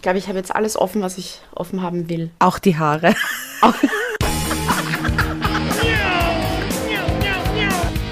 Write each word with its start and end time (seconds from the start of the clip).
Ich 0.00 0.02
glaube, 0.02 0.16
ich 0.16 0.28
habe 0.28 0.38
jetzt 0.38 0.54
alles 0.54 0.78
offen, 0.78 1.02
was 1.02 1.18
ich 1.18 1.40
offen 1.54 1.82
haben 1.82 2.08
will. 2.08 2.30
Auch 2.38 2.58
die 2.58 2.74
Haare. 2.78 3.14
Auch 3.60 3.74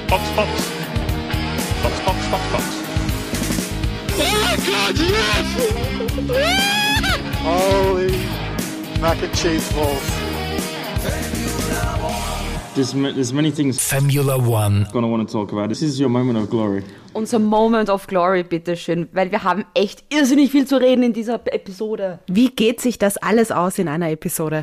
Box, 0.06 0.22
Box. 0.36 0.50
Box, 1.82 2.00
Box, 2.04 2.26
Box, 2.30 2.42
Box. 2.52 2.64
Holy 7.42 8.12
mac 9.00 9.22
and 9.22 9.32
cheese 9.32 9.72
balls. 9.72 10.02
There's, 12.74 12.92
there's 12.92 13.32
many 13.32 13.50
things 13.50 13.80
Formula 13.80 14.36
One. 14.36 14.84
I'm 14.84 14.92
gonna 14.92 15.08
want 15.08 15.26
to 15.26 15.32
talk 15.32 15.52
about. 15.52 15.70
This 15.70 15.80
is 15.80 15.98
your 15.98 16.10
moment 16.10 16.36
of 16.36 16.50
glory. 16.50 16.84
Unser 17.12 17.38
Moment 17.38 17.90
of 17.90 18.06
Glory, 18.06 18.42
bitteschön, 18.42 19.08
weil 19.12 19.30
wir 19.30 19.42
haben 19.44 19.64
echt 19.74 20.04
irrsinnig 20.12 20.50
viel 20.50 20.66
zu 20.66 20.76
reden 20.80 21.02
in 21.02 21.12
dieser 21.12 21.34
Episode. 21.46 22.18
Wie 22.26 22.50
geht 22.50 22.80
sich 22.80 22.98
das 22.98 23.16
alles 23.16 23.50
aus 23.52 23.78
in 23.78 23.88
einer 23.88 24.10
Episode? 24.10 24.62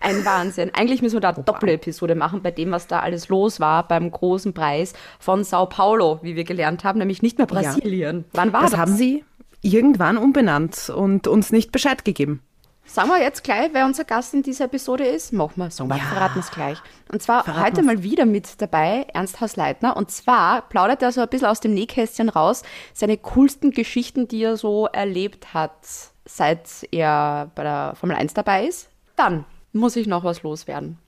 Ein 0.00 0.24
Wahnsinn. 0.24 0.70
Eigentlich 0.74 1.02
müssen 1.02 1.16
wir 1.16 1.20
da 1.20 1.30
eine 1.30 1.44
Doppelepisode 1.44 2.14
machen 2.14 2.42
bei 2.42 2.50
dem, 2.50 2.70
was 2.70 2.86
da 2.86 3.00
alles 3.00 3.28
los 3.28 3.60
war 3.60 3.86
beim 3.86 4.10
großen 4.10 4.52
Preis 4.52 4.92
von 5.18 5.44
Sao 5.44 5.66
Paulo, 5.66 6.18
wie 6.22 6.36
wir 6.36 6.44
gelernt 6.44 6.84
haben, 6.84 6.98
nämlich 6.98 7.22
nicht 7.22 7.38
mehr 7.38 7.46
Brasilien. 7.46 8.24
Wann 8.32 8.52
war 8.52 8.62
Das 8.62 8.72
das? 8.72 8.80
haben 8.80 8.94
sie 8.96 9.24
irgendwann 9.62 10.16
umbenannt 10.18 10.90
und 10.90 11.28
uns 11.28 11.52
nicht 11.52 11.72
Bescheid 11.72 12.04
gegeben. 12.04 12.42
Sagen 12.84 13.08
wir 13.08 13.20
jetzt 13.20 13.44
gleich, 13.44 13.70
wer 13.72 13.86
unser 13.86 14.04
Gast 14.04 14.34
in 14.34 14.42
dieser 14.42 14.64
Episode 14.64 15.04
ist? 15.04 15.32
Machen 15.32 15.54
wir, 15.56 15.70
sagen 15.70 15.88
wir, 15.88 15.96
verraten 15.96 16.40
es 16.40 16.50
gleich. 16.50 16.78
Und 17.10 17.22
zwar 17.22 17.44
Verraten 17.44 17.64
heute 17.64 17.76
wir's. 17.76 17.86
mal 17.86 18.02
wieder 18.02 18.26
mit 18.26 18.60
dabei 18.60 19.06
Ernst 19.14 19.40
Hausleitner. 19.40 19.96
Und 19.96 20.10
zwar 20.10 20.62
plaudert 20.62 21.02
er 21.02 21.12
so 21.12 21.20
ein 21.20 21.28
bisschen 21.28 21.46
aus 21.46 21.60
dem 21.60 21.74
Nähkästchen 21.74 22.28
raus 22.28 22.62
seine 22.92 23.16
coolsten 23.16 23.70
Geschichten, 23.70 24.28
die 24.28 24.42
er 24.42 24.56
so 24.56 24.86
erlebt 24.86 25.54
hat, 25.54 25.72
seit 26.24 26.86
er 26.90 27.50
bei 27.54 27.62
der 27.62 27.94
Formel 27.94 28.16
1 28.16 28.34
dabei 28.34 28.66
ist. 28.66 28.90
Dann 29.16 29.44
muss 29.72 29.96
ich 29.96 30.06
noch 30.06 30.24
was 30.24 30.42
loswerden. 30.42 30.98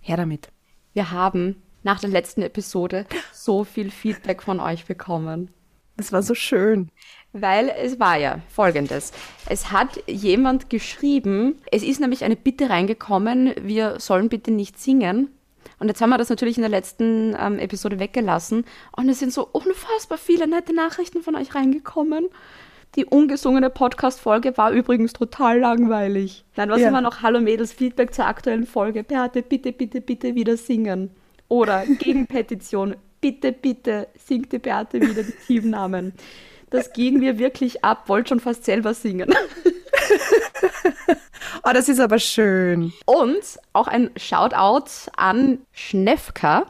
Her 0.00 0.16
damit. 0.16 0.48
Wir 0.92 1.10
haben 1.10 1.62
nach 1.82 2.00
der 2.00 2.10
letzten 2.10 2.42
Episode 2.42 3.06
so 3.32 3.64
viel 3.64 3.90
Feedback 3.90 4.42
von 4.42 4.60
euch 4.60 4.86
bekommen. 4.86 5.50
Das 5.96 6.12
war 6.12 6.22
so 6.22 6.34
schön. 6.34 6.90
Weil 7.36 7.68
es 7.82 7.98
war 7.98 8.16
ja 8.16 8.38
folgendes. 8.48 9.12
Es 9.48 9.72
hat 9.72 10.00
jemand 10.06 10.70
geschrieben, 10.70 11.56
es 11.72 11.82
ist 11.82 12.00
nämlich 12.00 12.22
eine 12.22 12.36
Bitte 12.36 12.70
reingekommen, 12.70 13.54
wir 13.60 13.98
sollen 13.98 14.28
bitte 14.28 14.52
nicht 14.52 14.78
singen. 14.78 15.28
Und 15.80 15.88
jetzt 15.88 16.00
haben 16.00 16.10
wir 16.10 16.18
das 16.18 16.30
natürlich 16.30 16.56
in 16.56 16.62
der 16.62 16.70
letzten 16.70 17.36
ähm, 17.38 17.58
Episode 17.58 17.98
weggelassen. 17.98 18.64
Und 18.96 19.08
es 19.08 19.18
sind 19.18 19.32
so 19.32 19.48
unfassbar 19.50 20.16
viele 20.16 20.46
nette 20.46 20.72
Nachrichten 20.72 21.22
von 21.22 21.34
euch 21.34 21.56
reingekommen. 21.56 22.28
Die 22.94 23.04
ungesungene 23.04 23.70
Podcast-Folge 23.70 24.56
war 24.56 24.70
übrigens 24.70 25.12
total 25.12 25.58
langweilig. 25.58 26.44
Dann 26.54 26.70
was 26.70 26.80
Ja. 26.80 26.88
immer 26.88 27.00
noch 27.00 27.22
Hallo 27.22 27.40
Mädels 27.40 27.72
Feedback 27.72 28.14
zur 28.14 28.26
aktuellen 28.26 28.66
Folge. 28.66 29.02
Beate, 29.02 29.42
bitte, 29.42 29.72
bitte, 29.72 30.00
bitte 30.00 30.36
wieder 30.36 30.56
singen. 30.56 31.10
Oder 31.48 31.84
Gegenpetition. 31.86 32.94
Bitte, 33.20 33.52
bitte 33.52 34.08
singt 34.18 34.52
die 34.52 34.58
Beate 34.58 35.00
wieder 35.00 35.22
die 35.22 35.32
Teamnamen. 35.46 36.12
Das 36.74 36.92
ging 36.92 37.20
mir 37.20 37.38
wirklich 37.38 37.84
ab, 37.84 38.08
wollte 38.08 38.30
schon 38.30 38.40
fast 38.40 38.64
selber 38.64 38.94
singen. 38.94 39.32
Oh, 41.66 41.70
das 41.72 41.88
ist 41.88 42.00
aber 42.00 42.18
schön. 42.18 42.92
Und 43.06 43.42
auch 43.72 43.86
ein 43.86 44.10
Shoutout 44.16 44.90
an 45.16 45.60
Schnefka. 45.72 46.66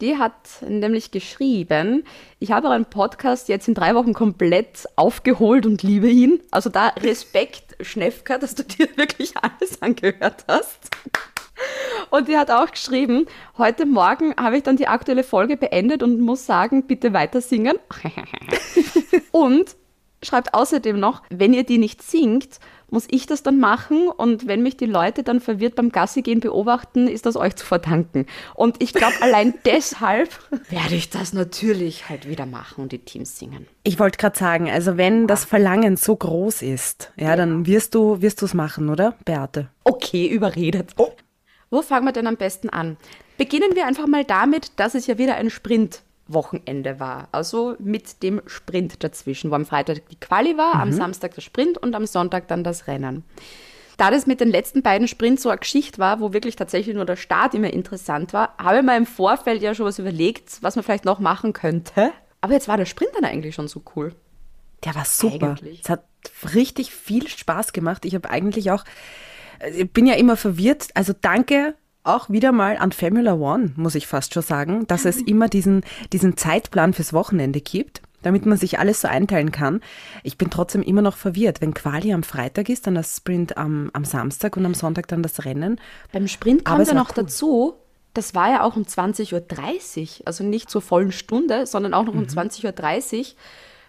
Die 0.00 0.16
hat 0.16 0.34
nämlich 0.60 1.10
geschrieben, 1.10 2.04
ich 2.38 2.52
habe 2.52 2.68
euren 2.68 2.84
Podcast 2.84 3.48
jetzt 3.48 3.66
in 3.66 3.74
drei 3.74 3.96
Wochen 3.96 4.12
komplett 4.12 4.86
aufgeholt 4.94 5.66
und 5.66 5.82
liebe 5.82 6.08
ihn. 6.08 6.40
Also 6.52 6.70
da 6.70 6.88
Respekt, 6.88 7.76
Schnefka, 7.84 8.38
dass 8.38 8.54
du 8.54 8.62
dir 8.62 8.88
wirklich 8.96 9.34
alles 9.38 9.82
angehört 9.82 10.44
hast. 10.46 10.90
Und 12.10 12.28
die 12.28 12.36
hat 12.36 12.50
auch 12.50 12.70
geschrieben, 12.70 13.26
heute 13.56 13.86
Morgen 13.86 14.34
habe 14.36 14.58
ich 14.58 14.62
dann 14.62 14.76
die 14.76 14.88
aktuelle 14.88 15.24
Folge 15.24 15.56
beendet 15.56 16.02
und 16.02 16.20
muss 16.20 16.46
sagen, 16.46 16.86
bitte 16.86 17.12
weiter 17.12 17.40
singen. 17.40 17.78
und 19.30 19.76
schreibt 20.22 20.54
außerdem 20.54 20.98
noch, 20.98 21.22
wenn 21.30 21.52
ihr 21.52 21.64
die 21.64 21.78
nicht 21.78 22.02
singt, 22.02 22.60
muss 22.90 23.06
ich 23.10 23.26
das 23.26 23.42
dann 23.42 23.58
machen 23.58 24.08
und 24.08 24.46
wenn 24.46 24.62
mich 24.62 24.76
die 24.76 24.86
Leute 24.86 25.22
dann 25.22 25.40
verwirrt 25.40 25.74
beim 25.74 25.90
Gassi 25.90 26.20
gehen 26.20 26.40
beobachten, 26.40 27.08
ist 27.08 27.24
das 27.24 27.36
euch 27.36 27.56
zu 27.56 27.64
verdanken. 27.64 28.26
Und 28.54 28.82
ich 28.82 28.92
glaube, 28.92 29.14
allein 29.22 29.54
deshalb 29.64 30.28
werde 30.68 30.94
ich 30.94 31.08
das 31.08 31.32
natürlich 31.32 32.10
halt 32.10 32.28
wieder 32.28 32.44
machen 32.44 32.82
und 32.82 32.92
die 32.92 32.98
Teams 32.98 33.38
singen. 33.38 33.66
Ich 33.82 33.98
wollte 33.98 34.18
gerade 34.18 34.38
sagen, 34.38 34.70
also 34.70 34.98
wenn 34.98 35.26
das 35.26 35.46
Verlangen 35.46 35.96
so 35.96 36.14
groß 36.14 36.60
ist, 36.60 37.12
ja, 37.16 37.34
dann 37.34 37.66
wirst 37.66 37.94
du 37.94 38.20
wirst 38.20 38.42
du 38.42 38.44
es 38.44 38.52
machen, 38.52 38.90
oder, 38.90 39.14
Beate? 39.24 39.70
Okay, 39.84 40.26
überredet. 40.26 40.90
Wo 41.72 41.80
fangen 41.80 42.04
wir 42.04 42.12
denn 42.12 42.26
am 42.26 42.36
besten 42.36 42.68
an? 42.68 42.98
Beginnen 43.38 43.74
wir 43.74 43.86
einfach 43.86 44.06
mal 44.06 44.26
damit, 44.26 44.78
dass 44.78 44.94
es 44.94 45.06
ja 45.06 45.16
wieder 45.16 45.36
ein 45.36 45.48
Sprintwochenende 45.48 47.00
war. 47.00 47.28
Also 47.32 47.76
mit 47.78 48.22
dem 48.22 48.42
Sprint 48.44 49.02
dazwischen, 49.02 49.50
wo 49.50 49.54
am 49.54 49.64
Freitag 49.64 50.06
die 50.10 50.20
Quali 50.20 50.58
war, 50.58 50.74
am 50.74 50.92
Samstag 50.92 51.34
der 51.34 51.40
Sprint 51.40 51.78
und 51.78 51.94
am 51.94 52.04
Sonntag 52.04 52.46
dann 52.46 52.62
das 52.62 52.88
Rennen. 52.88 53.24
Da 53.96 54.10
das 54.10 54.26
mit 54.26 54.40
den 54.40 54.50
letzten 54.50 54.82
beiden 54.82 55.08
Sprints 55.08 55.44
so 55.44 55.48
eine 55.48 55.60
Geschichte 55.60 55.98
war, 55.98 56.20
wo 56.20 56.34
wirklich 56.34 56.56
tatsächlich 56.56 56.94
nur 56.94 57.06
der 57.06 57.16
Start 57.16 57.54
immer 57.54 57.72
interessant 57.72 58.34
war, 58.34 58.54
habe 58.58 58.78
ich 58.78 58.82
mir 58.82 58.94
im 58.94 59.06
Vorfeld 59.06 59.62
ja 59.62 59.74
schon 59.74 59.86
was 59.86 59.98
überlegt, 59.98 60.58
was 60.60 60.76
man 60.76 60.84
vielleicht 60.84 61.06
noch 61.06 61.20
machen 61.20 61.54
könnte. 61.54 62.12
Aber 62.42 62.52
jetzt 62.52 62.68
war 62.68 62.76
der 62.76 62.84
Sprint 62.84 63.12
dann 63.14 63.24
eigentlich 63.24 63.54
schon 63.54 63.68
so 63.68 63.82
cool. 63.96 64.14
Der 64.84 64.94
war 64.94 65.06
super. 65.06 65.52
Eigentlich. 65.52 65.80
Es 65.84 65.88
hat 65.88 66.04
richtig 66.54 66.94
viel 66.94 67.28
Spaß 67.28 67.72
gemacht. 67.72 68.04
Ich 68.04 68.14
habe 68.14 68.28
eigentlich 68.28 68.70
auch, 68.72 68.84
ich 69.76 69.90
bin 69.92 70.06
ja 70.06 70.14
immer 70.14 70.36
verwirrt. 70.36 70.88
Also 70.94 71.12
danke 71.20 71.74
auch 72.04 72.28
wieder 72.30 72.50
mal 72.52 72.76
an 72.78 72.92
Formula 72.92 73.34
One, 73.34 73.72
muss 73.76 73.94
ich 73.94 74.06
fast 74.06 74.34
schon 74.34 74.42
sagen, 74.42 74.86
dass 74.88 75.04
es 75.04 75.18
immer 75.18 75.48
diesen, 75.48 75.82
diesen 76.12 76.36
Zeitplan 76.36 76.92
fürs 76.94 77.12
Wochenende 77.12 77.60
gibt, 77.60 78.02
damit 78.22 78.44
man 78.44 78.58
sich 78.58 78.78
alles 78.80 79.02
so 79.02 79.08
einteilen 79.08 79.52
kann. 79.52 79.80
Ich 80.24 80.36
bin 80.36 80.50
trotzdem 80.50 80.82
immer 80.82 81.02
noch 81.02 81.16
verwirrt. 81.16 81.60
Wenn 81.60 81.74
Quali 81.74 82.12
am 82.12 82.24
Freitag 82.24 82.68
ist, 82.68 82.86
dann 82.88 82.96
das 82.96 83.16
Sprint 83.16 83.56
am, 83.56 83.90
am 83.92 84.04
Samstag 84.04 84.56
und 84.56 84.66
am 84.66 84.74
Sonntag 84.74 85.06
dann 85.08 85.22
das 85.22 85.44
Rennen. 85.44 85.80
Beim 86.12 86.26
Sprint 86.26 86.64
kommt 86.64 86.86
ja 86.88 86.94
noch 86.94 87.10
cool. 87.10 87.22
dazu, 87.24 87.74
das 88.14 88.34
war 88.34 88.50
ja 88.50 88.62
auch 88.64 88.74
um 88.76 88.82
20.30 88.82 89.32
Uhr, 90.20 90.26
also 90.26 90.42
nicht 90.44 90.70
zur 90.70 90.82
vollen 90.82 91.12
Stunde, 91.12 91.66
sondern 91.66 91.94
auch 91.94 92.04
noch 92.04 92.14
Mhm. 92.14 92.20
um 92.20 92.26
20.30 92.26 93.18
Uhr. 93.20 93.24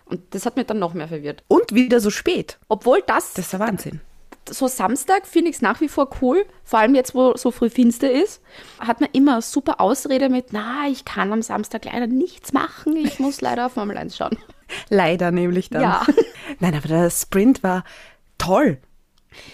Und 0.05 0.21
das 0.35 0.45
hat 0.45 0.55
mich 0.55 0.67
dann 0.67 0.79
noch 0.79 0.93
mehr 0.93 1.07
verwirrt. 1.07 1.43
Und 1.47 1.73
wieder 1.73 1.99
so 1.99 2.09
spät. 2.11 2.59
Obwohl 2.67 3.01
das, 3.07 3.33
Das 3.33 3.45
ist 3.45 3.53
der 3.53 3.59
Wahnsinn. 3.59 4.01
So 4.49 4.67
Samstag 4.67 5.27
finde 5.27 5.49
ich 5.49 5.57
es 5.57 5.61
nach 5.61 5.81
wie 5.81 5.87
vor 5.87 6.09
cool, 6.21 6.45
vor 6.63 6.79
allem 6.79 6.95
jetzt, 6.95 7.15
wo 7.15 7.35
so 7.37 7.51
früh 7.51 7.69
finster 7.69 8.11
ist, 8.11 8.41
hat 8.79 9.01
man 9.01 9.09
immer 9.13 9.41
super 9.41 9.79
Ausrede 9.79 10.29
mit, 10.29 10.51
na, 10.51 10.87
ich 10.89 11.05
kann 11.05 11.31
am 11.31 11.41
Samstag 11.41 11.85
leider 11.85 12.07
nichts 12.07 12.53
machen, 12.53 12.95
ich 12.95 13.19
muss 13.19 13.41
leider 13.41 13.67
auf 13.67 13.73
Formel 13.73 13.97
1 13.97 14.17
schauen. 14.17 14.37
Leider 14.89 15.31
nämlich 15.31 15.69
dann. 15.69 15.81
Ja. 15.81 16.05
Nein, 16.59 16.75
aber 16.75 16.87
der 16.87 17.09
Sprint 17.09 17.63
war 17.63 17.83
toll. 18.37 18.79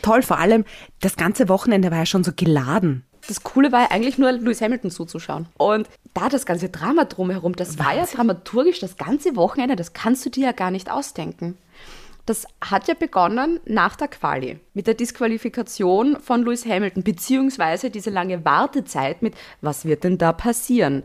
Toll, 0.02 0.22
vor 0.22 0.40
allem 0.40 0.66
das 1.02 1.16
ganze 1.16 1.50
Wochenende 1.50 1.92
war 1.92 2.00
ja 2.00 2.06
schon 2.06 2.24
so 2.24 2.32
geladen. 2.36 3.06
Das 3.28 3.44
Coole 3.44 3.72
war 3.72 3.82
ja 3.82 3.92
eigentlich 3.92 4.18
nur, 4.18 4.32
Lewis 4.32 4.62
Hamilton 4.62 4.92
zuzuschauen. 4.92 5.48
Und 5.58 5.88
da 6.14 6.30
das 6.30 6.46
ganze 6.46 6.70
Drama 6.70 7.06
drumherum, 7.06 7.56
das 7.56 7.78
war 7.78 7.94
ja 7.94 8.06
dramaturgisch 8.06 8.80
das 8.80 8.98
ganze 8.98 9.36
Wochenende, 9.36 9.76
das 9.76 9.94
kannst 9.94 10.26
du 10.26 10.30
dir 10.30 10.46
ja 10.46 10.52
gar 10.52 10.72
nicht 10.72 10.90
ausdenken. 10.90 11.58
Das 12.30 12.46
hat 12.62 12.88
ja 12.88 12.94
begonnen 12.94 13.60
nach 13.66 13.96
der 13.96 14.08
Quali 14.08 14.60
mit 14.76 14.86
der 14.86 14.94
Disqualifikation 14.94 16.20
von 16.22 16.44
Lewis 16.44 16.64
Hamilton, 16.64 17.02
beziehungsweise 17.02 17.90
diese 17.90 18.12
lange 18.12 18.46
Wartezeit 18.46 19.24
mit, 19.24 19.34
was 19.62 19.84
wird 19.84 20.04
denn 20.04 20.20
da 20.20 20.32
passieren? 20.32 21.02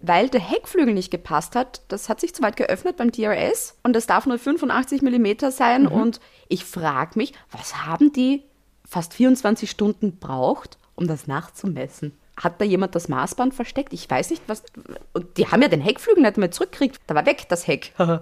Weil 0.00 0.28
der 0.28 0.38
Heckflügel 0.38 0.94
nicht 0.94 1.10
gepasst 1.10 1.56
hat, 1.56 1.82
das 1.88 2.08
hat 2.08 2.20
sich 2.20 2.32
zu 2.32 2.44
weit 2.44 2.56
geöffnet 2.56 2.96
beim 2.96 3.10
DRS 3.10 3.76
und 3.82 3.94
das 3.94 4.06
darf 4.06 4.26
nur 4.26 4.38
85 4.38 5.02
Millimeter 5.02 5.50
sein. 5.50 5.88
Und 5.88 6.20
ich 6.46 6.64
frage 6.64 7.18
mich, 7.18 7.32
was 7.50 7.84
haben 7.84 8.12
die 8.12 8.44
fast 8.84 9.14
24 9.14 9.68
Stunden 9.68 10.20
braucht, 10.20 10.78
um 10.94 11.08
das 11.08 11.26
nachzumessen? 11.26 12.16
Hat 12.40 12.60
da 12.60 12.64
jemand 12.64 12.94
das 12.94 13.08
Maßband 13.08 13.52
versteckt? 13.52 13.92
Ich 13.92 14.08
weiß 14.08 14.30
nicht, 14.30 14.44
was. 14.46 14.62
Und 15.12 15.38
die 15.38 15.48
haben 15.48 15.60
ja 15.60 15.66
den 15.66 15.80
Heckflügel 15.80 16.22
nicht 16.22 16.36
mehr 16.36 16.52
zurückgekriegt. 16.52 17.00
Da 17.08 17.16
war 17.16 17.26
weg, 17.26 17.46
das 17.48 17.66
Heck. 17.66 17.94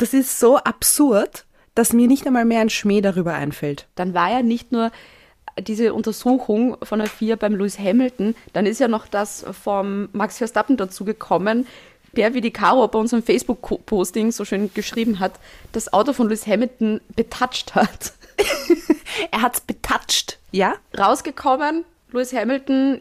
Das 0.00 0.14
ist 0.14 0.38
so 0.38 0.58
absurd, 0.58 1.44
dass 1.78 1.92
mir 1.92 2.08
nicht 2.08 2.26
einmal 2.26 2.44
mehr 2.44 2.60
ein 2.60 2.70
Schmäh 2.70 3.00
darüber 3.00 3.34
einfällt. 3.34 3.86
dann 3.94 4.12
war 4.12 4.32
ja 4.32 4.42
nicht 4.42 4.72
nur 4.72 4.90
diese 5.60 5.94
Untersuchung 5.94 6.76
von 6.82 6.98
der 6.98 7.08
FIA 7.08 7.36
beim 7.36 7.54
Lewis 7.54 7.78
Hamilton, 7.78 8.34
dann 8.52 8.66
ist 8.66 8.80
ja 8.80 8.88
noch 8.88 9.06
das 9.06 9.46
vom 9.62 10.08
Max 10.12 10.38
Verstappen 10.38 10.76
dazu 10.76 11.04
gekommen, 11.04 11.68
der, 12.16 12.34
wie 12.34 12.40
die 12.40 12.50
Caro 12.50 12.88
bei 12.88 12.98
unserem 12.98 13.22
Facebook-Posting 13.22 14.32
so 14.32 14.44
schön 14.44 14.74
geschrieben 14.74 15.20
hat, 15.20 15.34
das 15.70 15.92
Auto 15.92 16.12
von 16.12 16.26
Lewis 16.26 16.48
Hamilton 16.48 17.00
betatscht 17.14 17.76
hat. 17.76 18.12
Er 19.30 19.42
hat's 19.42 19.60
betatscht, 19.60 20.38
ja? 20.52 20.74
Rausgekommen, 20.96 21.84
Lewis 22.12 22.32
Hamilton 22.32 23.00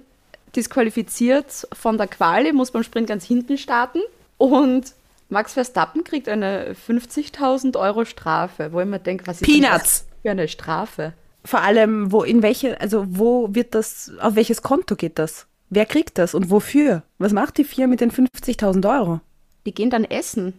disqualifiziert 0.56 1.68
von 1.74 1.98
der 1.98 2.08
Quali, 2.08 2.54
muss 2.54 2.72
beim 2.72 2.84
Sprint 2.84 3.08
ganz 3.08 3.26
hinten 3.26 3.58
starten 3.58 4.00
und 4.38 4.94
Max 5.30 5.54
Verstappen 5.54 6.04
kriegt 6.04 6.30
eine 6.30 6.74
50.000 6.88 7.78
Euro 7.78 8.06
Strafe, 8.06 8.72
wo 8.72 8.80
ich 8.80 8.88
mir 8.88 9.00
denke, 9.00 9.28
was 9.28 9.42
ist 9.42 9.48
Peanuts. 9.48 9.72
das 9.72 10.06
für 10.22 10.32
eine 10.32 10.48
Strafe? 10.48 11.14
Vor 11.44 11.62
allem, 11.62 12.12
wo, 12.12 12.24
in 12.24 12.42
welche, 12.42 12.80
also 12.80 13.06
wo 13.08 13.54
wird 13.54 13.76
das, 13.76 14.12
auf 14.20 14.36
welches 14.36 14.62
Konto 14.62 14.96
geht 14.96 15.20
das? 15.20 15.48
Wer 15.70 15.86
kriegt 15.86 16.18
das 16.18 16.34
und 16.34 16.50
wofür? 16.50 17.04
Was 17.18 17.34
macht 17.34 17.58
die 17.58 17.66
Vier 17.66 17.88
mit 17.88 18.00
den 18.00 18.12
50.000 18.12 18.90
Euro? 18.90 19.20
Die 19.66 19.74
gehen 19.74 19.90
dann 19.90 20.06
essen. 20.06 20.54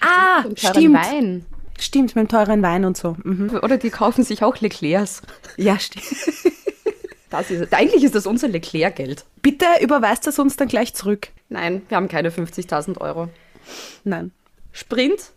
Ah, 0.00 0.42
teuren 0.42 0.56
stimmt. 0.56 0.94
Wein. 0.94 1.46
Stimmt, 1.78 2.16
mit 2.16 2.26
dem 2.26 2.28
teuren 2.28 2.62
Wein 2.62 2.84
und 2.86 2.96
so. 2.96 3.16
Mhm. 3.22 3.60
Oder 3.62 3.76
die 3.76 3.90
kaufen 3.90 4.24
sich 4.24 4.42
auch 4.42 4.58
Leclercs. 4.60 5.22
Ja, 5.56 5.78
stimmt. 5.78 6.06
Das 7.30 7.50
ist, 7.50 7.74
eigentlich 7.74 8.04
ist 8.04 8.14
das 8.14 8.26
unser 8.26 8.48
Leclerc-Geld. 8.48 9.26
Bitte 9.42 9.66
überweist 9.82 10.26
das 10.26 10.38
uns 10.38 10.56
dann 10.56 10.68
gleich 10.68 10.94
zurück. 10.94 11.28
Nein, 11.50 11.82
wir 11.88 11.98
haben 11.98 12.08
keine 12.08 12.30
50.000 12.30 12.98
Euro. 13.02 13.28
Nein. 14.04 14.32
Sprint, 14.72 15.32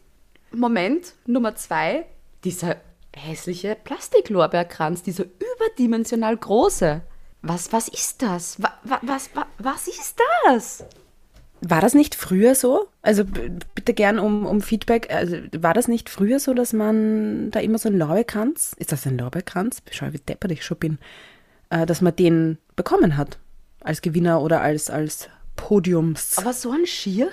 Moment, 0.51 1.13
Nummer 1.25 1.55
zwei, 1.55 2.05
dieser 2.43 2.77
hässliche 3.15 3.75
Plastiklorbeerkranz, 3.83 5.03
dieser 5.03 5.25
überdimensional 5.25 6.35
große. 6.37 7.01
Was, 7.41 7.73
was 7.73 7.87
ist 7.87 8.21
das? 8.21 8.61
Wa, 8.61 8.71
wa, 8.83 8.99
was, 9.01 9.35
wa, 9.35 9.45
was 9.57 9.87
ist 9.87 10.17
das? 10.45 10.85
War 11.61 11.81
das 11.81 11.93
nicht 11.93 12.15
früher 12.15 12.55
so? 12.55 12.87
Also 13.01 13.23
bitte 13.23 13.93
gern 13.93 14.19
um, 14.19 14.45
um 14.45 14.61
Feedback. 14.61 15.13
Also, 15.13 15.37
war 15.57 15.73
das 15.73 15.87
nicht 15.87 16.09
früher 16.09 16.39
so, 16.39 16.53
dass 16.53 16.73
man 16.73 17.51
da 17.51 17.59
immer 17.59 17.77
so 17.77 17.89
einen 17.89 17.99
Lorbeerkranz, 17.99 18.73
ist 18.77 18.91
das 18.91 19.05
ein 19.05 19.17
Lorbeerkranz? 19.17 19.81
Schau, 19.91 20.11
wie 20.11 20.17
deppert 20.17 20.51
ich 20.51 20.65
schon 20.65 20.77
bin. 20.77 20.97
Äh, 21.69 21.85
dass 21.85 22.01
man 22.01 22.15
den 22.15 22.57
bekommen 22.75 23.17
hat. 23.17 23.37
Als 23.79 24.01
Gewinner 24.01 24.41
oder 24.41 24.61
als, 24.61 24.89
als 24.89 25.29
Podiumsperson. 25.55 26.43
Aber 26.43 26.53
so 26.53 26.71
ein 26.71 26.85
Schier? 26.85 27.29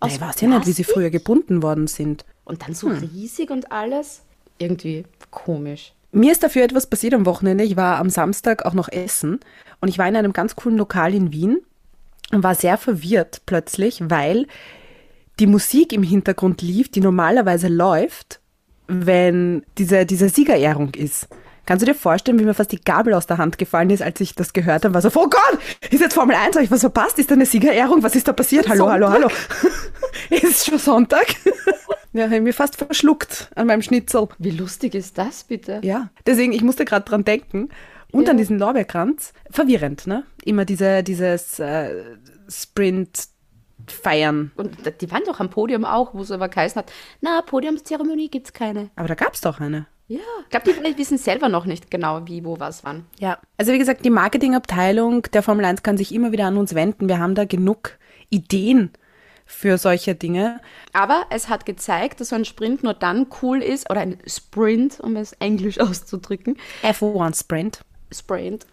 Aus 0.00 0.12
Ich 0.12 0.20
weiß 0.20 0.40
ja 0.40 0.48
nicht, 0.48 0.66
wie 0.66 0.72
sie 0.72 0.84
früher 0.84 1.10
gebunden 1.10 1.62
worden 1.62 1.86
sind. 1.86 2.24
Und 2.44 2.62
dann 2.62 2.74
so 2.74 2.88
riesig 2.88 3.50
und 3.50 3.72
alles? 3.72 4.22
Irgendwie 4.58 5.04
komisch. 5.30 5.92
Mir 6.12 6.32
ist 6.32 6.42
dafür 6.42 6.64
etwas 6.64 6.86
passiert 6.86 7.14
am 7.14 7.26
Wochenende. 7.26 7.64
Ich 7.64 7.76
war 7.76 7.98
am 7.98 8.08
Samstag 8.08 8.64
auch 8.64 8.72
noch 8.72 8.88
essen 8.88 9.40
und 9.80 9.88
ich 9.88 9.98
war 9.98 10.08
in 10.08 10.16
einem 10.16 10.32
ganz 10.32 10.56
coolen 10.56 10.78
Lokal 10.78 11.14
in 11.14 11.32
Wien 11.32 11.58
und 12.32 12.42
war 12.42 12.54
sehr 12.54 12.78
verwirrt 12.78 13.42
plötzlich, 13.46 14.00
weil 14.08 14.46
die 15.38 15.46
Musik 15.46 15.92
im 15.92 16.02
Hintergrund 16.02 16.62
lief, 16.62 16.90
die 16.90 17.00
normalerweise 17.00 17.68
läuft, 17.68 18.40
wenn 18.88 19.64
diese, 19.76 20.06
diese 20.06 20.28
Siegerehrung 20.28 20.94
ist. 20.94 21.28
Kannst 21.66 21.82
du 21.82 21.86
dir 21.86 21.94
vorstellen, 21.94 22.38
wie 22.38 22.44
mir 22.44 22.54
fast 22.54 22.70
die 22.70 22.80
Gabel 22.80 23.12
aus 23.12 23.26
der 23.26 23.38
Hand 23.38 23.58
gefallen 23.58 23.90
ist, 23.90 24.00
als 24.00 24.20
ich 24.20 24.36
das 24.36 24.52
gehört 24.52 24.84
habe? 24.84 24.94
War 24.94 25.02
so, 25.02 25.10
oh 25.14 25.28
Gott, 25.28 25.58
ist 25.90 26.00
jetzt 26.00 26.14
Formel 26.14 26.36
1, 26.36 26.54
habe 26.54 26.64
ich 26.64 26.70
was 26.70 26.80
verpasst? 26.80 27.18
Ist 27.18 27.30
da 27.30 27.34
eine 27.34 27.44
Siegerehrung? 27.44 28.04
Was 28.04 28.14
ist 28.14 28.28
da 28.28 28.32
passiert? 28.32 28.68
Hallo, 28.68 28.88
hallo, 28.88 29.10
hallo. 29.10 29.28
ist 30.30 30.64
schon 30.66 30.78
Sonntag? 30.78 31.26
ja, 32.12 32.26
habe 32.26 32.36
ich 32.36 32.42
mir 32.42 32.54
fast 32.54 32.76
verschluckt 32.76 33.50
an 33.56 33.66
meinem 33.66 33.82
Schnitzel. 33.82 34.28
Wie 34.38 34.52
lustig 34.52 34.94
ist 34.94 35.18
das 35.18 35.42
bitte? 35.42 35.80
Ja, 35.82 36.10
deswegen, 36.24 36.52
ich 36.52 36.62
musste 36.62 36.84
gerade 36.84 37.04
dran 37.04 37.24
denken. 37.24 37.68
Und 38.12 38.26
Ja. 38.26 38.30
an 38.30 38.36
diesen 38.36 38.60
Lorbeerkranz. 38.60 39.32
Verwirrend, 39.50 40.06
ne? 40.06 40.22
Immer 40.44 40.64
diese, 40.64 41.02
dieses 41.02 41.58
äh, 41.58 42.04
Sprint-Feiern. 42.48 44.52
Und 44.56 44.76
die 45.00 45.10
waren 45.10 45.22
doch 45.26 45.40
am 45.40 45.50
Podium 45.50 45.84
auch, 45.84 46.14
wo 46.14 46.22
es 46.22 46.30
aber 46.30 46.48
geheißen 46.48 46.78
hat, 46.78 46.92
na, 47.20 47.42
Podiumszeremonie 47.42 48.30
gibt's 48.30 48.52
keine. 48.52 48.90
Aber 48.94 49.08
da 49.08 49.14
gab 49.14 49.34
es 49.34 49.40
doch 49.40 49.60
eine. 49.60 49.86
Ja. 50.08 50.20
Ich 50.44 50.50
glaube, 50.50 50.66
die 50.66 50.72
vielleicht 50.72 50.98
wissen 50.98 51.18
selber 51.18 51.48
noch 51.48 51.64
nicht 51.64 51.90
genau, 51.90 52.26
wie, 52.26 52.44
wo, 52.44 52.60
was, 52.60 52.84
wann. 52.84 53.06
Ja. 53.18 53.38
Also 53.56 53.72
wie 53.72 53.78
gesagt, 53.78 54.04
die 54.04 54.10
Marketingabteilung 54.10 55.22
der 55.32 55.42
Formel 55.42 55.64
1 55.64 55.82
kann 55.82 55.96
sich 55.96 56.14
immer 56.14 56.32
wieder 56.32 56.46
an 56.46 56.56
uns 56.56 56.74
wenden. 56.74 57.08
Wir 57.08 57.18
haben 57.18 57.34
da 57.34 57.44
genug 57.44 57.98
Ideen 58.30 58.92
für 59.46 59.78
solche 59.78 60.14
Dinge. 60.14 60.60
Aber 60.92 61.24
es 61.30 61.48
hat 61.48 61.66
gezeigt, 61.66 62.20
dass 62.20 62.30
so 62.30 62.36
ein 62.36 62.44
Sprint 62.44 62.82
nur 62.82 62.94
dann 62.94 63.26
cool 63.42 63.62
ist, 63.62 63.90
oder 63.90 64.00
ein 64.00 64.18
Sprint, 64.26 65.00
um 65.00 65.16
es 65.16 65.32
englisch 65.34 65.80
auszudrücken, 65.80 66.56
F1 66.82 67.40
Sprint. 67.40 67.80
Sprint, 68.12 68.66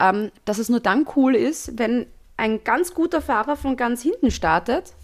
ähm, 0.00 0.32
dass 0.44 0.58
es 0.58 0.68
nur 0.68 0.80
dann 0.80 1.06
cool 1.14 1.36
ist, 1.36 1.78
wenn 1.78 2.06
ein 2.36 2.64
ganz 2.64 2.94
guter 2.94 3.20
Fahrer 3.20 3.56
von 3.56 3.76
ganz 3.76 4.02
hinten 4.02 4.30
startet, 4.30 4.94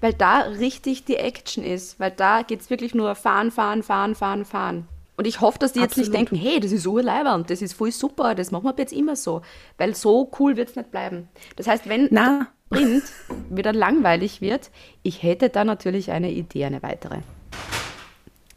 weil 0.00 0.12
da 0.12 0.40
richtig 0.42 1.04
die 1.04 1.16
Action 1.16 1.64
ist, 1.64 1.98
weil 1.98 2.10
da 2.12 2.42
geht 2.42 2.60
es 2.60 2.70
wirklich 2.70 2.94
nur 2.94 3.14
fahren, 3.14 3.50
fahren, 3.50 3.82
fahren, 3.82 4.14
fahren, 4.14 4.44
fahren. 4.44 4.88
Und 5.16 5.26
ich 5.26 5.40
hoffe, 5.40 5.58
dass 5.58 5.72
die 5.72 5.80
jetzt 5.80 5.96
nicht 5.96 6.08
Absolut. 6.08 6.30
denken, 6.30 6.36
hey, 6.36 6.60
das 6.60 6.72
ist 6.72 6.86
urleibernd, 6.86 7.48
das 7.48 7.62
ist 7.62 7.72
voll 7.72 7.90
super, 7.90 8.34
das 8.34 8.50
machen 8.50 8.64
wir 8.64 8.74
jetzt 8.76 8.92
immer 8.92 9.16
so. 9.16 9.40
Weil 9.78 9.94
so 9.94 10.30
cool 10.38 10.56
wird 10.56 10.70
es 10.70 10.76
nicht 10.76 10.90
bleiben. 10.90 11.28
Das 11.56 11.66
heißt, 11.66 11.88
wenn 11.88 12.08
Na, 12.10 12.48
der 12.70 12.78
Sprint 12.78 13.04
wieder 13.48 13.72
langweilig 13.72 14.40
wird, 14.40 14.70
ich 15.02 15.22
hätte 15.22 15.48
da 15.48 15.64
natürlich 15.64 16.10
eine 16.10 16.30
Idee, 16.30 16.66
eine 16.66 16.82
weitere. 16.82 17.20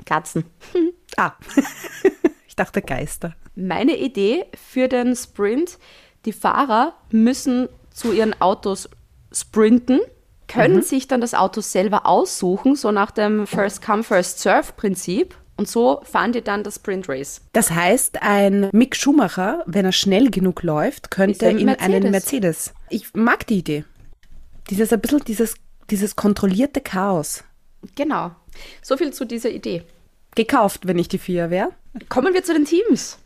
Katzen. 0.06 0.44
ah. 1.17 1.31
ich 2.47 2.56
dachte 2.56 2.81
Geister. 2.81 3.35
Meine 3.55 3.95
Idee 3.97 4.45
für 4.53 4.88
den 4.88 5.15
Sprint, 5.15 5.77
die 6.25 6.33
Fahrer 6.33 6.94
müssen 7.12 7.69
zu 7.91 8.12
ihren 8.12 8.39
Autos 8.41 8.89
sprinten, 9.31 10.00
können 10.47 10.81
sich 10.81 11.07
dann 11.07 11.21
das 11.21 11.35
Auto 11.35 11.62
selber 11.62 12.05
aussuchen, 12.05 12.75
so 12.75 12.91
nach 12.91 13.12
dem 13.12 13.45
First 13.47 13.81
Und 15.59 15.67
so 15.67 16.00
fahren 16.06 16.31
die 16.31 16.41
dann 16.41 16.63
das 16.63 16.75
Sprint 16.75 17.09
Race. 17.09 17.41
Das 17.51 17.69
heißt, 17.69 18.21
ein 18.21 18.69
Mick 18.71 18.95
Schumacher, 18.95 19.61
wenn 19.65 19.83
er 19.83 19.91
schnell 19.91 20.31
genug 20.31 20.63
läuft, 20.63 21.11
könnte 21.11 21.47
in 21.47 21.67
einen 21.67 22.11
Mercedes. 22.11 22.11
Mercedes. 22.11 22.73
Ich 22.89 23.13
mag 23.13 23.45
die 23.45 23.57
Idee. 23.57 23.83
Dieses 24.69 24.94
ein 24.94 25.01
bisschen 25.01 25.19
dieses, 25.25 25.56
dieses 25.89 26.15
kontrollierte 26.15 26.79
Chaos. 26.79 27.44
Genau. 27.95 28.31
So 28.81 28.95
viel 28.95 29.11
zu 29.11 29.25
dieser 29.25 29.50
Idee. 29.50 29.83
Gekauft, 30.33 30.88
wenn 30.88 30.97
ich 30.97 31.09
die 31.09 31.17
Vier 31.17 31.50
wäre. 31.50 31.71
Kommen 32.07 32.33
wir 32.33 32.41
zu 32.41 32.53
den 32.53 32.63
Teams. 32.63 33.17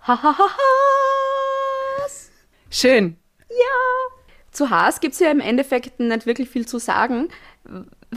Hahaha. 0.00 0.48
Schön. 2.70 3.18
Zu 4.50 4.70
Haas 4.70 5.00
gibt 5.00 5.12
es 5.12 5.20
ja 5.20 5.30
im 5.30 5.40
Endeffekt 5.40 6.00
nicht 6.00 6.24
wirklich 6.24 6.48
viel 6.48 6.64
zu 6.64 6.78
sagen, 6.78 7.28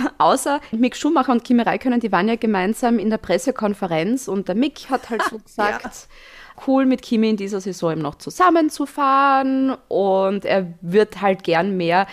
außer 0.17 0.59
Mick 0.71 0.95
Schumacher 0.95 1.31
und 1.31 1.44
Kimi 1.44 1.61
Räikkönen, 1.61 1.99
die 1.99 2.11
waren 2.11 2.27
ja 2.27 2.35
gemeinsam 2.35 2.99
in 2.99 3.09
der 3.09 3.17
Pressekonferenz 3.17 4.27
und 4.27 4.47
der 4.47 4.55
Mick 4.55 4.89
hat 4.89 5.09
halt 5.09 5.23
so 5.29 5.38
gesagt, 5.45 6.07
cool 6.65 6.85
mit 6.85 7.01
Kimi 7.01 7.29
in 7.29 7.38
dieser 7.38 7.61
Saison 7.61 7.91
eben 7.91 8.01
noch 8.01 8.15
zusammenzufahren 8.15 9.75
und 9.88 10.45
er 10.45 10.73
wird 10.81 11.21
halt 11.21 11.44
gern 11.44 11.77
mehr 11.77 12.07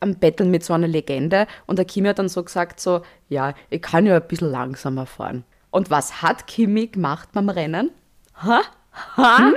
am 0.00 0.16
Betteln 0.16 0.50
mit 0.50 0.64
so 0.64 0.74
einer 0.74 0.88
Legende 0.88 1.46
und 1.66 1.78
der 1.78 1.84
Kimi 1.84 2.08
hat 2.08 2.18
dann 2.18 2.28
so 2.28 2.42
gesagt 2.42 2.80
so, 2.80 3.02
ja, 3.28 3.54
ich 3.70 3.82
kann 3.82 4.06
ja 4.06 4.16
ein 4.16 4.28
bisschen 4.28 4.50
langsamer 4.50 5.06
fahren. 5.06 5.44
Und 5.70 5.90
was 5.90 6.22
hat 6.22 6.46
Kimi 6.46 6.86
gemacht 6.86 7.30
beim 7.32 7.48
Rennen? 7.48 7.90
Ha? 8.42 8.62
Ha? 9.16 9.52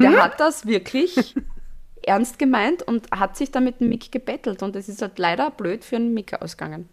Der 0.00 0.22
hat 0.22 0.40
das 0.40 0.66
wirklich 0.66 1.36
ernst 2.04 2.38
gemeint 2.38 2.82
und 2.82 3.10
hat 3.12 3.36
sich 3.36 3.50
dann 3.50 3.64
mit 3.64 3.80
dem 3.80 3.88
Mick 3.88 4.10
gebettelt. 4.10 4.62
Und 4.62 4.74
es 4.74 4.88
ist 4.88 5.02
halt 5.02 5.18
leider 5.18 5.50
blöd 5.50 5.84
für 5.84 5.96
einen 5.96 6.12
Mick 6.14 6.40
ausgegangen. 6.40 6.88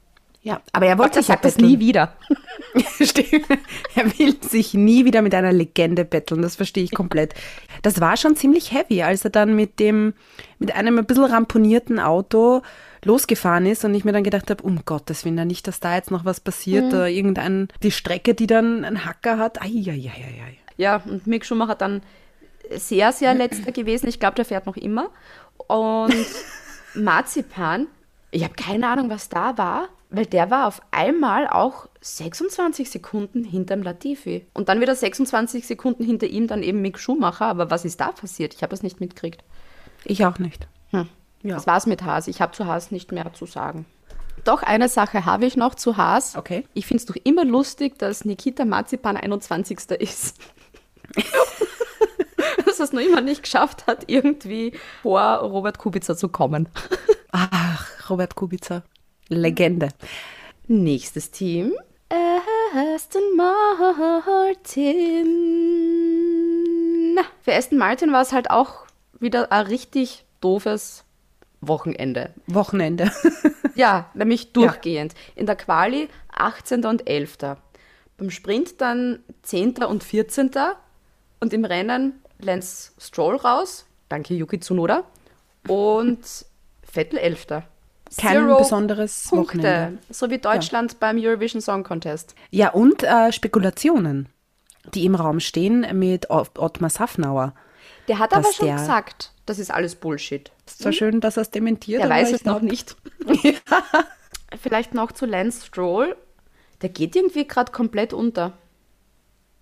Ja, 0.47 0.61
aber 0.71 0.85
er 0.85 0.97
wollte 0.97 1.15
sich 1.19 1.27
ja 1.27 1.33
sagt 1.33 1.43
das 1.43 1.55
betteln. 1.55 1.71
nie 1.71 1.79
wieder. 1.79 2.13
Stimmt. 3.01 3.47
Er 3.95 4.17
will 4.17 4.37
sich 4.41 4.73
nie 4.73 5.03
wieder 5.03 5.21
mit 5.21 5.35
einer 5.35 5.51
Legende 5.51 6.05
betteln, 6.05 6.41
das 6.41 6.55
verstehe 6.55 6.85
ich 6.85 6.91
komplett. 6.93 7.33
Das 7.81 7.99
war 7.99 8.15
schon 8.15 8.37
ziemlich 8.37 8.71
heavy, 8.71 9.03
als 9.03 9.25
er 9.25 9.29
dann 9.29 9.57
mit 9.57 9.77
dem, 9.77 10.13
mit 10.57 10.73
einem 10.73 10.99
ein 10.99 11.05
bisschen 11.05 11.25
ramponierten 11.25 11.99
Auto 11.99 12.61
losgefahren 13.03 13.65
ist 13.65 13.83
und 13.83 13.93
ich 13.93 14.05
mir 14.05 14.13
dann 14.13 14.23
gedacht 14.23 14.49
habe, 14.49 14.63
um 14.63 14.85
Gottes 14.85 15.25
Willen, 15.25 15.37
ja 15.37 15.43
nicht, 15.43 15.67
dass 15.67 15.81
da 15.81 15.95
jetzt 15.95 16.11
noch 16.11 16.23
was 16.23 16.39
passiert 16.39 16.85
oder 16.93 17.09
irgendein, 17.09 17.67
die 17.83 17.91
Strecke, 17.91 18.33
die 18.33 18.47
dann 18.47 18.85
einen 18.85 19.03
Hacker 19.03 19.37
hat. 19.39 19.61
Eieieiei. 19.61 20.59
Ja, 20.77 21.01
und 21.05 21.27
Mick 21.27 21.45
Schumacher 21.45 21.75
dann 21.75 22.01
sehr, 22.71 23.11
sehr 23.11 23.33
letzter 23.33 23.73
gewesen. 23.73 24.07
Ich 24.07 24.21
glaube, 24.21 24.35
der 24.35 24.45
fährt 24.45 24.65
noch 24.65 24.77
immer. 24.77 25.09
Und 25.67 26.15
Marzipan, 26.95 27.87
ich 28.31 28.45
habe 28.45 28.53
keine 28.53 28.87
Ahnung, 28.87 29.09
was 29.09 29.27
da 29.27 29.57
war, 29.57 29.89
weil 30.09 30.25
der 30.25 30.49
war 30.49 30.67
auf 30.67 30.81
einmal 30.91 31.47
auch 31.47 31.87
26 32.01 32.89
Sekunden 32.89 33.43
hinterm 33.43 33.83
Latifi. 33.83 34.45
Und 34.53 34.69
dann 34.69 34.79
wieder 34.79 34.95
26 34.95 35.67
Sekunden 35.67 36.03
hinter 36.03 36.27
ihm 36.27 36.47
dann 36.47 36.63
eben 36.63 36.81
Mick 36.81 36.99
Schumacher. 36.99 37.45
Aber 37.45 37.69
was 37.69 37.85
ist 37.85 37.99
da 37.99 38.11
passiert? 38.11 38.53
Ich 38.53 38.63
habe 38.63 38.73
es 38.73 38.83
nicht 38.83 38.99
mitgekriegt. 39.01 39.43
Ich 40.05 40.25
auch 40.25 40.39
nicht. 40.39 40.67
Hm. 40.91 41.09
Ja. 41.43 41.55
Das 41.55 41.67
war's 41.67 41.85
mit 41.85 42.03
Haas. 42.03 42.27
Ich 42.27 42.41
habe 42.41 42.53
zu 42.53 42.65
Haas 42.65 42.91
nicht 42.91 43.11
mehr 43.11 43.33
zu 43.33 43.45
sagen. 43.45 43.85
Doch 44.43 44.63
eine 44.63 44.87
Sache 44.87 45.25
habe 45.25 45.45
ich 45.45 45.57
noch 45.57 45.75
zu 45.75 45.97
Haas. 45.97 46.35
Okay. 46.35 46.63
Ich 46.73 46.85
finde 46.85 47.01
es 47.01 47.05
doch 47.05 47.17
immer 47.23 47.43
lustig, 47.43 47.99
dass 47.99 48.23
Nikita 48.23 48.63
Marzipan 48.65 49.17
21. 49.17 49.79
ist. 49.99 50.37
dass 52.65 52.79
er 52.79 52.85
es 52.85 52.93
noch 52.93 53.01
immer 53.01 53.21
nicht 53.21 53.43
geschafft 53.43 53.87
hat, 53.87 54.05
irgendwie 54.07 54.73
vor 55.01 55.21
Robert 55.39 55.79
Kubica 55.79 56.15
zu 56.15 56.29
kommen. 56.29 56.69
Ach, 57.31 58.09
Robert 58.09 58.35
Kubica. 58.35 58.83
Legende. 59.29 59.89
Nächstes 60.67 61.31
Team. 61.31 61.73
Aston 62.73 63.35
Martin. 63.35 64.77
Für 67.41 67.53
Aston 67.53 67.77
Martin 67.77 68.11
war 68.11 68.21
es 68.21 68.31
halt 68.31 68.49
auch 68.49 68.85
wieder 69.19 69.51
ein 69.51 69.65
richtig 69.65 70.25
doofes 70.41 71.03
Wochenende. 71.61 72.33
Wochenende. 72.47 73.11
Ja, 73.75 74.09
nämlich 74.15 74.53
durchgehend. 74.53 75.13
In 75.35 75.45
der 75.45 75.55
Quali 75.55 76.09
18. 76.29 76.83
und 76.85 77.07
11. 77.07 77.37
Beim 78.17 78.31
Sprint 78.31 78.81
dann 78.81 79.19
10. 79.43 79.83
und 79.83 80.03
14. 80.03 80.49
Und 81.39 81.53
im 81.53 81.63
Rennen 81.63 82.19
Lance 82.39 82.93
Stroll 82.97 83.35
raus. 83.35 83.85
Danke, 84.09 84.33
Yuki 84.33 84.59
Tsunoda. 84.59 85.03
Und 85.67 86.25
Vettel 86.81 87.19
11. 87.19 87.61
Kein 88.17 88.37
Zero 88.45 88.57
besonderes 88.57 89.27
Punkte. 89.29 89.57
Wochenende. 89.57 89.97
So 90.09 90.29
wie 90.29 90.37
Deutschland 90.37 90.99
beim 90.99 91.17
Eurovision 91.19 91.61
Song 91.61 91.83
Contest. 91.83 92.35
Ja, 92.51 92.69
und 92.71 93.03
äh, 93.03 93.31
Spekulationen, 93.31 94.29
die 94.93 95.05
im 95.05 95.15
Raum 95.15 95.39
stehen 95.39 95.85
mit 95.97 96.29
Ott- 96.29 96.57
Ottmar 96.57 96.89
Safnauer. 96.89 97.53
Der 98.07 98.19
hat 98.19 98.33
aber 98.33 98.51
schon 98.53 98.67
der- 98.67 98.77
gesagt, 98.77 99.33
das 99.45 99.59
ist 99.59 99.71
alles 99.71 99.95
Bullshit. 99.95 100.51
Ist 100.65 100.79
zwar 100.79 100.91
schön, 100.93 101.19
dass 101.19 101.37
er 101.37 101.41
es 101.41 101.51
dementiert, 101.51 101.99
Er 102.01 102.05
aber 102.05 102.15
weiß 102.15 102.31
es 102.31 102.45
noch 102.45 102.61
nicht. 102.61 102.95
Vielleicht 104.61 104.93
noch 104.93 105.11
zu 105.11 105.25
Lance 105.25 105.65
Stroll. 105.65 106.15
Der 106.81 106.89
geht 106.89 107.15
irgendwie 107.15 107.47
gerade 107.47 107.71
komplett 107.71 108.13
unter. 108.13 108.53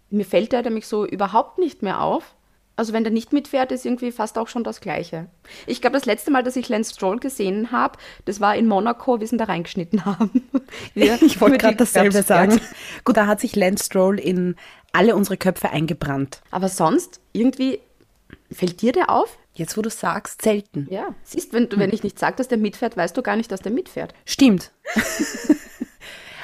Mir 0.09 0.25
fällt 0.25 0.51
der 0.51 0.61
nämlich 0.61 0.87
so 0.87 1.05
überhaupt 1.05 1.57
nicht 1.57 1.81
mehr 1.81 2.01
auf. 2.01 2.35
Also 2.77 2.91
wenn 2.91 3.03
der 3.05 3.13
nicht 3.13 3.32
mitfährt, 3.32 3.72
ist 3.72 3.86
irgendwie 3.86 4.12
fast 4.12 4.38
auch 4.38 4.48
schon 4.50 4.63
das 4.65 4.82
Gleiche. 4.82 5.27
Ich 5.65 5.79
glaube, 5.82 5.96
das 5.98 6.05
letzte 6.05 6.29
Mal, 6.32 6.44
dass 6.44 6.55
ich 6.58 6.67
Lance 6.67 6.94
Stroll 6.94 7.20
gesehen 7.20 7.72
habe, 7.72 7.98
das 8.25 8.41
war 8.41 8.55
in 8.55 8.67
Monaco, 8.67 9.22
wie 9.22 9.25
sie 9.27 9.36
ihn 9.36 9.38
da 9.38 9.46
reingeschnitten 9.46 10.03
haben. 10.05 10.44
Wir- 10.94 11.22
Ich 11.22 11.39
wollte 11.39 11.58
gerade 11.58 11.77
dasselbe 11.77 12.22
sagen. 12.22 12.60
Gut, 13.05 13.15
da 13.17 13.27
hat 13.27 13.39
sich 13.39 13.55
Lance 13.55 13.86
Stroll 13.86 14.20
in 14.20 14.55
alle 14.91 15.15
unsere 15.15 15.38
Köpfe 15.38 15.70
eingebrannt. 15.70 16.41
Aber 16.51 16.67
sonst, 16.70 17.22
irgendwie, 17.32 17.79
fällt 18.51 18.82
dir 18.82 18.91
der 18.91 19.10
auf? 19.10 19.38
Jetzt, 19.53 19.77
wo 19.77 19.82
du 19.82 19.89
sagst, 19.89 20.41
selten. 20.41 20.88
Ja. 20.91 21.15
Siehst, 21.24 21.53
wenn, 21.53 21.70
du- 21.70 21.77
wenn 21.79 21.94
ich 21.94 22.03
nicht 22.03 22.20
sage, 22.20 22.36
dass 22.36 22.50
der 22.50 22.58
mitfährt, 22.58 22.98
weißt 22.98 23.15
du 23.15 23.22
gar 23.22 23.38
nicht, 23.38 23.51
dass 23.53 23.62
der 23.62 23.72
mitfährt. 23.72 24.13
Stimmt. 24.25 24.72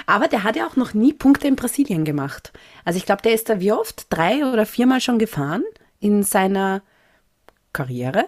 Aber 0.06 0.28
der 0.28 0.44
hat 0.44 0.56
ja 0.56 0.68
auch 0.68 0.76
noch 0.76 0.94
nie 0.94 1.14
Punkte 1.14 1.48
in 1.48 1.56
Brasilien 1.56 2.06
gemacht. 2.06 2.52
Also 2.84 2.98
ich 2.98 3.06
glaube, 3.06 3.22
der 3.22 3.34
ist 3.34 3.50
da 3.50 3.60
wie 3.60 3.72
oft? 3.72 4.08
Drei 4.10 4.46
oder 4.46 4.66
viermal 4.66 5.00
schon 5.02 5.20
gefahren 5.20 5.64
in 6.02 6.24
seiner 6.24 6.82
Karriere 7.72 8.26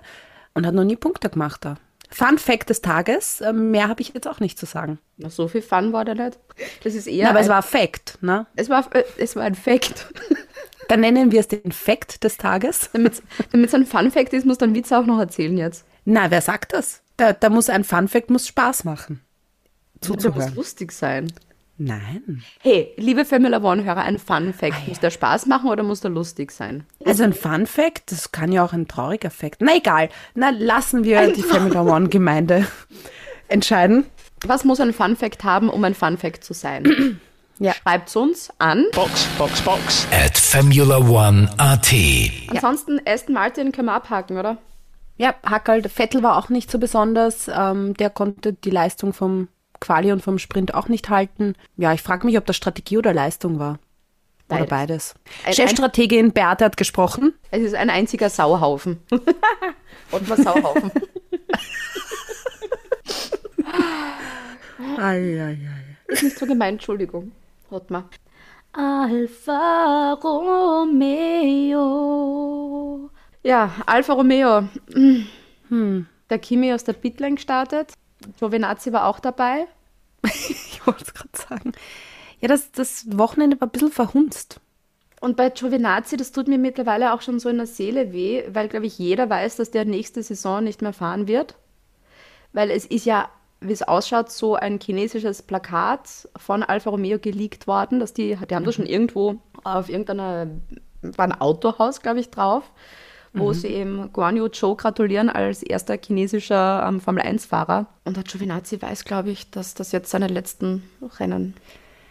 und 0.53 0.65
hat 0.65 0.73
noch 0.73 0.85
nie 0.85 0.95
Punkte 0.95 1.29
gemacht 1.29 1.65
da. 1.65 1.75
Fun 2.09 2.37
Fact 2.37 2.69
des 2.69 2.81
Tages, 2.81 3.41
äh, 3.41 3.53
mehr 3.53 3.89
habe 3.89 4.01
ich 4.01 4.13
jetzt 4.13 4.27
auch 4.27 4.39
nicht 4.39 4.59
zu 4.59 4.67
sagen. 4.67 4.99
Na, 5.17 5.29
so 5.29 5.47
viel 5.47 5.63
Fun 5.63 5.93
war 5.93 6.05
der 6.05 6.13
nicht. 6.13 6.39
Das 6.83 6.93
ist 6.93 7.07
eher. 7.07 7.23
Ja, 7.23 7.29
aber 7.29 7.39
ein, 7.39 7.43
es 7.43 7.49
war 7.49 7.63
Fact, 7.63 8.19
ne? 8.21 8.45
es 8.55 8.69
war, 8.69 8.87
äh, 8.95 9.03
es 9.17 9.35
war 9.35 9.43
ein 9.43 9.55
Fact. 9.55 10.13
Dann 10.89 10.99
nennen 10.99 11.31
wir 11.31 11.39
es 11.39 11.47
den 11.47 11.71
Fact 11.71 12.23
des 12.23 12.37
Tages. 12.37 12.91
Damit 12.93 13.23
es 13.53 13.73
ein 13.73 13.85
Fun 13.85 14.11
Fact 14.11 14.33
ist, 14.33 14.45
muss 14.45 14.57
dann 14.57 14.75
Witz 14.75 14.91
auch 14.91 15.05
noch 15.05 15.17
erzählen 15.17 15.57
jetzt. 15.57 15.85
Na, 16.05 16.29
wer 16.29 16.41
sagt 16.41 16.73
das? 16.73 17.01
Da, 17.15 17.33
da 17.33 17.49
muss 17.49 17.69
ein 17.69 17.83
Fun 17.83 18.07
Fact 18.07 18.29
muss 18.29 18.47
Spaß 18.47 18.83
machen. 18.83 19.21
Das 19.99 20.09
muss 20.09 20.21
Zuzuhören. 20.21 20.55
lustig 20.55 20.91
sein. 20.91 21.31
Nein. 21.77 22.43
Hey, 22.59 22.93
liebe 22.97 23.25
Formula 23.25 23.61
One-Hörer, 23.61 24.03
ein 24.03 24.19
Fun 24.19 24.53
Fact. 24.53 24.87
Muss 24.87 24.99
der 24.99 25.09
Spaß 25.09 25.47
machen 25.47 25.69
oder 25.69 25.81
muss 25.81 26.01
der 26.01 26.11
lustig 26.11 26.51
sein? 26.51 26.85
Also 27.03 27.23
ein 27.23 27.33
Fun 27.33 27.65
Fact, 27.65 28.11
das 28.11 28.31
kann 28.31 28.51
ja 28.51 28.63
auch 28.63 28.73
ein 28.73 28.87
trauriger 28.87 29.31
Fact. 29.31 29.61
Na 29.61 29.75
egal, 29.75 30.09
na 30.35 30.51
lassen 30.51 31.03
wir 31.03 31.33
die 31.33 31.41
Formula 31.41 31.81
One 31.81 32.09
Gemeinde 32.09 32.67
entscheiden. 33.47 34.05
Was 34.45 34.63
muss 34.65 34.79
ein 34.79 34.93
Fun 34.93 35.15
Fact 35.15 35.43
haben, 35.43 35.69
um 35.69 35.83
ein 35.83 35.95
Fun 35.95 36.17
Fact 36.17 36.43
zu 36.43 36.53
sein? 36.53 37.19
Ja. 37.59 37.71
Schreibt 37.75 38.13
uns 38.15 38.49
an. 38.57 38.87
Box, 38.93 39.27
box, 39.37 39.61
box. 39.61 40.07
at 40.11 40.35
Formula 40.35 40.97
One 40.97 41.47
AT. 41.59 41.93
Ansonsten 42.49 42.99
Aston 43.05 43.35
Martin 43.35 43.71
können 43.71 43.85
wir 43.89 43.93
abhaken, 43.93 44.39
oder? 44.39 44.57
Ja, 45.17 45.35
Hackerl, 45.45 45.83
der 45.83 45.91
Vettel 45.91 46.23
war 46.23 46.37
auch 46.37 46.49
nicht 46.49 46.71
so 46.71 46.79
besonders. 46.79 47.47
Ähm, 47.55 47.93
der 47.93 48.09
konnte 48.09 48.53
die 48.53 48.71
Leistung 48.71 49.13
vom 49.13 49.49
Quali 49.83 50.11
und 50.13 50.21
vom 50.21 50.39
Sprint 50.39 50.73
auch 50.73 50.87
nicht 50.87 51.09
halten. 51.09 51.55
Ja, 51.75 51.91
ich 51.93 52.01
frage 52.01 52.25
mich, 52.25 52.37
ob 52.37 52.45
das 52.45 52.55
Strategie 52.55 52.97
oder 52.97 53.13
Leistung 53.13 53.59
war. 53.59 53.79
Oder 54.49 54.65
Beides. 54.65 54.69
beides. 54.69 55.15
Ein- 55.45 55.53
Chefstrategin 55.53 56.31
Beate 56.31 56.63
hat 56.63 56.77
gesprochen. 56.77 57.33
Es 57.51 57.61
ist 57.61 57.75
ein 57.75 57.89
einziger 57.89 58.29
Sauhaufen. 58.29 58.99
Und 60.11 60.29
mal 60.29 60.37
Sauhaufen. 60.41 60.89
Ist 66.07 66.23
nicht 66.23 66.37
so 66.37 66.45
gemeint, 66.45 66.73
Entschuldigung. 66.73 67.31
Hotmar. 67.71 68.09
Alfa 68.73 70.13
Romeo. 70.13 71.79
Ja, 73.43 73.71
Alfa 73.85 74.13
Romeo. 74.13 74.63
Hm. 75.69 76.07
Der 76.29 76.39
Kimi 76.39 76.73
aus 76.73 76.83
der 76.83 76.93
Pitlane 76.93 77.35
gestartet. 77.35 77.93
Giovinazzi 78.39 78.93
war 78.93 79.07
auch 79.07 79.19
dabei. 79.19 79.67
Ich 80.29 80.85
wollte 80.85 81.03
es 81.05 81.13
gerade 81.13 81.29
sagen. 81.33 81.71
Ja, 82.41 82.49
das, 82.49 82.73
das 82.73 83.05
Wochenende 83.17 83.59
war 83.61 83.69
ein 83.69 83.71
bisschen 83.71 83.91
verhunzt. 83.91 84.59
Und 85.21 85.37
bei 85.37 85.49
Giovinazzi, 85.49 86.17
das 86.17 86.33
tut 86.33 86.49
mir 86.49 86.57
mittlerweile 86.57 87.13
auch 87.13 87.21
schon 87.21 87.39
so 87.39 87.47
in 87.47 87.55
der 87.55 87.67
Seele 87.67 88.11
weh, 88.11 88.43
weil, 88.49 88.67
glaube 88.67 88.85
ich, 88.85 88.99
jeder 88.99 89.29
weiß, 89.29 89.55
dass 89.55 89.71
der 89.71 89.85
nächste 89.85 90.21
Saison 90.21 90.61
nicht 90.61 90.81
mehr 90.81 90.91
fahren 90.91 91.29
wird. 91.29 91.55
Weil 92.51 92.69
es 92.69 92.85
ist 92.85 93.05
ja, 93.05 93.29
wie 93.61 93.71
es 93.71 93.83
ausschaut, 93.83 94.29
so 94.29 94.55
ein 94.55 94.81
chinesisches 94.81 95.41
Plakat 95.41 96.27
von 96.35 96.63
Alfa 96.63 96.89
Romeo 96.89 97.19
geleakt 97.19 97.67
worden, 97.67 98.01
dass 98.01 98.13
die, 98.13 98.35
die 98.35 98.55
haben 98.55 98.65
das 98.65 98.75
schon 98.75 98.85
irgendwo 98.85 99.37
auf 99.63 99.87
irgendeiner, 99.87 100.47
war 101.01 101.25
ein 101.25 101.39
Autohaus, 101.39 102.01
glaube 102.01 102.19
ich, 102.19 102.29
drauf, 102.29 102.69
wo 103.33 103.53
sie 103.53 103.67
eben 103.67 104.11
Guan 104.13 104.37
Yu 104.37 104.47
Zhou 104.47 104.75
gratulieren 104.75 105.29
als 105.29 105.63
erster 105.63 105.97
chinesischer 105.97 106.85
ähm, 106.87 107.01
Formel-1-Fahrer. 107.01 107.87
Und 108.05 108.15
der 108.15 108.23
Giovinazzi 108.23 108.81
weiß, 108.81 109.05
glaube 109.05 109.31
ich, 109.31 109.49
dass 109.49 109.73
das 109.73 109.91
jetzt 109.91 110.11
seine 110.11 110.27
letzten 110.27 110.83
Rennen 111.19 111.55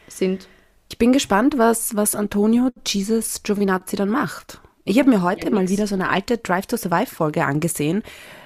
sind. 0.09 0.49
Ich 0.91 0.99
bin 0.99 1.13
gespannt, 1.13 1.57
was, 1.59 1.95
was 1.97 2.15
Antonio 2.15 2.71
Jesus 2.87 3.43
Giovinazzi 3.43 3.97
dann 3.97 4.09
macht. 4.09 4.61
Ich 4.85 4.99
habe 4.99 5.11
mir 5.11 5.23
heute 5.23 5.51
mal 5.51 5.69
wieder 5.69 5.87
so 5.87 5.95
eine 5.95 6.11
alte 6.11 6.39
Drive 6.39 6.67
to 6.67 6.77
Survive 6.77 7.07
Folge 7.07 7.45
angesehen, 7.45 8.03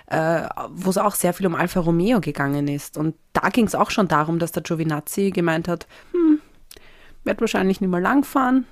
äh, 0.08 0.42
wo 0.70 0.90
es 0.90 0.98
auch 0.98 1.14
sehr 1.14 1.32
viel 1.32 1.46
um 1.46 1.54
Alfa 1.54 1.80
Romeo 1.80 2.20
gegangen 2.20 2.68
ist. 2.68 2.98
Und 2.98 3.14
da 3.32 3.48
ging 3.48 3.66
es 3.66 3.74
auch 3.74 3.90
schon 3.90 4.06
darum, 4.06 4.38
dass 4.38 4.52
der 4.52 4.62
Giovinazzi 4.62 5.30
gemeint 5.30 5.66
hat, 5.66 5.86
hm, 6.12 6.40
wird 7.24 7.40
wahrscheinlich 7.40 7.80
nicht 7.80 7.90
mehr 7.90 8.00
lang 8.00 8.22
fahren. 8.22 8.66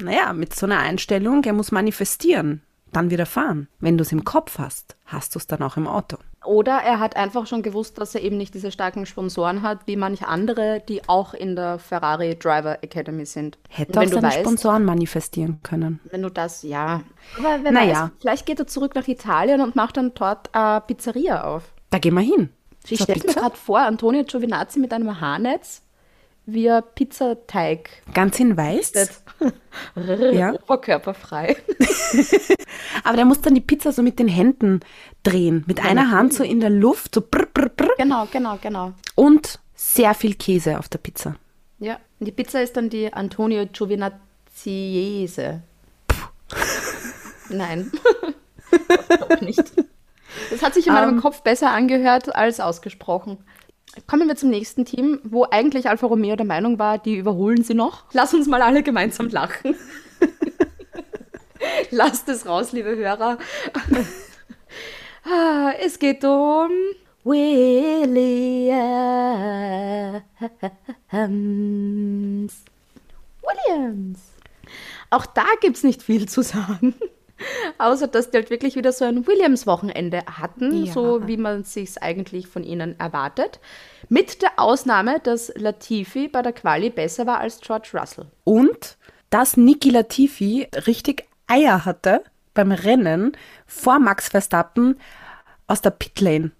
Naja, 0.00 0.32
mit 0.32 0.54
so 0.54 0.66
einer 0.66 0.78
Einstellung, 0.78 1.42
er 1.42 1.52
muss 1.52 1.72
manifestieren, 1.72 2.62
dann 2.92 3.10
wieder 3.10 3.26
fahren. 3.26 3.68
Wenn 3.80 3.98
du 3.98 4.02
es 4.02 4.12
im 4.12 4.24
Kopf 4.24 4.58
hast, 4.58 4.96
hast 5.06 5.34
du 5.34 5.38
es 5.38 5.46
dann 5.46 5.62
auch 5.62 5.76
im 5.76 5.86
Auto. 5.86 6.16
Oder 6.44 6.78
er 6.78 7.00
hat 7.00 7.16
einfach 7.16 7.46
schon 7.46 7.62
gewusst, 7.62 7.98
dass 7.98 8.14
er 8.14 8.22
eben 8.22 8.36
nicht 8.36 8.54
diese 8.54 8.70
starken 8.70 9.06
Sponsoren 9.06 9.62
hat, 9.62 9.80
wie 9.86 9.96
manche 9.96 10.28
andere, 10.28 10.80
die 10.88 11.06
auch 11.08 11.34
in 11.34 11.56
der 11.56 11.78
Ferrari 11.78 12.36
Driver 12.38 12.78
Academy 12.82 13.26
sind. 13.26 13.58
Hätte 13.68 14.00
auch 14.00 14.06
seine 14.06 14.22
weißt, 14.28 14.38
Sponsoren 14.40 14.84
manifestieren 14.84 15.60
können. 15.62 16.00
wenn 16.10 16.22
du 16.22 16.30
das, 16.30 16.62
ja. 16.62 17.02
Aber 17.38 17.58
wer 17.62 17.72
Naja. 17.72 18.02
weiß, 18.04 18.10
vielleicht 18.20 18.46
geht 18.46 18.60
er 18.60 18.66
zurück 18.66 18.94
nach 18.94 19.08
Italien 19.08 19.60
und 19.60 19.76
macht 19.76 19.96
dann 19.96 20.12
dort 20.14 20.54
eine 20.54 20.80
Pizzeria 20.80 21.44
auf. 21.44 21.64
Da 21.90 21.98
gehen 21.98 22.14
wir 22.14 22.20
hin. 22.22 22.50
Ich 22.88 23.02
stelle 23.02 23.20
mir 23.26 23.34
gerade 23.34 23.56
vor, 23.56 23.80
Antonio 23.80 24.24
Giovinazzi 24.24 24.78
mit 24.78 24.92
einem 24.94 25.20
Haarnetz, 25.20 25.82
wie 26.48 26.66
er 26.66 26.82
Pizzateig 26.82 27.90
Ganz 28.14 28.40
in 28.40 28.56
weiß. 28.56 28.92
Ja. 30.32 30.54
oberkörperfrei. 30.64 31.56
Aber 33.04 33.16
der 33.16 33.24
muss 33.24 33.40
dann 33.40 33.54
die 33.54 33.60
Pizza 33.60 33.92
so 33.92 34.02
mit 34.02 34.18
den 34.18 34.26
Händen 34.26 34.80
drehen. 35.22 35.62
Mit 35.68 35.84
einer 35.84 36.10
Hand 36.10 36.34
so 36.34 36.42
in 36.42 36.58
der 36.58 36.70
Luft, 36.70 37.14
so 37.14 37.20
brr, 37.20 37.46
brr, 37.54 37.68
brr. 37.68 37.94
genau, 37.96 38.26
genau, 38.32 38.58
genau. 38.60 38.94
Und 39.14 39.60
sehr 39.76 40.14
viel 40.14 40.34
Käse 40.34 40.80
auf 40.80 40.88
der 40.88 40.98
Pizza. 40.98 41.36
Ja, 41.78 42.00
und 42.18 42.26
die 42.26 42.32
Pizza 42.32 42.60
ist 42.60 42.76
dann 42.76 42.90
die 42.90 43.12
Antonio 43.12 43.64
Giovinazziese. 43.66 45.62
Nein, 47.50 47.92
doch 49.20 49.40
nicht. 49.40 49.62
Das 50.50 50.62
hat 50.62 50.74
sich 50.74 50.88
in 50.88 50.92
meinem 50.92 51.14
Ähm. 51.14 51.20
Kopf 51.20 51.42
besser 51.42 51.70
angehört 51.70 52.34
als 52.34 52.58
ausgesprochen. 52.58 53.38
Kommen 54.06 54.28
wir 54.28 54.36
zum 54.36 54.50
nächsten 54.50 54.84
Team, 54.84 55.20
wo 55.24 55.44
eigentlich 55.50 55.88
Alfa 55.88 56.06
Romeo 56.06 56.36
der 56.36 56.46
Meinung 56.46 56.78
war, 56.78 56.98
die 56.98 57.16
überholen 57.16 57.64
sie 57.64 57.74
noch. 57.74 58.04
Lass 58.12 58.34
uns 58.34 58.46
mal 58.46 58.62
alle 58.62 58.82
gemeinsam 58.82 59.28
lachen. 59.28 59.74
Lasst 61.90 62.28
es 62.28 62.46
raus, 62.46 62.72
liebe 62.72 62.96
Hörer. 62.96 63.38
Ah, 65.24 65.72
Es 65.84 65.98
geht 65.98 66.24
um 66.24 66.70
Williams. 67.24 68.78
Williams. 73.42 74.18
Auch 75.10 75.26
da 75.26 75.44
gibt 75.60 75.76
es 75.76 75.84
nicht 75.84 76.02
viel 76.02 76.28
zu 76.28 76.42
sagen. 76.42 76.94
Außer, 77.78 78.06
dass 78.08 78.30
die 78.30 78.38
halt 78.38 78.50
wirklich 78.50 78.76
wieder 78.76 78.92
so 78.92 79.04
ein 79.04 79.26
Williams-Wochenende 79.26 80.22
hatten, 80.26 80.84
Ja. 80.86 80.92
so 80.92 81.26
wie 81.26 81.36
man 81.36 81.60
es 81.60 81.74
sich 81.74 82.02
eigentlich 82.02 82.46
von 82.46 82.64
ihnen 82.64 82.98
erwartet. 82.98 83.60
Mit 84.08 84.42
der 84.42 84.52
Ausnahme, 84.56 85.20
dass 85.20 85.52
Latifi 85.56 86.28
bei 86.28 86.42
der 86.42 86.52
Quali 86.52 86.90
besser 86.90 87.26
war 87.26 87.38
als 87.38 87.60
George 87.60 87.90
Russell. 87.94 88.26
Und 88.44 88.96
dass 89.30 89.56
Niki 89.56 89.90
Latifi 89.90 90.68
richtig 90.86 91.24
Eier 91.46 91.84
hatte 91.84 92.22
beim 92.54 92.72
Rennen 92.72 93.36
vor 93.66 93.98
Max 93.98 94.28
Verstappen 94.28 94.98
aus 95.66 95.80
der 95.82 95.90
Pitlane 95.90 96.50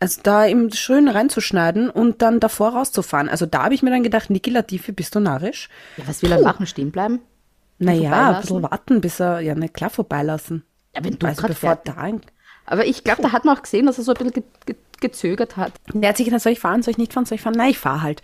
Also 0.00 0.20
da 0.22 0.46
eben 0.46 0.70
schön 0.72 1.08
reinzuschneiden 1.08 1.88
und 1.88 2.20
dann 2.20 2.40
davor 2.40 2.70
rauszufahren. 2.70 3.28
Also 3.28 3.46
da 3.46 3.62
habe 3.64 3.74
ich 3.74 3.82
mir 3.82 3.90
dann 3.90 4.02
gedacht, 4.02 4.28
Niki 4.28 4.50
Latifi, 4.50 4.92
bist 4.92 5.14
du 5.14 5.20
narrisch? 5.20 5.68
Ja, 5.96 6.06
was 6.08 6.22
will 6.22 6.32
er 6.32 6.42
machen? 6.42 6.66
Stehen 6.66 6.90
bleiben? 6.90 7.20
Naja, 7.78 8.30
ein 8.30 8.40
bisschen 8.40 8.62
warten, 8.62 9.00
bis 9.00 9.20
er, 9.20 9.40
ja, 9.40 9.54
nicht 9.54 9.74
klar 9.74 9.90
vorbeilassen. 9.90 10.64
Ja, 10.94 11.04
wenn 11.04 11.18
du 11.18 11.26
also 11.26 11.46
bevor 11.46 11.76
da, 11.76 12.10
Aber 12.64 12.86
ich 12.86 13.04
glaube, 13.04 13.22
da 13.22 13.32
hat 13.32 13.44
man 13.44 13.56
auch 13.56 13.62
gesehen, 13.62 13.86
dass 13.86 13.98
er 13.98 14.04
so 14.04 14.12
ein 14.12 14.18
bisschen 14.18 14.32
ge 14.32 14.42
ge 14.64 14.76
gezögert 14.98 15.58
hat. 15.58 15.72
der 15.92 16.08
hat 16.08 16.16
sich 16.16 16.24
gedacht, 16.24 16.40
soll 16.40 16.52
ich 16.52 16.58
fahren, 16.60 16.82
soll 16.82 16.92
ich 16.92 16.98
nicht 16.98 17.12
fahren, 17.12 17.26
soll 17.26 17.36
ich 17.36 17.42
fahren? 17.42 17.52
Nein, 17.54 17.68
ich 17.68 17.78
fahre 17.78 18.00
halt. 18.00 18.22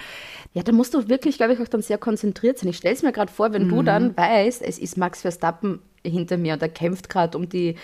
Ja, 0.55 0.63
da 0.63 0.73
musst 0.73 0.95
du 0.95 1.07
wirklich, 1.07 1.37
glaube 1.37 1.53
ich, 1.53 1.61
auch 1.61 1.69
dann 1.69 1.83
sehr 1.83 1.99
konzentriert 1.99 2.59
sein. 2.59 2.71
Ich 2.71 2.79
stelle 2.79 2.95
es 2.95 3.03
mir 3.03 3.13
gerade 3.13 3.31
vor, 3.31 3.53
wenn 3.53 3.69
du 3.69 3.83
dann 3.83 4.17
weißt, 4.17 4.63
es 4.63 4.79
ist 4.79 4.97
Max 4.97 5.21
Verstappen 5.21 5.81
hinter 6.03 6.39
mir 6.39 6.55
und 6.55 6.63
er 6.63 6.71
kämpft 6.71 7.11
gerade 7.11 7.37
um 7.37 7.49
die 7.49 7.77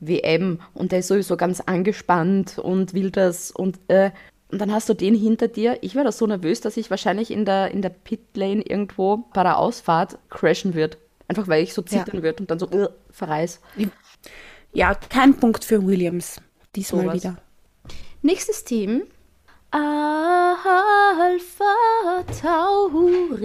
WM 0.00 0.58
und 0.74 0.90
der 0.90 1.00
ist 1.00 1.08
sowieso 1.08 1.36
ganz 1.36 1.60
angespannt 1.60 2.58
und 2.58 2.94
will 2.94 3.12
das 3.12 3.52
und 3.52 3.78
äh, 3.86 4.10
und 4.50 4.58
dann 4.58 4.70
hast 4.70 4.88
du 4.88 4.94
den 4.94 5.14
hinter 5.14 5.48
dir. 5.48 5.78
Ich 5.80 5.94
wäre 5.94 6.04
da 6.04 6.12
so 6.12 6.26
nervös, 6.26 6.60
dass 6.60 6.76
ich 6.76 6.90
wahrscheinlich 6.90 7.30
in 7.30 7.46
der, 7.46 7.70
in 7.70 7.80
der 7.80 7.88
Pitlane 7.88 8.60
irgendwo 8.60 9.24
bei 9.32 9.42
der 9.42 9.56
Ausfahrt 9.56 10.18
crashen 10.28 10.74
wird. 10.74 10.98
Einfach 11.28 11.48
weil 11.48 11.62
ich 11.62 11.74
so 11.74 11.82
zittern 11.82 12.22
wird 12.22 12.40
und 12.40 12.50
dann 12.50 12.58
so 12.58 12.68
äh, 12.70 12.88
verreiß. 13.10 13.60
Ja, 14.72 14.94
kein 14.94 15.34
Punkt 15.38 15.64
für 15.64 15.86
Williams. 15.86 16.40
Diesmal 16.74 17.04
Sowas. 17.04 17.16
wieder. 17.16 17.36
Nächstes 18.22 18.64
Team. 18.64 19.02
Alpha 19.70 20.64
Tauri. 22.40 23.42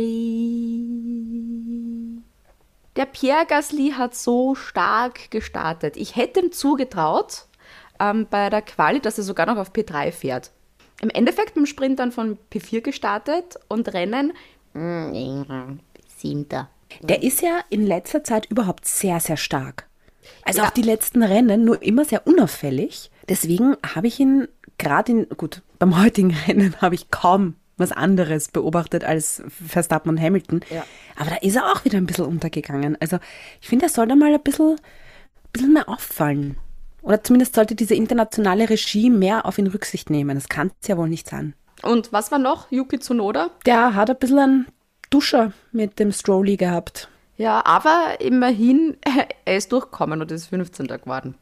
Der 2.95 3.05
Pierre 3.05 3.45
Gasly 3.45 3.93
hat 3.97 4.15
so 4.15 4.55
stark 4.55 5.29
gestartet. 5.31 5.97
Ich 5.97 6.15
hätte 6.15 6.39
ihm 6.39 6.51
zugetraut 6.51 7.45
ähm, 7.99 8.27
bei 8.29 8.49
der 8.49 8.61
Quali, 8.61 8.99
dass 8.99 9.17
er 9.17 9.23
sogar 9.23 9.45
noch 9.45 9.57
auf 9.57 9.71
P3 9.71 10.11
fährt. 10.11 10.51
Im 11.01 11.09
Endeffekt 11.09 11.53
beim 11.55 11.65
Sprint 11.65 11.99
dann 11.99 12.11
von 12.11 12.37
P4 12.51 12.81
gestartet 12.81 13.59
und 13.67 13.93
Rennen 13.93 14.33
mm, 14.73 15.79
siebter. 16.17 16.69
Der 17.01 17.23
ist 17.23 17.41
ja 17.41 17.59
in 17.69 17.85
letzter 17.85 18.23
Zeit 18.23 18.45
überhaupt 18.47 18.87
sehr, 18.87 19.19
sehr 19.19 19.37
stark. 19.37 19.87
Also 20.43 20.61
auf 20.61 20.71
die 20.71 20.81
letzten 20.81 21.23
Rennen 21.23 21.65
nur 21.65 21.81
immer 21.81 22.05
sehr 22.05 22.25
unauffällig. 22.27 23.11
Deswegen 23.29 23.75
habe 23.95 24.07
ich 24.07 24.19
ihn 24.19 24.47
gerade 24.77 25.11
in, 25.11 25.27
gut, 25.29 25.61
beim 25.79 26.01
heutigen 26.01 26.31
Rennen 26.47 26.75
habe 26.81 26.95
ich 26.95 27.11
kaum 27.11 27.55
was 27.77 27.91
anderes 27.91 28.47
beobachtet 28.47 29.03
als 29.03 29.43
Verstappen 29.47 30.09
und 30.09 30.19
Hamilton. 30.19 30.61
Ja. 30.69 30.83
Aber 31.15 31.29
da 31.29 31.35
ist 31.37 31.55
er 31.55 31.71
auch 31.71 31.85
wieder 31.85 31.97
ein 31.97 32.07
bisschen 32.07 32.25
untergegangen. 32.25 32.97
Also 32.99 33.19
ich 33.61 33.67
finde, 33.67 33.85
er 33.85 33.89
soll 33.89 34.07
da 34.07 34.15
mal 34.15 34.33
ein 34.33 34.41
bisschen, 34.41 34.77
bisschen 35.53 35.73
mehr 35.73 35.87
auffallen. 35.87 36.57
Oder 37.03 37.23
zumindest 37.23 37.55
sollte 37.55 37.75
diese 37.75 37.93
internationale 37.95 38.69
Regie 38.69 39.09
mehr 39.09 39.45
auf 39.45 39.57
ihn 39.57 39.67
Rücksicht 39.67 40.09
nehmen. 40.09 40.35
Das 40.35 40.49
kann 40.49 40.71
es 40.81 40.87
ja 40.87 40.97
wohl 40.97 41.07
nicht 41.07 41.29
sein. 41.29 41.53
Und 41.83 42.11
was 42.11 42.31
war 42.31 42.39
noch? 42.39 42.71
Yuki 42.71 42.99
Tsunoda? 42.99 43.51
Der 43.65 43.93
hat 43.93 44.09
ein 44.09 44.17
bisschen 44.17 44.39
einen 44.39 44.67
Duscher 45.09 45.53
mit 45.71 45.99
dem 45.99 46.11
Strolly 46.11 46.57
gehabt. 46.57 47.09
Ja, 47.37 47.63
aber 47.65 48.19
immerhin, 48.19 48.97
er 49.45 49.57
ist 49.57 49.71
durchgekommen 49.71 50.21
und 50.21 50.31
ist 50.31 50.47
15. 50.47 50.87
geworden. 50.87 51.35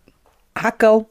Hackerl, 0.58 1.06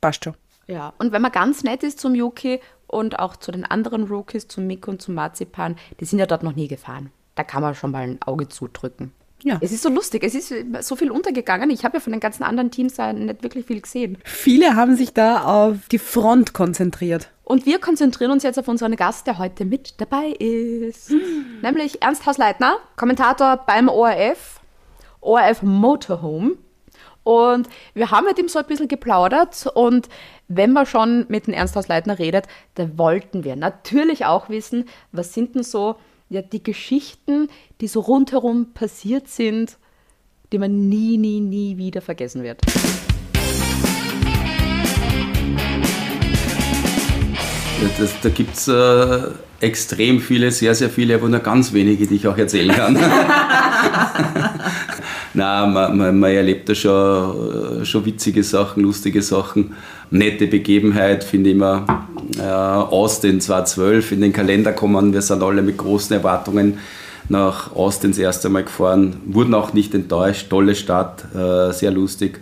passt 0.00 0.24
schon. 0.24 0.34
Ja, 0.66 0.92
und 0.98 1.12
wenn 1.12 1.22
man 1.22 1.32
ganz 1.32 1.62
nett 1.62 1.82
ist 1.82 2.00
zum 2.00 2.14
Yuki 2.14 2.60
und 2.86 3.18
auch 3.18 3.36
zu 3.36 3.52
den 3.52 3.64
anderen 3.64 4.04
Rookies, 4.04 4.48
zum 4.48 4.66
Mick 4.66 4.88
und 4.88 5.02
zum 5.02 5.14
Marzipan, 5.14 5.76
die 6.00 6.04
sind 6.04 6.18
ja 6.18 6.26
dort 6.26 6.42
noch 6.42 6.54
nie 6.54 6.68
gefahren. 6.68 7.10
Da 7.34 7.44
kann 7.44 7.62
man 7.62 7.74
schon 7.74 7.90
mal 7.90 8.02
ein 8.02 8.22
Auge 8.22 8.48
zudrücken. 8.48 9.12
Ja. 9.42 9.58
Es 9.60 9.72
ist 9.72 9.82
so 9.82 9.90
lustig, 9.90 10.24
es 10.24 10.34
ist 10.34 10.54
so 10.80 10.96
viel 10.96 11.10
untergegangen. 11.10 11.68
Ich 11.68 11.84
habe 11.84 11.98
ja 11.98 12.00
von 12.00 12.12
den 12.12 12.20
ganzen 12.20 12.44
anderen 12.44 12.70
Teams 12.70 12.94
da 12.94 13.12
nicht 13.12 13.42
wirklich 13.42 13.66
viel 13.66 13.82
gesehen. 13.82 14.16
Viele 14.24 14.74
haben 14.74 14.96
sich 14.96 15.12
da 15.12 15.42
auf 15.42 15.88
die 15.90 15.98
Front 15.98 16.54
konzentriert. 16.54 17.30
Und 17.44 17.66
wir 17.66 17.78
konzentrieren 17.78 18.30
uns 18.30 18.42
jetzt 18.42 18.58
auf 18.58 18.68
unseren 18.68 18.96
Gast, 18.96 19.26
der 19.26 19.38
heute 19.38 19.64
mit 19.64 20.00
dabei 20.00 20.28
ist. 20.28 21.12
Nämlich 21.62 22.02
Ernst 22.02 22.24
Hausleitner, 22.24 22.78
Kommentator 22.96 23.58
beim 23.66 23.88
ORF, 23.88 24.60
ORF 25.20 25.62
Motorhome. 25.62 26.56
Und 27.22 27.68
wir 27.94 28.10
haben 28.10 28.26
mit 28.26 28.38
ihm 28.38 28.48
so 28.48 28.58
ein 28.58 28.66
bisschen 28.66 28.88
geplaudert. 28.88 29.66
Und 29.74 30.08
wenn 30.48 30.72
man 30.72 30.86
schon 30.86 31.26
mit 31.28 31.46
dem 31.46 31.54
Ernst 31.54 31.76
Hausleitner 31.76 32.18
redet, 32.18 32.46
da 32.76 32.96
wollten 32.96 33.44
wir 33.44 33.56
natürlich 33.56 34.24
auch 34.24 34.48
wissen, 34.48 34.86
was 35.12 35.34
sind 35.34 35.54
denn 35.54 35.62
so 35.62 35.96
ja, 36.30 36.40
die 36.40 36.62
Geschichten, 36.62 37.48
die 37.80 37.88
so 37.88 38.00
rundherum 38.00 38.72
passiert 38.72 39.28
sind, 39.28 39.76
die 40.52 40.58
man 40.58 40.88
nie, 40.88 41.18
nie, 41.18 41.40
nie 41.40 41.76
wieder 41.76 42.00
vergessen 42.00 42.42
wird. 42.42 42.60
Das, 47.98 48.14
da 48.22 48.28
gibt 48.28 48.56
es 48.56 48.68
äh, 48.68 49.20
extrem 49.60 50.20
viele, 50.20 50.50
sehr, 50.50 50.74
sehr 50.74 50.90
viele, 50.90 51.14
aber 51.14 51.28
nur 51.28 51.40
ganz 51.40 51.72
wenige, 51.72 52.06
die 52.06 52.16
ich 52.16 52.26
auch 52.26 52.36
erzählen 52.36 52.74
kann. 52.74 52.94
Nein, 55.34 55.72
man, 55.72 55.96
man, 55.96 56.18
man 56.18 56.30
erlebt 56.30 56.68
da 56.68 56.74
schon, 56.74 57.82
äh, 57.82 57.84
schon 57.84 58.04
witzige 58.04 58.42
Sachen, 58.42 58.82
lustige 58.82 59.22
Sachen, 59.22 59.74
nette 60.10 60.46
Begebenheit, 60.46 61.24
finde 61.24 61.50
ich 61.50 61.56
immer. 61.56 62.06
Äh, 62.38 62.42
Austin 62.42 63.40
2012 63.40 64.12
in 64.12 64.20
den 64.20 64.32
Kalender 64.32 64.72
kommen, 64.72 65.12
wir 65.12 65.22
sind 65.22 65.42
alle 65.42 65.62
mit 65.62 65.76
großen 65.76 66.16
Erwartungen 66.16 66.78
nach 67.28 67.74
Austin 67.74 68.10
das 68.10 68.18
erste 68.18 68.48
Mal 68.48 68.64
gefahren, 68.64 69.16
wurden 69.26 69.54
auch 69.54 69.72
nicht 69.72 69.94
enttäuscht, 69.94 70.50
tolle 70.50 70.74
Stadt, 70.74 71.24
äh, 71.34 71.72
sehr 71.72 71.90
lustig. 71.90 72.40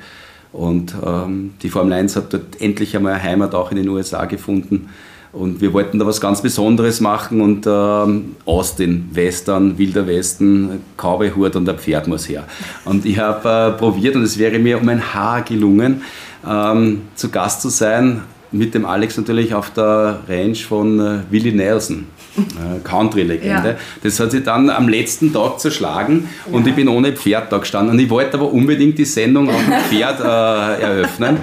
Und 0.52 0.94
ähm, 1.04 1.54
die 1.62 1.70
Formel 1.70 1.94
1 1.94 2.16
hat 2.16 2.32
dort 2.34 2.60
endlich 2.60 2.94
einmal 2.94 3.22
Heimat 3.22 3.54
auch 3.54 3.70
in 3.70 3.78
den 3.78 3.88
USA 3.88 4.26
gefunden. 4.26 4.90
Und 5.32 5.62
wir 5.62 5.72
wollten 5.72 5.98
da 5.98 6.06
was 6.06 6.20
ganz 6.20 6.42
Besonderes 6.42 7.00
machen 7.00 7.40
und 7.40 7.66
ähm, 7.66 8.36
Austin, 8.44 9.08
Western, 9.12 9.78
Wilder 9.78 10.06
Westen, 10.06 10.80
Cowboy-Hut 10.98 11.56
und 11.56 11.68
ein 11.68 11.78
Pferd 11.78 12.06
muss 12.06 12.28
her. 12.28 12.44
Und 12.84 13.06
ich 13.06 13.18
habe 13.18 13.74
äh, 13.74 13.78
probiert 13.78 14.14
und 14.14 14.22
es 14.24 14.38
wäre 14.38 14.58
mir 14.58 14.78
um 14.78 14.88
ein 14.88 15.14
Haar 15.14 15.40
gelungen, 15.40 16.02
ähm, 16.46 17.02
zu 17.14 17.30
Gast 17.30 17.62
zu 17.62 17.70
sein, 17.70 18.22
mit 18.50 18.74
dem 18.74 18.84
Alex 18.84 19.16
natürlich 19.16 19.54
auf 19.54 19.70
der 19.70 20.20
Range 20.28 20.54
von 20.54 21.00
äh, 21.00 21.18
Willie 21.30 21.54
Nelson. 21.54 22.06
äh, 22.36 22.80
Country-Legende. 22.80 23.68
Ja. 23.70 23.76
Das 24.02 24.18
hat 24.20 24.30
sich 24.30 24.42
dann 24.42 24.70
am 24.70 24.88
letzten 24.88 25.32
Tag 25.32 25.60
zerschlagen 25.60 26.28
und 26.50 26.66
ich 26.66 26.74
bin 26.74 26.88
ohne 26.88 27.12
Pferd 27.12 27.52
da 27.52 27.58
gestanden. 27.58 27.94
Und 27.94 28.00
ich 28.00 28.10
wollte 28.10 28.38
aber 28.38 28.50
unbedingt 28.52 28.98
die 28.98 29.04
Sendung 29.04 29.48
auf 29.48 29.62
dem 29.64 29.72
Pferd 29.90 30.20
äh, 30.20 30.82
eröffnen. 30.82 31.38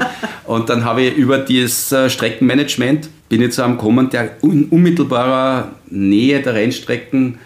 Und 0.46 0.70
dann 0.70 0.86
habe 0.86 1.04
ich 1.04 1.16
über 1.16 1.38
das 1.38 1.92
äh, 1.92 2.10
Streckenmanagement 2.10 3.10
bin 3.30 3.50
zu 3.52 3.64
einem 3.64 3.78
gekommen, 3.78 4.10
der 4.10 4.32
in 4.42 4.66
unmittelbarer 4.66 5.70
Nähe 5.90 6.42
der 6.42 6.56
Rennstrecken 6.56 7.38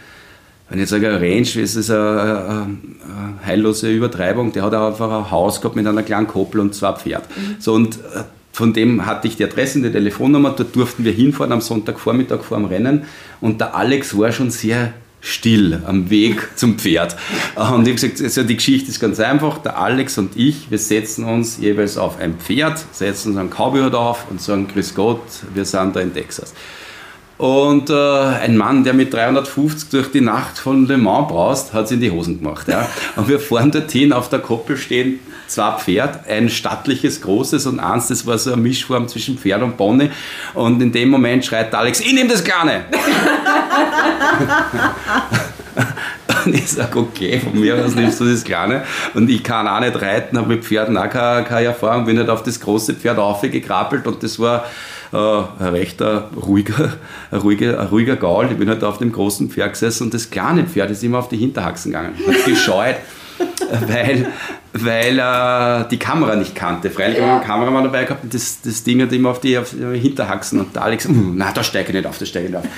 wenn 0.74 0.80
ich 0.80 0.90
jetzt 0.90 0.90
sage, 0.90 1.22
Range, 1.22 1.42
ist 1.42 1.76
es 1.76 1.92
eine, 1.92 2.00
eine, 2.02 3.46
heillose 3.46 3.92
Übertreibung. 3.92 4.52
Der 4.54 4.64
hat 4.64 4.74
auch 4.74 4.88
einfach 4.88 5.12
ein 5.12 5.30
Haus 5.30 5.62
gehabt 5.62 5.76
mit 5.76 5.86
einer 5.86 6.02
kleinen 6.02 6.26
Koppel 6.26 6.62
und 6.62 6.74
zwei 6.74 6.94
Pferd. 6.94 7.26
So, 7.60 7.74
und 7.74 7.98
äh, 7.98 8.24
von 8.52 8.74
dem 8.74 9.06
hatte 9.06 9.28
ich 9.28 9.36
die 9.36 9.44
Adresse 9.44 9.78
und 9.78 9.84
die 9.84 9.92
Telefonnummer. 9.92 10.56
Dort 10.58 10.76
durften 10.76 11.04
wir 11.04 11.12
hinfahren 11.12 11.52
am 11.52 11.62
Sonntagvormittag 11.62 12.42
vor 12.42 12.58
dem 12.58 12.66
Rennen. 12.66 13.04
Und 13.40 13.62
der 13.62 13.76
Alex 13.76 14.18
war 14.18 14.32
schon 14.32 14.50
sehr 14.50 14.94
still 15.24 15.82
am 15.86 16.10
Weg 16.10 16.50
zum 16.56 16.78
Pferd. 16.78 17.16
Und 17.56 17.88
ich 17.88 17.94
habe 17.94 17.94
gesagt, 17.94 18.22
also 18.22 18.44
die 18.44 18.58
Geschichte 18.58 18.92
ist 18.92 19.00
ganz 19.00 19.20
einfach. 19.20 19.58
Der 19.60 19.78
Alex 19.78 20.18
und 20.18 20.36
ich, 20.36 20.70
wir 20.70 20.78
setzen 20.78 21.24
uns 21.24 21.58
jeweils 21.60 21.98
auf 21.98 22.20
ein 22.20 22.36
Pferd, 22.38 22.84
setzen 22.92 23.30
uns 23.30 23.38
einen 23.38 23.50
Cowboy 23.50 23.84
auf 23.94 24.26
und 24.30 24.42
sagen, 24.42 24.68
Grüß 24.68 24.94
Gott, 24.94 25.22
wir 25.54 25.66
sind 25.66 25.96
da 25.96 26.02
in 26.02 26.14
Texas. 26.14 26.54
Und 27.38 27.90
äh, 27.90 27.94
ein 27.94 28.58
Mann, 28.58 28.84
der 28.84 28.94
mit 28.94 29.14
350 29.14 29.90
durch 29.90 30.12
die 30.12 30.22
Nacht 30.22 30.58
von 30.58 30.88
Le 30.88 30.98
Mans 30.98 31.30
braust, 31.30 31.74
hat 31.74 31.86
es 31.86 31.92
in 31.92 32.02
die 32.02 32.12
Hosen 32.12 32.40
gemacht. 32.40 32.68
Ja. 32.68 32.88
Und 33.16 33.28
wir 33.28 33.40
fahren 33.40 33.72
dorthin, 33.72 34.14
auf 34.14 34.30
der 34.30 34.40
Koppel 34.40 34.78
stehen 34.78 35.20
zwei 35.48 35.72
Pferd, 35.78 36.28
ein 36.28 36.50
stattliches, 36.50 37.22
großes 37.22 37.66
und 37.66 37.80
eins, 37.80 38.08
das 38.08 38.26
war 38.26 38.38
so 38.38 38.54
eine 38.54 38.62
Mischform 38.62 39.08
zwischen 39.08 39.38
Pferd 39.38 39.62
und 39.62 39.78
Pony. 39.78 40.10
Und 40.54 40.82
in 40.82 40.92
dem 40.92 41.10
Moment 41.10 41.46
schreit 41.46 41.74
Alex, 41.74 42.00
ich 42.00 42.14
nehme 42.14 42.30
das 42.30 42.44
Kleine. 42.44 42.86
Und 46.46 46.56
ich 46.56 46.70
sage, 46.70 47.00
okay, 47.00 47.40
von 47.40 47.60
mir 47.60 47.76
aus 47.76 47.96
nimmst 47.96 48.20
du 48.20 48.26
das 48.26 48.44
Kleine. 48.44 48.84
Und 49.14 49.30
ich 49.30 49.44
kann 49.44 49.68
auch 49.68 49.80
nicht 49.80 50.02
reiten, 50.02 50.38
habe 50.38 50.50
mit 50.50 50.66
Pferden 50.66 50.98
auch 50.98 51.10
keine, 51.10 51.46
keine 51.46 51.68
Erfahrung, 51.68 52.06
bin 52.06 52.18
nicht 52.18 52.30
auf 52.30 52.44
das 52.44 52.60
große 52.60 52.96
Pferd 52.96 53.18
aufgekrabbelt 53.18 54.08
und 54.08 54.22
das 54.24 54.40
war 54.40 54.66
äh, 55.14 55.18
ein 55.18 55.70
recht 55.70 56.02
äh, 56.02 56.22
ruhiger, 56.36 56.94
ein 57.32 57.40
ruhiger, 57.40 57.80
ein 57.80 57.88
ruhiger 57.88 58.16
Gaul. 58.16 58.50
Ich 58.52 58.58
bin 58.58 58.70
halt 58.70 58.84
auf 58.84 58.98
dem 58.98 59.12
großen 59.12 59.50
Pferd 59.50 59.74
gesessen 59.74 60.04
und 60.04 60.14
das 60.14 60.30
kleine 60.30 60.66
Pferd 60.66 60.92
ist 60.92 61.04
immer 61.04 61.20
auf 61.20 61.30
die 61.30 61.38
Hinterhaxen 61.38 61.92
gegangen. 61.92 62.16
Hat 62.28 62.46
gescheut, 62.46 62.98
weil, 63.88 64.28
weil 64.74 65.20
äh, 65.20 65.88
die 65.90 65.98
Kamera 65.98 66.36
nicht 66.36 66.56
kannte. 66.56 66.90
Freilich 66.90 67.20
haben 67.20 67.28
wir 67.28 67.34
einen 67.36 67.44
Kameramann 67.44 67.84
dabei 67.84 68.04
gehabt 68.04 68.24
und 68.24 68.34
das, 68.34 68.60
das 68.62 68.84
Ding 68.84 69.02
hat 69.02 69.12
immer 69.12 69.30
auf 69.30 69.40
die, 69.40 69.58
auf 69.58 69.72
die 69.72 70.00
Hinterhaxen 70.00 70.60
und 70.60 70.76
der 70.76 70.84
Alex, 70.84 71.08
"Mm, 71.08 71.34
na, 71.36 71.52
da 71.52 71.64
steige 71.64 71.90
ich 71.90 71.96
nicht 71.96 72.06
auf, 72.08 72.18
da 72.18 72.26
steige 72.26 72.46
ich 72.48 72.52
nicht 72.52 72.60
auf. 72.60 72.70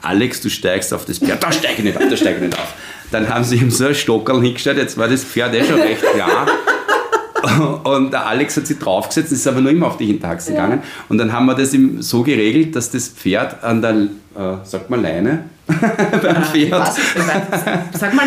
Alex, 0.00 0.40
du 0.40 0.48
steigst 0.48 0.94
auf 0.94 1.04
das 1.04 1.18
Pferd, 1.18 1.42
da 1.42 1.50
steige 1.50 1.78
ich 1.78 1.84
nicht 1.84 1.96
auf, 1.96 2.04
da 2.08 2.16
steige 2.16 2.36
ich 2.36 2.42
nicht 2.42 2.58
auf. 2.58 2.72
Dann 3.10 3.28
haben 3.28 3.44
sie 3.44 3.56
ihm 3.56 3.70
so 3.70 3.86
ein 3.86 3.94
Stockerl 3.94 4.40
hingestellt, 4.42 4.78
jetzt 4.78 4.96
war 4.96 5.08
das 5.08 5.24
Pferd 5.24 5.54
eh 5.54 5.64
schon 5.64 5.80
recht 5.80 6.02
klar. 6.14 6.46
Und 7.84 8.12
der 8.12 8.26
Alex 8.26 8.56
hat 8.56 8.66
sich 8.66 8.78
draufgesetzt, 8.78 9.32
ist 9.32 9.46
aber 9.46 9.60
nur 9.60 9.70
immer 9.70 9.86
auf 9.86 9.96
die 9.96 10.06
Hinterachsen 10.06 10.54
gegangen. 10.54 10.82
Und 11.08 11.18
dann 11.18 11.32
haben 11.32 11.46
wir 11.46 11.54
das 11.54 11.72
ihm 11.72 12.02
so 12.02 12.22
geregelt, 12.22 12.74
dass 12.74 12.90
das 12.90 13.08
Pferd 13.08 13.62
an 13.62 13.80
der, 13.80 13.92
äh, 13.92 14.64
sagt 14.64 14.90
man 14.90 15.02
Leine, 15.02 15.44
beim 16.22 16.44
Pferd, 16.44 16.72
Was? 16.72 16.98
Ich 17.14 17.26
weiß 17.26 18.00
Sag 18.00 18.14
mal, 18.14 18.26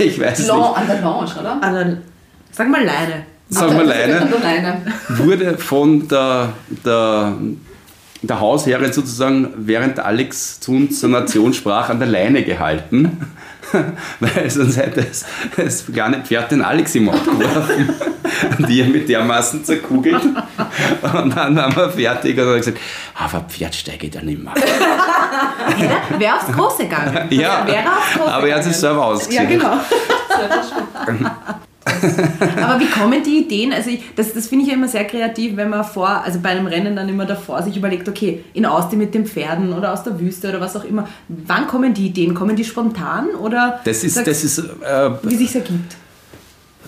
ich 0.00 0.20
weiß 0.20 0.46
Lan- 0.46 0.58
nicht, 0.58 0.76
an 0.76 0.86
der 0.86 1.00
Lounge, 1.00 1.30
oder? 1.40 1.62
an 1.62 1.74
der, 1.74 1.96
sag 2.50 2.68
mal 2.68 2.84
Leine. 2.84 3.24
wir 3.48 3.62
An 3.62 3.86
Leine, 3.86 4.26
Leine. 4.42 4.82
wurde 5.08 5.58
von 5.58 6.06
der, 6.08 6.52
der, 6.84 7.32
der 8.22 8.40
Hausherrin 8.40 8.92
sozusagen, 8.92 9.48
während 9.56 9.98
Alex 9.98 10.60
zu 10.60 10.72
uns 10.72 11.00
zur 11.00 11.08
Nation 11.10 11.52
sprach, 11.54 11.88
an 11.90 11.98
der 11.98 12.08
Leine 12.08 12.42
gehalten. 12.44 13.20
Weil 14.20 14.50
sonst 14.50 14.76
hätte 14.76 15.00
es 15.10 15.24
das 15.56 15.84
kleine 15.92 16.22
Pferd 16.24 16.50
den 16.52 16.62
Alex 16.62 16.94
im 16.94 17.08
Ort 17.08 17.24
geworfen. 17.24 17.88
Und 18.58 18.68
die 18.68 18.82
mit 18.84 19.08
dermaßen 19.08 19.64
zerkugelt. 19.64 20.22
Und 20.22 21.36
dann 21.36 21.56
waren 21.56 21.76
wir 21.76 21.90
fertig 21.90 22.38
und 22.38 22.46
haben 22.46 22.56
gesagt, 22.56 22.78
"Ah, 23.16 23.24
aber 23.26 23.40
Pferd 23.48 23.74
steige 23.74 24.06
ich 24.06 24.12
da 24.12 24.20
nicht 24.22 24.42
mehr. 24.42 24.54
Wäre 26.18 26.36
aufs 26.36 26.46
Große 26.52 26.84
gegangen. 26.84 27.26
Ja, 27.30 27.66
Wäre 27.66 27.88
aufs 27.90 28.14
Große 28.16 28.32
aber 28.32 28.48
er 28.48 28.56
hat 28.56 28.64
sich 28.64 28.76
selber 28.76 28.98
Ja, 29.00 29.04
ausgesehen. 29.04 29.48
genau. 29.48 29.72
Aber 32.62 32.80
wie 32.80 32.86
kommen 32.90 33.22
die 33.22 33.38
Ideen? 33.44 33.72
Also 33.72 33.90
ich, 33.90 34.02
das, 34.16 34.32
das 34.32 34.46
finde 34.48 34.64
ich 34.64 34.70
ja 34.70 34.76
immer 34.76 34.88
sehr 34.88 35.04
kreativ, 35.04 35.56
wenn 35.56 35.68
man 35.70 35.84
vor, 35.84 36.08
also 36.08 36.38
bei 36.40 36.50
einem 36.50 36.66
Rennen 36.66 36.96
dann 36.96 37.08
immer 37.08 37.26
davor 37.26 37.62
sich 37.62 37.76
überlegt, 37.76 38.08
okay, 38.08 38.44
in 38.54 38.66
Austin 38.66 38.98
mit 38.98 39.14
den 39.14 39.26
Pferden 39.26 39.72
oder 39.72 39.92
aus 39.92 40.02
der 40.02 40.18
Wüste 40.20 40.48
oder 40.48 40.60
was 40.60 40.76
auch 40.76 40.84
immer. 40.84 41.08
Wann 41.28 41.66
kommen 41.66 41.94
die 41.94 42.06
Ideen? 42.06 42.34
Kommen 42.34 42.56
die 42.56 42.64
spontan 42.64 43.26
oder 43.40 43.80
Das 43.84 44.04
ist, 44.04 44.14
sagst- 44.14 44.28
das 44.28 44.44
ist 44.44 44.58
äh, 44.58 45.10
wie 45.22 45.36
sich 45.36 45.54
ergibt? 45.54 45.96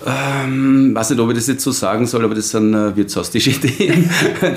Ähm, 0.04 0.92
weiß 0.94 1.10
nicht, 1.10 1.20
ob 1.20 1.28
ich 1.30 1.36
das 1.36 1.46
jetzt 1.46 1.62
so 1.62 1.70
sagen 1.70 2.06
soll, 2.06 2.24
aber 2.24 2.34
das 2.34 2.50
sind 2.50 2.74
äh, 2.74 2.96
wirtshaustische 2.96 3.50
Ideen, 3.62 4.10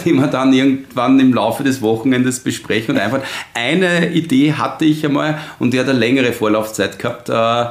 die 0.03 0.13
wir 0.13 0.25
dann 0.27 0.51
irgendwann 0.53 1.19
im 1.19 1.34
Laufe 1.36 1.63
des 1.63 1.81
Wochenendes 1.84 2.39
besprechen. 2.39 2.95
Und 2.95 3.01
einfach 3.01 3.19
eine 3.53 4.12
Idee 4.12 4.53
hatte 4.53 4.86
ich 4.86 5.05
einmal 5.05 5.38
und 5.60 5.71
die 5.71 5.79
hat 5.79 5.88
eine 5.88 5.99
längere 5.99 6.34
Vorlaufzeit 6.34 6.97
gehabt. 6.97 7.29
Äh, 7.29 7.65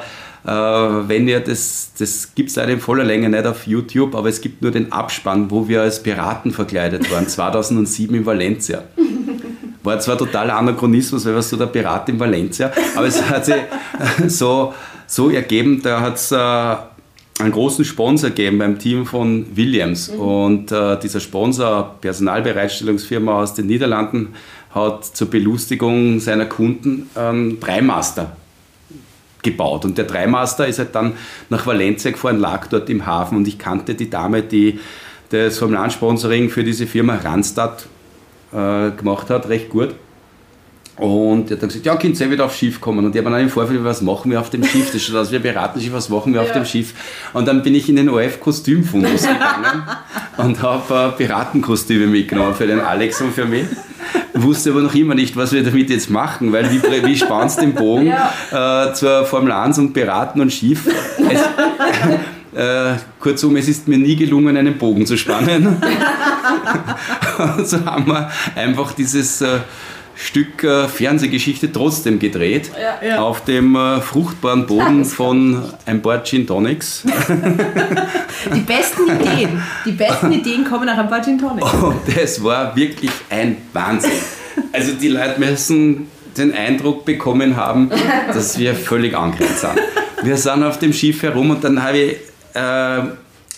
wenn 0.45 1.27
ihr 1.27 1.41
das, 1.41 1.93
das 1.99 2.35
gibt 2.35 2.51
es 2.51 2.57
leider 2.57 2.73
in 2.73 2.81
voller 2.81 3.05
Länge 3.05 3.31
nicht 3.31 3.47
auf 3.47 3.67
YouTube, 3.67 4.15
aber 4.15 4.29
es 4.29 4.43
gibt 4.43 4.61
nur 4.61 4.71
den 4.71 4.93
Abspann, 4.93 5.51
wo 5.51 5.69
wir 5.69 5.81
als 5.81 6.03
Piraten 6.03 6.51
verkleidet 6.51 7.11
waren, 7.11 7.27
2007 7.27 8.15
in 8.15 8.27
Valencia. 8.27 8.83
War 9.83 10.01
zwar 10.01 10.19
totaler 10.19 10.57
Anachronismus, 10.57 11.25
weil 11.25 11.35
was 11.35 11.49
so 11.49 11.57
der 11.57 11.67
Pirat 11.67 12.09
in 12.11 12.21
Valencia, 12.21 12.71
aber 12.95 13.07
es 13.07 13.23
hat 13.23 13.47
sich 13.47 13.57
so, 14.27 14.75
so 15.07 15.31
ergeben, 15.31 15.81
da 15.83 16.01
hat 16.03 16.17
es 16.17 16.31
äh, 16.31 16.37
einen 16.37 17.53
großen 17.53 17.85
Sponsor 17.85 18.31
gegeben 18.31 18.59
beim 18.59 18.79
Team 18.79 19.07
von 19.07 19.47
Williams. 19.57 20.09
Und 20.09 20.73
äh, 20.73 20.99
dieser 21.01 21.21
Sponsor, 21.21 21.97
Personalbereitstellungsfirma 22.01 23.41
aus 23.41 23.55
den 23.55 23.67
Niederlanden, 23.67 24.35
hat 24.75 25.05
zur 25.05 25.31
Belustigung 25.31 26.21
seiner 26.21 26.47
Kunden 26.47 27.09
einen 27.15 27.61
Dreimaster 27.61 28.37
gebaut. 29.45 29.85
Und 29.85 29.97
der 29.97 30.07
Dreimaster 30.07 30.67
ist 30.67 30.81
halt 30.81 30.95
dann 30.95 31.13
nach 31.51 31.67
Valencia 31.67 32.11
gefahren, 32.11 32.39
lag 32.39 32.67
dort 32.67 32.91
im 32.91 33.07
Hafen 33.07 33.37
und 33.37 33.47
ich 33.47 33.59
kannte 33.59 33.95
die 33.95 34.11
Dame, 34.11 34.43
die 34.43 34.81
das 35.31 35.59
Formel-1-Sponsoring 35.59 36.51
für 36.51 36.65
diese 36.65 36.87
Firma 36.87 37.17
Randstad 37.17 37.87
äh, 38.53 38.91
gemacht 38.91 39.31
hat, 39.31 39.49
recht 39.49 39.71
gut. 39.71 39.95
Und 40.97 41.51
er 41.51 41.57
hat 41.57 41.63
dann 41.63 41.69
gesagt, 41.69 41.87
ja, 41.87 41.97
könnt 41.97 42.21
ihr 42.21 42.31
wieder 42.31 42.45
aufs 42.45 42.57
Schiff 42.57 42.81
kommen. 42.81 43.05
Und 43.05 43.17
ich 43.17 43.21
habe 43.21 43.31
dann 43.31 43.41
im 43.41 43.49
Vorfeld, 43.49 43.83
was 43.83 44.01
machen 44.01 44.31
wir 44.31 44.41
auf 44.41 44.51
dem 44.51 44.63
Schiff? 44.63 44.93
Das 44.93 45.03
schaut 45.03 45.17
aus 45.17 45.33
wie 45.33 45.37
ein 45.37 45.43
Piratenschiff, 45.43 45.93
was 45.93 46.09
machen 46.09 46.33
wir 46.33 46.41
auf 46.41 46.53
dem 46.53 46.65
Schiff? 46.65 46.95
Und 47.33 47.49
dann 47.49 47.63
bin 47.65 47.75
ich 47.75 47.89
in 47.89 47.97
den 47.97 48.09
OF-Kostümfundus 48.09 49.23
gegangen 49.27 49.83
und 50.37 50.63
habe 50.63 51.13
äh, 51.15 51.17
Piratenkostüme 51.17 52.07
mitgenommen 52.07 52.55
für 52.55 52.69
den 52.69 52.79
Alex 52.79 53.21
und 53.21 53.33
für 53.33 53.45
mich. 53.45 53.67
Wusste 54.37 54.71
aber 54.71 54.81
noch 54.81 54.95
immer 54.95 55.15
nicht, 55.15 55.37
was 55.37 55.53
wir 55.53 55.63
damit 55.63 55.91
jetzt 55.91 56.11
machen, 56.11 56.53
weil 56.53 56.71
wie, 56.73 56.83
wie 56.83 57.17
spannst 57.17 57.61
den 57.61 57.73
Bogen 57.73 58.09
äh, 58.51 58.93
zur 58.93 59.25
Formel 59.25 59.53
1 59.53 59.79
und 59.79 59.93
Piraten 59.93 60.41
und 60.41 60.53
Schiff? 60.53 60.89
Es, 61.19 61.41
äh, 62.55 62.97
kurzum, 63.21 63.55
es 63.57 63.69
ist 63.69 63.87
mir 63.87 63.99
nie 63.99 64.17
gelungen, 64.17 64.57
einen 64.57 64.77
Bogen 64.77 65.07
zu 65.07 65.17
spannen. 65.17 65.77
So 67.65 67.85
haben 67.85 68.07
wir 68.07 68.31
einfach 68.55 68.93
dieses 68.93 69.41
äh, 69.41 69.59
Stück 70.17 70.63
äh, 70.63 70.89
Fernsehgeschichte 70.89 71.73
trotzdem 71.73 72.19
gedreht. 72.19 72.71
Auf 73.19 73.45
dem 73.45 73.75
äh, 73.77 74.01
fruchtbaren 74.01 74.67
Boden 74.67 75.05
von 75.05 75.63
ein 75.87 76.03
paar 76.03 76.23
Gin 76.25 76.47
Tonics. 76.47 77.05
Die 78.55 78.61
besten 78.61 79.07
Ideen, 79.09 79.63
die 79.85 79.93
besten 79.93 80.33
Ideen 80.33 80.65
kommen 80.65 80.87
nach 80.87 80.99
ein 80.99 81.09
paar 81.09 81.23
Gin 81.23 81.39
Tonic. 81.39 81.65
Und 81.83 82.01
das 82.17 82.43
war 82.43 82.75
wirklich 82.77 83.11
ein 83.31 83.57
Wahnsinn. 83.73 84.11
Also 84.73 84.93
die 84.93 85.09
Leute 85.09 85.41
müssen 85.41 86.09
den 86.37 86.53
Eindruck 86.53 87.05
bekommen 87.05 87.57
haben, 87.57 87.91
dass 88.33 88.59
wir 88.59 88.75
völlig 88.75 89.17
angrenzt 89.17 89.61
sind. 89.61 89.81
Wir 90.23 90.37
sind 90.37 90.63
auf 90.63 90.79
dem 90.79 90.93
Schiff 90.93 91.23
herum 91.23 91.51
und 91.51 91.63
dann 91.63 91.83
habe 91.83 91.99
ich, 91.99 92.13
äh, 92.55 93.03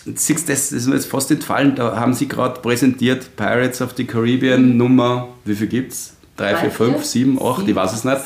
das 0.05 0.29
ist 0.29 0.87
mir 0.87 0.95
jetzt 0.95 1.07
fast 1.09 1.31
entfallen, 1.31 1.75
da 1.75 1.97
haben 1.97 2.13
sie 2.13 2.27
gerade 2.27 2.59
präsentiert 2.59 3.35
Pirates 3.35 3.81
of 3.81 3.93
the 3.95 4.05
Caribbean 4.05 4.77
Nummer, 4.77 5.29
wie 5.45 5.55
viel 5.55 5.67
gibt's? 5.67 6.16
3, 6.37 6.55
4, 6.55 6.71
5, 6.71 7.03
7, 7.03 7.41
8, 7.41 7.67
ich 7.67 7.75
weiß 7.75 7.93
es 7.93 8.03
nicht. 8.03 8.17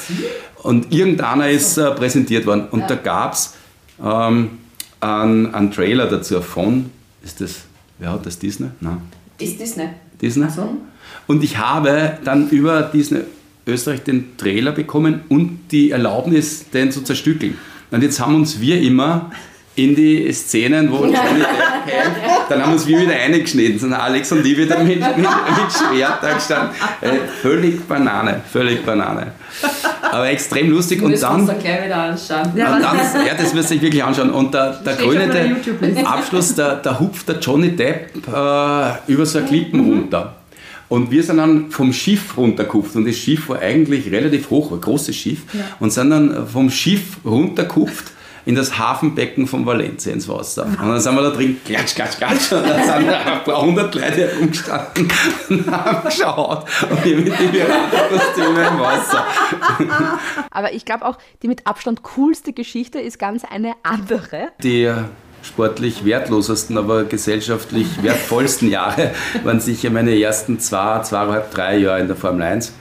Und 0.64 0.92
irgendeiner 0.94 1.50
ist 1.50 1.78
äh, 1.78 1.92
präsentiert 1.92 2.46
worden 2.46 2.68
und 2.72 2.90
da 2.90 2.96
gab 2.96 3.34
es 3.34 3.56
ähm, 4.04 4.60
einen, 5.00 5.54
einen 5.54 5.72
Trailer 5.72 6.08
dazu 6.08 6.42
von, 6.42 6.92
ist 7.24 7.42
das, 7.42 7.62
wer 7.98 8.12
hat 8.12 8.26
das, 8.26 8.38
Disney? 8.38 8.70
Nein. 8.80 9.02
Ist 9.40 9.60
Disney. 9.60 9.90
Disney. 10.22 10.48
Und 11.28 11.44
ich 11.44 11.58
habe 11.58 12.20
dann 12.24 12.50
über 12.50 12.84
Disney 12.84 13.22
Österreich 13.66 14.04
den 14.04 14.38
Trailer 14.38 14.72
bekommen 14.72 15.22
und 15.30 15.60
die 15.72 15.92
Erlaubnis, 15.92 16.70
den 16.72 16.92
zu 16.92 17.02
zerstückeln. 17.02 17.58
Und 17.92 18.04
jetzt 18.04 18.20
haben 18.20 18.36
uns 18.36 18.60
wir 18.60 18.82
immer 18.82 19.32
in 19.76 19.96
die 19.96 20.32
Szenen, 20.34 20.92
wo 20.92 20.98
Johnny 20.98 21.14
Depp 21.16 21.88
kämpft, 21.88 22.22
dann 22.50 22.62
haben 22.62 22.74
uns 22.74 22.88
wir 22.88 23.00
wieder 23.00 23.14
eingeschnitten. 23.14 23.80
Sind 23.80 23.94
Alex 23.94 24.32
und 24.32 24.46
ich 24.46 24.58
wieder 24.58 24.80
mit, 24.80 25.00
mit, 25.00 25.18
mit 25.18 25.28
Schwert 25.28 26.20
da 26.22 26.34
gestanden. 26.34 26.76
Äh, 27.02 27.10
völlig 27.42 27.88
Banane, 27.88 28.42
völlig 28.52 28.86
Banane. 28.86 29.34
Aber 30.12 30.30
extrem 30.30 30.70
lustig. 30.70 31.02
Und 31.02 31.22
dann 31.22 31.42
uns 31.42 31.48
da 31.48 31.54
gleich 31.54 31.86
wieder 31.86 31.98
anschauen. 31.98 32.52
und 32.52 32.58
dann, 32.58 33.26
ja, 33.26 33.34
das 33.38 33.54
wirst 33.54 33.70
du 33.70 33.74
dich 33.76 33.84
wirklich 33.84 34.04
anschauen. 34.04 34.32
Und 34.32 34.54
der, 34.54 34.74
der 34.84 34.96
YouTube-Liste. 35.48 36.08
Abschluss, 36.08 36.56
da, 36.56 36.76
da 36.76 37.00
hupft 37.00 37.30
der 37.30 37.40
Johnny 37.40 37.76
Depp 37.76 38.28
äh, 38.28 39.12
über 39.12 39.26
so 39.26 39.40
eine 39.40 39.48
Klippen 39.48 39.80
runter. 39.80 40.36
Und 40.90 41.10
wir 41.10 41.24
sind 41.24 41.38
dann 41.38 41.72
vom 41.72 41.94
Schiff 41.94 42.36
runtergekupft. 42.36 42.96
Und 42.98 43.08
das 43.08 43.16
Schiff 43.16 43.48
war 43.48 43.60
eigentlich 43.60 44.12
relativ 44.12 44.50
hoch, 44.50 44.74
ein 44.74 44.82
großes 44.82 45.16
Schiff. 45.16 45.40
Und 45.80 45.94
sind 45.94 46.10
dann 46.10 46.48
vom 46.48 46.70
Schiff 46.70 47.18
runtergekupft 47.24 48.12
in 48.46 48.56
das 48.56 48.78
Hafenbecken 48.78 49.48
von 49.48 49.66
Valencia 49.66 50.12
ins 50.12 50.28
Wasser. 50.28 50.66
Und 50.66 50.80
dann 50.80 51.00
sind 51.00 51.16
wir 51.16 51.22
da 51.22 51.30
drin, 51.30 51.60
klatsch, 51.66 51.96
klatsch, 51.96 52.18
klatsch. 52.18 52.52
Und 52.52 52.68
dann 52.68 52.84
sind 52.84 53.08
da 53.08 53.20
ein 53.20 53.44
paar 53.44 53.62
hundert 53.62 53.94
Leute 53.94 54.28
herumgestanden 54.28 55.12
und 55.50 55.72
haben 55.72 56.04
geschaut. 56.06 56.66
Und 56.90 57.06
wir 57.06 57.18
mit 57.18 57.28
den 57.28 57.52
Piratenkostümen 57.52 58.68
im 58.68 58.80
Wasser. 58.80 59.26
Aber 60.50 60.74
ich 60.74 60.86
glaube 60.86 61.06
auch, 61.06 61.18
die 61.42 61.48
mit 61.48 61.68
Abstand 61.68 62.04
coolste 62.04 62.54
Geschichte 62.54 63.00
ist 63.00 63.20
ganz 63.20 63.44
eine 63.44 63.74
andere. 63.84 64.50
Die 64.64 64.92
sportlich 65.44 66.06
wertlosesten, 66.06 66.78
aber 66.78 67.04
gesellschaftlich 67.06 68.04
wertvollsten 68.04 68.70
Jahre 68.70 69.12
waren 69.44 69.60
sicher 69.60 69.90
meine 69.90 70.20
ersten 70.20 70.60
zwei, 70.60 71.02
zweieinhalb, 71.02 71.52
drei 71.52 71.78
Jahre 71.78 72.02
in 72.02 72.08
der 72.08 72.16
Formel 72.16 72.44
1. 72.44 72.74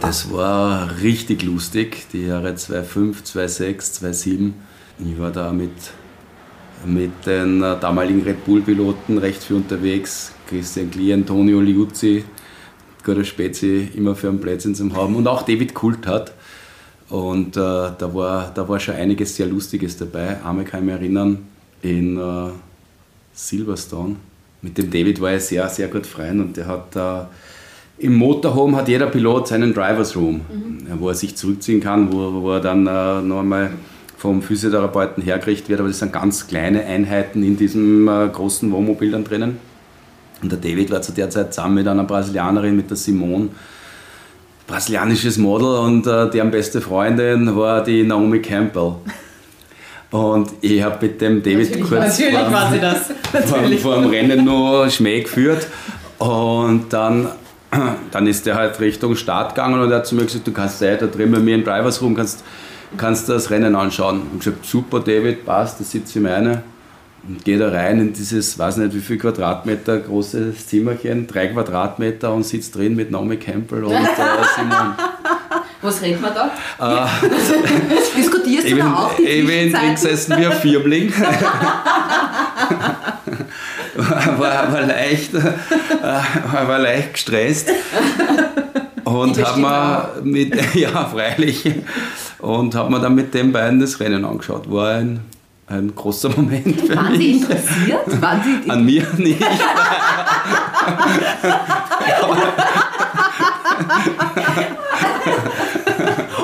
Das 0.00 0.30
war 0.32 1.00
richtig 1.02 1.42
lustig, 1.42 2.06
die 2.12 2.26
Jahre 2.26 2.54
2005, 2.54 3.24
2006, 3.24 3.92
2007. 3.94 4.54
Ich 4.98 5.18
war 5.18 5.30
da 5.30 5.52
mit, 5.52 5.70
mit 6.84 7.12
den 7.26 7.62
äh, 7.62 7.78
damaligen 7.80 8.22
Red 8.22 8.44
Bull-Piloten 8.44 9.18
recht 9.18 9.42
viel 9.42 9.56
unterwegs. 9.56 10.32
Christian 10.48 10.90
Klee, 10.90 11.12
Antonio 11.12 11.60
Liuzzi, 11.60 12.24
guter 13.04 13.24
Spezi, 13.24 13.88
immer 13.94 14.14
für 14.14 14.28
einen 14.28 14.40
Plätzchen 14.40 14.74
zum 14.74 14.94
haben. 14.94 15.16
Und 15.16 15.26
auch 15.26 15.42
David 15.42 15.74
Coulthard. 15.74 16.32
Und 17.08 17.56
äh, 17.56 17.60
da, 17.60 18.10
war, 18.12 18.52
da 18.54 18.68
war 18.68 18.80
schon 18.80 18.94
einiges 18.94 19.36
sehr 19.36 19.46
Lustiges 19.46 19.96
dabei. 19.96 20.42
Einmal 20.44 20.64
kann 20.64 20.80
ich 20.80 20.86
mich 20.86 20.94
erinnern, 20.94 21.46
in 21.82 22.18
äh, 22.18 22.50
Silverstone. 23.32 24.16
Mit 24.62 24.78
dem 24.78 24.90
David 24.90 25.20
war 25.20 25.34
ich 25.34 25.44
sehr, 25.44 25.68
sehr 25.68 25.88
gut 25.88 26.06
freund 26.06 26.40
und 26.40 26.56
der 26.56 26.66
hat 26.66 26.96
äh, 26.96 27.26
im 27.98 28.14
Motorhome 28.14 28.76
hat 28.76 28.88
jeder 28.88 29.06
Pilot 29.06 29.48
seinen 29.48 29.72
Drivers 29.72 30.16
Room, 30.16 30.40
äh, 30.86 30.92
wo 30.98 31.08
er 31.08 31.14
sich 31.14 31.36
zurückziehen 31.36 31.80
kann, 31.80 32.12
wo, 32.12 32.42
wo 32.42 32.52
er 32.52 32.60
dann 32.60 32.86
äh, 32.86 33.20
noch 33.22 33.40
einmal 33.40 33.70
vom 34.18 34.42
Physiotherapeuten 34.42 35.22
hergerichtet 35.22 35.68
wird. 35.68 35.80
Aber 35.80 35.88
das 35.88 35.98
sind 35.98 36.12
ganz 36.12 36.46
kleine 36.46 36.84
Einheiten 36.84 37.42
in 37.42 37.56
diesem 37.56 38.08
äh, 38.08 38.28
großen 38.28 38.70
Wohnmobil 38.72 39.10
dann 39.12 39.24
drinnen. 39.24 39.58
Und 40.42 40.52
der 40.52 40.58
David 40.58 40.90
war 40.90 41.00
zu 41.02 41.12
der 41.12 41.30
Zeit 41.30 41.54
zusammen 41.54 41.76
mit 41.76 41.88
einer 41.88 42.04
Brasilianerin, 42.04 42.76
mit 42.76 42.90
der 42.90 42.96
Simone, 42.96 43.48
brasilianisches 44.66 45.38
Model 45.38 45.78
und 45.78 46.06
äh, 46.06 46.28
deren 46.30 46.50
beste 46.50 46.80
Freundin 46.80 47.56
war 47.56 47.82
die 47.84 48.02
Naomi 48.02 48.40
Campbell. 48.40 48.96
Und 50.10 50.50
ich 50.60 50.82
habe 50.82 51.06
mit 51.06 51.20
dem 51.20 51.42
David 51.42 51.80
kurz 51.80 52.18
natürlich 52.18 52.34
vorm- 52.38 52.52
war 52.52 52.72
sie 52.72 52.80
das. 52.80 53.12
vor, 53.48 53.58
vor 53.78 54.00
dem 54.02 54.10
Rennen 54.10 54.44
nur 54.44 54.88
Schmäh 54.90 55.22
geführt. 55.22 55.66
Und 56.18 56.86
dann, 56.90 57.28
dann 58.10 58.26
ist 58.26 58.46
der 58.46 58.54
halt 58.54 58.78
Richtung 58.80 59.16
Start 59.16 59.54
gegangen 59.54 59.80
und 59.80 59.90
er 59.90 59.98
hat 59.98 60.06
zu 60.06 60.14
mir 60.14 60.24
gesagt, 60.24 60.46
du 60.46 60.52
kannst 60.52 60.80
da 60.82 60.94
da 60.94 61.06
drin 61.06 61.32
bei 61.32 61.38
mir 61.38 61.54
im 61.54 61.64
Drivers 61.64 62.00
Room, 62.02 62.14
kannst, 62.14 62.44
kannst 62.96 63.28
das 63.28 63.50
Rennen 63.50 63.74
anschauen. 63.74 64.22
Und 64.32 64.40
ich 64.40 64.46
habe 64.46 64.56
gesagt, 64.56 64.66
super 64.66 65.00
David, 65.00 65.44
passt, 65.44 65.80
da 65.80 65.84
sitze 65.84 66.18
ich 66.18 66.24
meine. 66.24 66.62
Und 67.28 67.44
gehe 67.44 67.58
da 67.58 67.70
rein 67.70 68.00
in 68.00 68.12
dieses, 68.12 68.56
weiß 68.58 68.76
nicht 68.76 68.94
wie 68.94 69.00
viel 69.00 69.18
Quadratmeter 69.18 69.98
großes 69.98 70.68
Zimmerchen, 70.68 71.26
drei 71.26 71.48
Quadratmeter 71.48 72.32
und 72.32 72.44
sitze 72.44 72.70
drin 72.72 72.94
mit 72.94 73.10
Naomi 73.10 73.36
Campbell 73.36 73.84
und 73.84 73.92
äh, 73.92 74.06
Simon. 74.56 74.94
Was 75.82 76.02
redet 76.02 76.20
man 76.20 76.32
da? 76.34 76.50
Diskutierst 78.16 78.66
Ich 78.66 78.72
du 78.72 78.78
da 78.78 78.94
auch 78.94 79.14
die 79.14 79.22
ich 79.22 79.46
bin, 79.46 79.72
gesessen 79.92 80.36
wie 80.36 80.46
ein 80.46 80.52
Firmling. 80.52 81.12
war, 83.94 84.38
war, 84.38 84.72
war, 84.72 84.82
leicht, 84.82 85.32
äh, 86.06 86.68
war 86.68 86.78
leicht 86.78 87.14
gestresst. 87.14 87.70
Und 89.04 89.40
habe 89.42 89.60
mir 89.60 90.08
mit, 90.24 90.54
ja 90.74 91.04
freilich, 91.04 91.62
und 92.40 92.74
habe 92.74 92.90
mir 92.90 92.98
dann 93.00 93.14
mit 93.14 93.32
den 93.32 93.52
beiden 93.52 93.78
das 93.78 94.00
Rennen 94.00 94.24
angeschaut. 94.24 94.68
War 94.68 94.94
ein, 94.96 95.20
ein 95.68 95.94
großer 95.94 96.28
Moment 96.30 96.80
für 96.80 96.96
Waren 96.96 97.12
mich. 97.12 97.20
Sie 97.20 97.32
interessiert? 97.34 98.20
Waren 98.20 98.40
Sie 98.42 98.68
An 98.68 98.84
mir 98.84 99.06
nicht. 99.16 99.40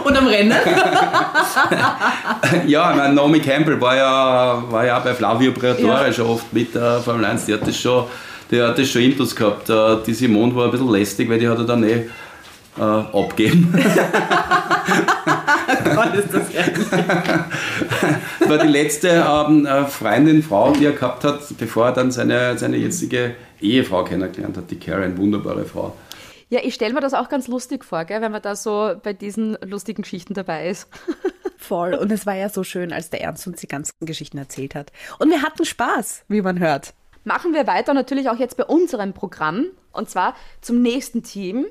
und 0.05 0.17
am 0.17 0.27
Rennen? 0.27 0.55
Ja, 2.67 2.91
ich 2.91 2.97
meine, 2.97 3.15
Naomi 3.15 3.41
Campbell 3.41 3.81
war 3.81 3.97
ja, 3.97 4.63
war 4.71 4.85
ja 4.85 4.99
bei 4.99 5.15
Flavio 5.15 5.53
Briatore 5.53 6.07
Ja. 6.07 6.13
schon 6.13 6.27
oft 6.27 6.53
mit 6.53 6.75
der 6.75 7.01
Formel 7.01 7.25
1. 7.25 7.47
Die 7.47 7.55
hat 7.55 7.67
das 7.67 7.77
schon, 7.77 8.05
die 8.53 8.63
hat 8.63 8.79
das 8.79 8.89
schon 8.89 9.03
Intus 9.03 9.35
gehabt. 9.35 9.69
Äh, 9.71 9.97
Die 10.07 10.15
Simone 10.15 10.55
war 10.55 10.67
ein 10.67 10.71
bisschen 10.71 10.91
lästig, 10.91 11.29
weil 11.29 11.41
die 11.41 11.49
hat 11.49 11.59
er 11.59 11.65
dann 11.65 11.83
eh 11.83 12.07
äh, 12.79 12.81
abgeben. 12.81 13.73
Gott, 15.95 16.15
ist 16.15 16.33
das 16.33 16.51
ehrlich. 16.51 16.87
Das 18.39 18.49
war 18.49 18.59
die 18.59 18.69
letzte 18.69 19.09
ähm, 19.09 19.67
äh, 19.67 19.85
Freundin, 19.87 20.43
Frau, 20.43 20.73
die 20.73 20.85
er 20.85 20.93
gehabt 20.93 21.25
hat, 21.25 21.41
bevor 21.59 21.87
er 21.87 21.93
dann 21.93 22.11
seine, 22.11 22.57
seine 22.59 22.77
jetzige 22.77 23.35
Ehefrau 23.61 24.05
kennengelernt 24.05 24.57
hat, 24.57 24.71
die 24.71 24.79
Karen, 24.79 25.17
wunderbare 25.19 25.65
Frau. 25.65 25.97
Ja, 26.49 26.61
ich 26.63 26.75
stelle 26.75 26.93
mir 26.93 27.01
das 27.01 27.15
auch 27.15 27.29
ganz 27.31 27.49
lustig 27.49 27.85
vor, 27.85 28.05
gell, 28.05 28.21
wenn 28.21 28.33
man 28.33 28.43
da 28.43 28.55
so 28.55 28.95
bei 29.03 29.15
diesen 29.15 29.57
lustigen 29.65 30.03
Geschichten 30.03 30.35
dabei 30.35 30.69
ist. 30.69 30.89
Voll. 31.57 31.95
Und 31.95 32.13
es 32.13 32.27
war 32.27 32.35
ja 32.35 32.49
so 32.49 32.65
schön, 32.65 32.93
als 32.93 33.09
der 33.09 33.23
Ernst 33.23 33.47
uns 33.47 33.61
die 33.61 33.69
ganzen 33.69 33.93
Geschichten 34.01 34.37
erzählt 34.37 34.75
hat. 34.75 34.93
Und 35.19 35.31
wir 35.31 35.43
hatten 35.43 35.65
Spaß, 35.65 36.25
wie 36.29 36.43
man 36.43 36.59
hört. 36.59 36.93
Machen 37.25 37.55
wir 37.55 37.67
weiter 37.67 37.95
natürlich 37.95 38.29
auch 38.29 38.37
jetzt 38.37 38.57
bei 38.57 38.65
unserem 38.65 39.13
Programm 39.13 39.67
und 39.93 40.11
zwar 40.11 40.35
zum 40.61 40.83
nächsten 40.83 41.23
Team. 41.23 41.67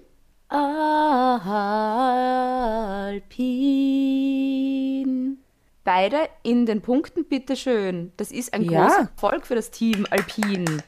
Alpin. 4.11 5.37
Beide 5.83 6.29
in 6.43 6.65
den 6.65 6.81
Punkten, 6.81 7.25
bitteschön. 7.25 8.11
Das 8.17 8.31
ist 8.31 8.53
ein 8.53 8.63
Ja. 8.63 8.85
großer 8.85 8.99
Erfolg 9.01 9.47
für 9.47 9.55
das 9.55 9.71
Team 9.71 10.05
Alpin. 10.09 10.83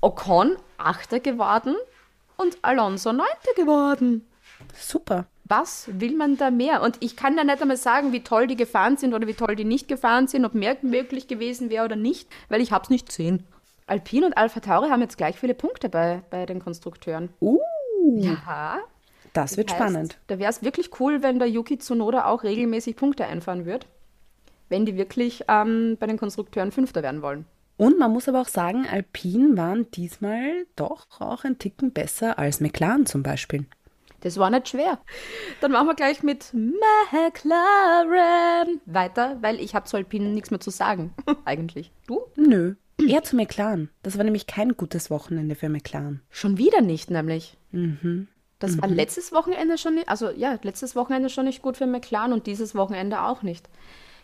Ocon 0.00 0.56
Achter 0.76 1.18
geworden 1.18 1.74
und 2.36 2.58
Alonso 2.62 3.12
Neunter 3.12 3.52
geworden. 3.56 4.28
Super. 4.74 5.26
Was 5.48 5.88
will 5.92 6.14
man 6.14 6.36
da 6.36 6.50
mehr? 6.50 6.82
Und 6.82 6.98
ich 7.00 7.16
kann 7.16 7.36
da 7.36 7.42
nicht 7.44 7.62
einmal 7.62 7.76
sagen, 7.78 8.12
wie 8.12 8.22
toll 8.22 8.46
die 8.46 8.56
gefahren 8.56 8.96
sind 8.98 9.14
oder 9.14 9.26
wie 9.26 9.34
toll 9.34 9.56
die 9.56 9.64
nicht 9.64 9.88
gefahren 9.88 10.28
sind, 10.28 10.44
ob 10.44 10.54
mehr 10.54 10.76
möglich 10.82 11.26
gewesen 11.26 11.70
wäre 11.70 11.86
oder 11.86 11.96
nicht, 11.96 12.28
weil 12.48 12.60
ich 12.60 12.70
hab's 12.70 12.90
nicht 12.90 13.06
gesehen. 13.06 13.44
Alpine 13.86 14.26
und 14.26 14.36
Alpha 14.36 14.60
Tauri 14.60 14.90
haben 14.90 15.00
jetzt 15.00 15.16
gleich 15.16 15.38
viele 15.38 15.54
Punkte 15.54 15.88
bei, 15.88 16.22
bei 16.30 16.44
den 16.44 16.60
Konstrukteuren. 16.60 17.30
Uh, 17.40 17.58
Ja. 18.16 18.78
das 19.32 19.56
wird 19.56 19.70
heißt, 19.70 19.80
spannend. 19.80 20.18
Da 20.26 20.38
wäre 20.38 20.50
es 20.50 20.62
wirklich 20.62 21.00
cool, 21.00 21.22
wenn 21.22 21.38
der 21.38 21.48
Yuki 21.48 21.78
Tsunoda 21.78 22.26
auch 22.26 22.42
regelmäßig 22.42 22.96
Punkte 22.96 23.24
einfahren 23.24 23.64
würde, 23.64 23.86
wenn 24.68 24.84
die 24.84 24.96
wirklich 24.96 25.44
ähm, 25.48 25.96
bei 25.98 26.06
den 26.06 26.18
Konstrukteuren 26.18 26.72
Fünfter 26.72 27.02
werden 27.02 27.22
wollen. 27.22 27.46
Und 27.78 27.98
man 27.98 28.12
muss 28.12 28.28
aber 28.28 28.40
auch 28.40 28.48
sagen, 28.48 28.86
Alpine 28.90 29.56
waren 29.56 29.88
diesmal 29.92 30.66
doch 30.74 31.06
auch 31.20 31.44
ein 31.44 31.58
Ticken 31.58 31.92
besser 31.92 32.36
als 32.38 32.60
McLaren 32.60 33.06
zum 33.06 33.22
Beispiel. 33.22 33.66
Das 34.20 34.36
war 34.38 34.50
nicht 34.50 34.68
schwer. 34.68 34.98
Dann 35.60 35.72
machen 35.72 35.86
wir 35.86 35.94
gleich 35.94 36.22
mit 36.22 36.52
McLaren 36.52 37.30
weiter, 38.86 39.38
weil 39.40 39.60
ich 39.60 39.74
habe 39.74 39.86
zu 39.86 39.96
Alpine 39.96 40.28
nichts 40.30 40.50
mehr 40.50 40.60
zu 40.60 40.70
sagen, 40.70 41.14
eigentlich. 41.44 41.92
Du? 42.06 42.22
Nö, 42.36 42.74
eher 43.00 43.22
zu 43.22 43.36
McLaren. 43.36 43.90
Das 44.02 44.18
war 44.18 44.24
nämlich 44.24 44.46
kein 44.46 44.76
gutes 44.76 45.10
Wochenende 45.10 45.54
für 45.54 45.68
McLaren. 45.68 46.22
Schon 46.30 46.58
wieder 46.58 46.80
nicht, 46.80 47.10
nämlich. 47.10 47.56
Das 48.58 48.80
war 48.82 48.88
letztes 48.88 49.30
Wochenende 49.32 49.78
schon 49.78 49.94
nicht, 49.94 50.08
also 50.08 50.30
ja, 50.30 50.58
letztes 50.62 50.96
Wochenende 50.96 51.28
schon 51.28 51.44
nicht 51.44 51.62
gut 51.62 51.76
für 51.76 51.86
McLaren 51.86 52.32
und 52.32 52.48
dieses 52.48 52.74
Wochenende 52.74 53.22
auch 53.22 53.42
nicht. 53.42 53.68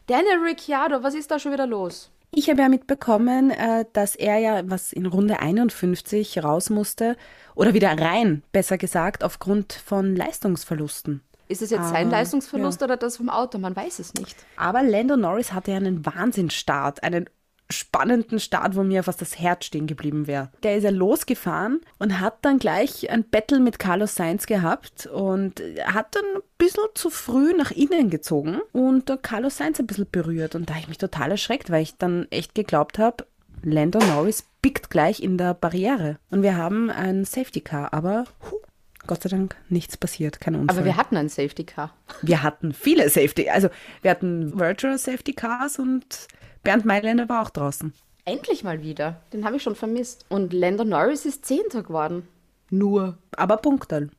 Daniel 0.07 0.41
Ricciardo, 0.45 1.03
was 1.05 1.15
ist 1.15 1.31
da 1.31 1.39
schon 1.39 1.53
wieder 1.53 1.67
los? 1.67 2.11
Ich 2.37 2.51
habe 2.51 2.61
ja 2.63 2.69
mitbekommen, 2.69 3.51
äh, 3.53 3.85
dass 3.93 4.17
er 4.17 4.39
ja, 4.39 4.69
was 4.69 4.93
in 4.93 5.07
Runde 5.07 5.39
51 5.39 6.43
raus 6.43 6.69
musste, 6.69 7.17
oder 7.55 7.75
wieder 7.75 7.91
rein, 7.97 8.43
besser 8.51 8.77
gesagt, 8.77 9.23
aufgrund 9.23 9.73
von 9.73 10.17
Leistungsverlusten. 10.17 11.23
Ist 11.47 11.63
es 11.63 11.71
jetzt 11.71 11.91
sein 11.91 12.09
Aber, 12.09 12.17
Leistungsverlust 12.17 12.83
oder 12.83 12.97
das 12.97 13.19
vom 13.19 13.29
Auto? 13.29 13.59
Man 13.59 13.77
weiß 13.77 14.01
es 14.01 14.15
nicht. 14.15 14.37
Aber 14.57 14.83
Lando 14.83 15.17
Norris 15.17 15.53
hatte 15.53 15.71
ja 15.71 15.77
einen 15.77 16.05
Wahnsinnsstart, 16.05 17.05
einen 17.05 17.31
spannenden 17.71 18.39
Start, 18.39 18.77
wo 18.77 18.83
mir 18.83 19.03
fast 19.03 19.21
das 19.21 19.39
Herz 19.39 19.65
stehen 19.65 19.87
geblieben 19.87 20.27
wäre. 20.27 20.51
Der 20.63 20.77
ist 20.77 20.85
ja 20.85 20.91
losgefahren 20.91 21.81
und 21.99 22.21
hat 22.21 22.45
dann 22.45 22.59
gleich 22.59 23.11
ein 23.11 23.25
Battle 23.25 23.61
mit 23.61 23.79
Carlos 23.79 24.15
Sainz 24.15 24.47
gehabt 24.47 25.07
und 25.07 25.63
hat 25.85 26.15
dann 26.15 26.25
ein 26.37 26.43
bisschen 26.59 26.85
zu 26.95 27.11
früh 27.11 27.55
nach 27.57 27.71
innen 27.71 28.11
gezogen 28.11 28.61
und 28.73 29.11
Carlos 29.23 29.57
Sainz 29.57 29.81
ein 29.81 29.87
bisschen 29.87 30.09
berührt. 30.11 30.55
Und 30.55 30.69
da 30.69 30.75
habe 30.75 30.83
ich 30.83 30.89
mich 30.89 30.99
total 30.99 31.31
erschreckt, 31.31 31.71
weil 31.71 31.83
ich 31.83 31.97
dann 31.97 32.27
echt 32.31 32.55
geglaubt 32.55 32.99
habe, 32.99 33.27
Lando 33.63 33.99
Norris 33.99 34.45
biegt 34.61 34.91
gleich 34.91 35.21
in 35.21 35.39
der 35.39 35.55
Barriere. 35.55 36.19
Und 36.31 36.43
wir 36.43 36.57
haben 36.57 36.91
ein 36.91 37.25
Safety 37.25 37.61
Car, 37.63 37.95
aber 37.95 38.25
huh, 38.51 38.59
Gott 39.07 39.23
sei 39.23 39.31
Dank 39.31 39.57
nichts 39.69 39.97
passiert, 39.97 40.41
kein 40.41 40.55
Unfall. 40.55 40.77
Aber 40.77 40.85
wir 40.85 40.97
hatten 40.97 41.17
ein 41.17 41.29
Safety 41.29 41.65
Car. 41.65 41.95
Wir 42.23 42.43
hatten 42.43 42.73
viele 42.73 43.09
Safety, 43.09 43.49
also 43.49 43.69
wir 44.03 44.11
hatten 44.11 44.59
Virtual 44.59 44.99
Safety 44.99 45.33
Cars 45.33 45.79
und 45.79 46.29
Bernd 46.65 46.85
Mailänder 46.85 47.29
war 47.29 47.43
auch 47.43 47.51
draußen. 47.51 47.93
Endlich 48.25 48.65
mal 48.65 48.83
wieder. 48.83 49.21
Den 49.33 49.45
habe 49.45 49.57
ich 49.57 49.63
schon 49.63 49.75
vermisst. 49.75 50.25
Und 50.29 50.53
Lando 50.53 50.85
Norris 50.85 51.27
ist 51.27 51.45
Zehnter 51.45 51.83
geworden. 51.83 52.27
Nur. 52.71 53.19
Aber 53.37 53.59
Punktal. 53.59 54.11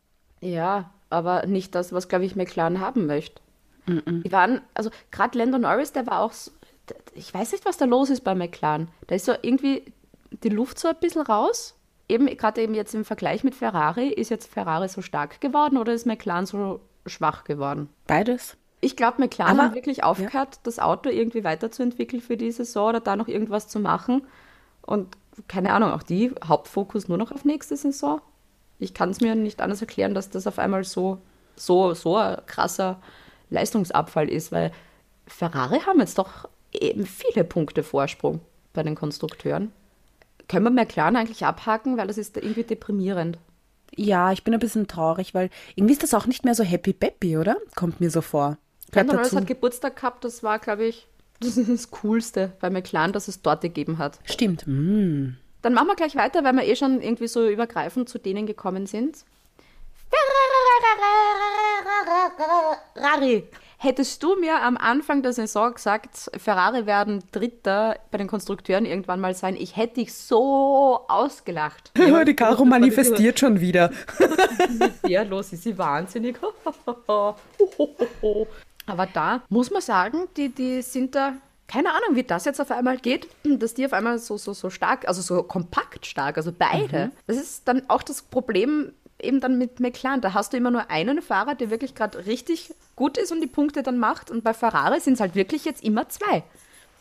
Ja, 0.42 0.92
aber 1.10 1.46
nicht 1.48 1.74
das, 1.76 1.92
was, 1.92 2.08
glaube 2.08 2.26
ich, 2.26 2.36
McLaren 2.36 2.80
haben 2.80 3.08
möchte. 3.08 3.42
Die 3.88 4.32
waren, 4.32 4.62
also 4.74 4.90
gerade 5.12 5.38
Lando 5.38 5.60
Norris, 5.60 5.92
der 5.92 6.08
war 6.08 6.22
auch, 6.22 6.34
so, 6.34 6.52
ich 7.14 7.32
weiß 7.32 7.52
nicht, 7.52 7.66
was 7.66 7.78
da 7.78 7.86
los 7.86 8.10
ist 8.10 8.24
bei 8.24 8.34
McLaren. 8.34 8.88
Da 9.08 9.16
ist 9.16 9.26
so 9.26 9.34
irgendwie 9.42 9.84
die 10.44 10.50
Luft 10.50 10.80
so 10.80 10.88
ein 10.88 10.96
bisschen 11.00 11.22
raus. 11.22 11.76
Eben, 12.10 12.26
gerade 12.26 12.62
eben 12.62 12.74
jetzt 12.74 12.96
im 12.96 13.06
Vergleich 13.06 13.44
mit 13.44 13.56
Ferrari, 13.56 14.10
ist 14.10 14.30
jetzt 14.30 14.52
Ferrari 14.52 14.88
so 14.90 15.02
stark 15.02 15.42
geworden 15.42 15.78
oder 15.78 15.94
ist 15.94 16.06
McLaren 16.06 16.46
so 16.46 16.80
schwach 17.06 17.44
geworden? 17.44 17.90
Beides. 18.08 18.58
Ich 18.82 18.96
glaube, 18.96 19.20
McLaren 19.20 19.60
Aber- 19.60 19.70
hat 19.70 19.76
wirklich 19.76 20.04
aufgehört, 20.04 20.60
das 20.64 20.80
Auto 20.80 21.10
irgendwie 21.10 21.44
weiterzuentwickeln 21.44 22.22
für 22.22 22.38
die 22.38 22.52
Saison 22.52 22.90
oder 22.90 23.00
da 23.00 23.16
noch 23.16 23.28
irgendwas 23.28 23.68
zu 23.68 23.80
machen. 23.80 24.24
Und 24.82 25.18
keine 25.48 25.74
Ahnung, 25.74 25.92
auch 25.92 26.04
die 26.04 26.34
Hauptfokus 26.46 27.08
nur 27.08 27.18
noch 27.18 27.32
auf 27.32 27.46
nächste 27.46 27.76
Saison. 27.76 28.22
Ich 28.80 28.94
kann 28.94 29.10
es 29.10 29.22
mir 29.22 29.36
nicht 29.36 29.62
anders 29.62 29.82
erklären, 29.82 30.14
dass 30.14 30.30
das 30.30 30.48
auf 30.48 30.60
einmal 30.60 30.84
so, 30.84 31.18
so, 31.56 31.94
so 31.94 32.18
ein 32.18 32.38
krasser 32.46 33.02
Leistungsabfall 33.50 34.30
ist, 34.30 34.52
weil 34.52 34.72
Ferrari 35.28 35.80
haben 35.80 36.00
jetzt 36.00 36.18
doch 36.18 36.48
eben 36.72 37.06
viele 37.06 37.44
Punkte 37.44 37.84
Vorsprung 37.84 38.42
bei 38.74 38.84
den 38.84 38.96
Konstrukteuren. 38.96 39.72
Können 40.48 40.66
wir 40.66 40.72
McLaren 40.72 41.16
eigentlich 41.16 41.46
abhaken, 41.46 41.98
weil 41.98 42.08
das 42.08 42.18
ist 42.18 42.38
irgendwie 42.38 42.64
deprimierend. 42.64 43.40
Ja, 43.96 44.32
ich 44.32 44.44
bin 44.44 44.54
ein 44.54 44.60
bisschen 44.60 44.88
traurig, 44.88 45.34
weil 45.34 45.50
irgendwie 45.76 45.94
ist 45.94 46.04
das 46.04 46.14
auch 46.14 46.26
nicht 46.28 46.44
mehr 46.44 46.54
so 46.54 46.64
happy 46.64 46.94
peppy, 46.94 47.38
oder? 47.38 47.56
Kommt 47.76 48.02
mir 48.02 48.12
so 48.12 48.22
vor. 48.22 48.58
Norris 49.04 49.30
dazu. 49.30 49.38
hat 49.38 49.48
Geburtstag 49.48 49.96
gehabt, 49.96 50.24
das 50.24 50.44
war, 50.44 50.60
glaube 50.60 50.86
ich, 50.86 51.08
das 51.40 51.58
ist 51.58 51.70
das 51.70 51.92
Coolste 51.92 52.54
bei 52.60 52.70
McLaren, 52.70 53.14
dass 53.14 53.28
es 53.28 53.42
dort 53.42 53.62
gegeben 53.62 53.98
hat. 53.98 54.20
Stimmt. 54.26 54.64
Mm. 54.66 55.36
Dann 55.62 55.74
machen 55.74 55.88
wir 55.88 55.96
gleich 55.96 56.16
weiter, 56.16 56.44
weil 56.44 56.54
wir 56.54 56.64
eh 56.64 56.76
schon 56.76 57.02
irgendwie 57.02 57.28
so 57.28 57.48
übergreifend 57.48 58.08
zu 58.08 58.20
denen 58.20 58.46
gekommen 58.46 58.86
sind. 58.86 59.26
Ferrari. 62.94 63.48
Hättest 63.78 64.24
du 64.24 64.36
mir 64.40 64.62
am 64.62 64.78
Anfang 64.78 65.22
der 65.22 65.34
Saison 65.34 65.74
gesagt, 65.74 66.32
Ferrari 66.38 66.86
werden 66.86 67.24
Dritter 67.32 67.98
bei 68.10 68.18
den 68.18 68.28
Konstrukteuren 68.28 68.86
irgendwann 68.86 69.20
mal 69.20 69.36
sein, 69.36 69.56
ich 69.56 69.76
hätte 69.76 69.96
dich 69.96 70.14
so 70.14 71.02
ausgelacht. 71.08 71.92
Die 71.98 72.36
Caro 72.36 72.66
manifestiert 72.66 73.40
schon 73.40 73.60
wieder. 73.60 73.92
Ja, 75.08 75.22
los, 75.22 75.54
ist 75.54 75.64
sie 75.64 75.78
wahnsinnig. 75.78 76.38
Aber 78.86 79.06
da 79.06 79.42
muss 79.50 79.72
man 79.72 79.82
sagen, 79.82 80.28
die, 80.38 80.50
die 80.50 80.82
sind 80.82 81.16
da, 81.16 81.34
keine 81.68 81.90
Ahnung, 81.90 82.16
wie 82.16 82.24
das 82.24 82.46
jetzt 82.46 82.62
auf 82.62 82.72
einmal 82.72 82.98
geht, 82.98 83.28
dass 83.44 83.74
die 83.74 83.86
auf 83.86 83.94
einmal 83.94 84.20
so, 84.20 84.38
so, 84.38 84.54
so 84.54 84.70
stark, 84.70 85.08
also 85.08 85.22
so 85.22 85.44
kompakt 85.44 86.06
stark, 86.06 86.38
also 86.38 86.52
beide. 86.52 87.12
Das 87.28 87.38
ist 87.38 87.68
dann 87.68 87.84
auch 87.90 88.04
das 88.04 88.22
Problem 88.22 88.92
eben 89.22 89.40
dann 89.40 89.58
mit 89.58 89.80
McLaren. 89.80 90.22
Da 90.22 90.34
hast 90.34 90.54
du 90.54 90.58
immer 90.58 90.72
nur 90.72 90.90
einen 90.90 91.22
Fahrer, 91.22 91.56
der 91.56 91.70
wirklich 91.70 91.96
gerade 91.96 92.26
richtig 92.26 92.74
gut 92.96 93.18
ist 93.18 93.32
und 93.32 93.42
die 93.42 93.48
Punkte 93.48 93.84
dann 93.84 93.98
macht. 93.98 94.30
Und 94.30 94.44
bei 94.44 94.54
Ferrari 94.54 95.00
sind 95.00 95.14
es 95.14 95.20
halt 95.20 95.36
wirklich 95.36 95.66
jetzt 95.66 95.84
immer 95.84 96.08
zwei. 96.10 96.44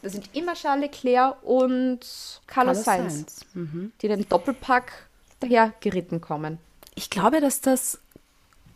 Das 0.03 0.13
sind 0.13 0.29
immer 0.35 0.55
Charles 0.55 0.83
Leclerc 0.83 1.43
und 1.43 2.01
Carlos, 2.01 2.41
Carlos 2.47 2.85
Sainz, 2.85 3.47
Sainz. 3.55 3.93
die 4.03 4.09
den 4.09 4.29
Doppelpack 4.29 4.93
daher 5.41 5.73
geritten 5.81 6.21
kommen. 6.21 6.59
Ich 6.95 7.11
glaube, 7.11 7.41
dass 7.41 7.61
das 7.61 7.99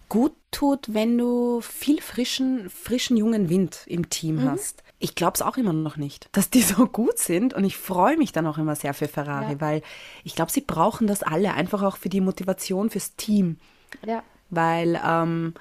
gut 0.09 0.33
tut, 0.51 0.93
wenn 0.95 1.17
du 1.19 1.61
viel 1.61 2.01
frischen, 2.01 2.71
frischen 2.71 3.17
jungen 3.17 3.49
Wind 3.49 3.81
im 3.87 4.09
Team 4.09 4.43
hast. 4.43 4.83
Ich 4.99 5.15
glaube 5.15 5.35
es 5.35 5.43
auch 5.43 5.57
immer 5.57 5.73
noch 5.73 5.97
nicht, 5.97 6.29
dass 6.33 6.51
die 6.51 6.63
so 6.63 6.87
gut 6.87 7.19
sind 7.19 7.55
und 7.55 7.65
ich 7.65 7.77
freue 7.77 8.17
mich 8.17 8.33
dann 8.33 8.47
auch 8.47 8.59
immer 8.59 8.75
sehr 8.75 8.95
für 8.95 9.09
Ferrari, 9.09 9.53
Ja. 9.53 9.61
weil 9.61 9.83
ich 10.25 10.35
glaube, 10.35 10.51
sie 10.51 10.61
brauchen 10.63 11.07
das 11.07 11.23
alle, 11.23 11.55
einfach 11.55 11.83
auch 11.83 11.97
für 11.97 12.09
die 12.09 12.21
Motivation 12.21 12.91
fürs 12.91 13.15
Team, 13.17 13.59
Ja. 14.07 14.23
weil 14.51 15.01
ähm, 15.05 15.55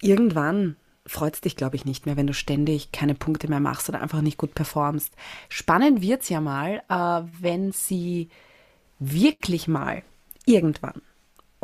irgendwann 0.00 0.76
freut 1.06 1.34
es 1.34 1.40
dich, 1.40 1.56
glaube 1.56 1.76
ich, 1.76 1.84
nicht 1.84 2.06
mehr, 2.06 2.16
wenn 2.16 2.26
du 2.26 2.34
ständig 2.34 2.92
keine 2.92 3.14
Punkte 3.14 3.48
mehr 3.48 3.60
machst 3.60 3.88
oder 3.88 4.00
einfach 4.00 4.22
nicht 4.22 4.38
gut 4.38 4.54
performst. 4.54 5.12
Spannend 5.48 6.00
wird's 6.00 6.28
ja 6.28 6.40
mal, 6.40 6.82
äh, 6.88 7.28
wenn 7.40 7.72
sie 7.72 8.28
wirklich 8.98 9.68
mal 9.68 10.02
irgendwann 10.46 11.02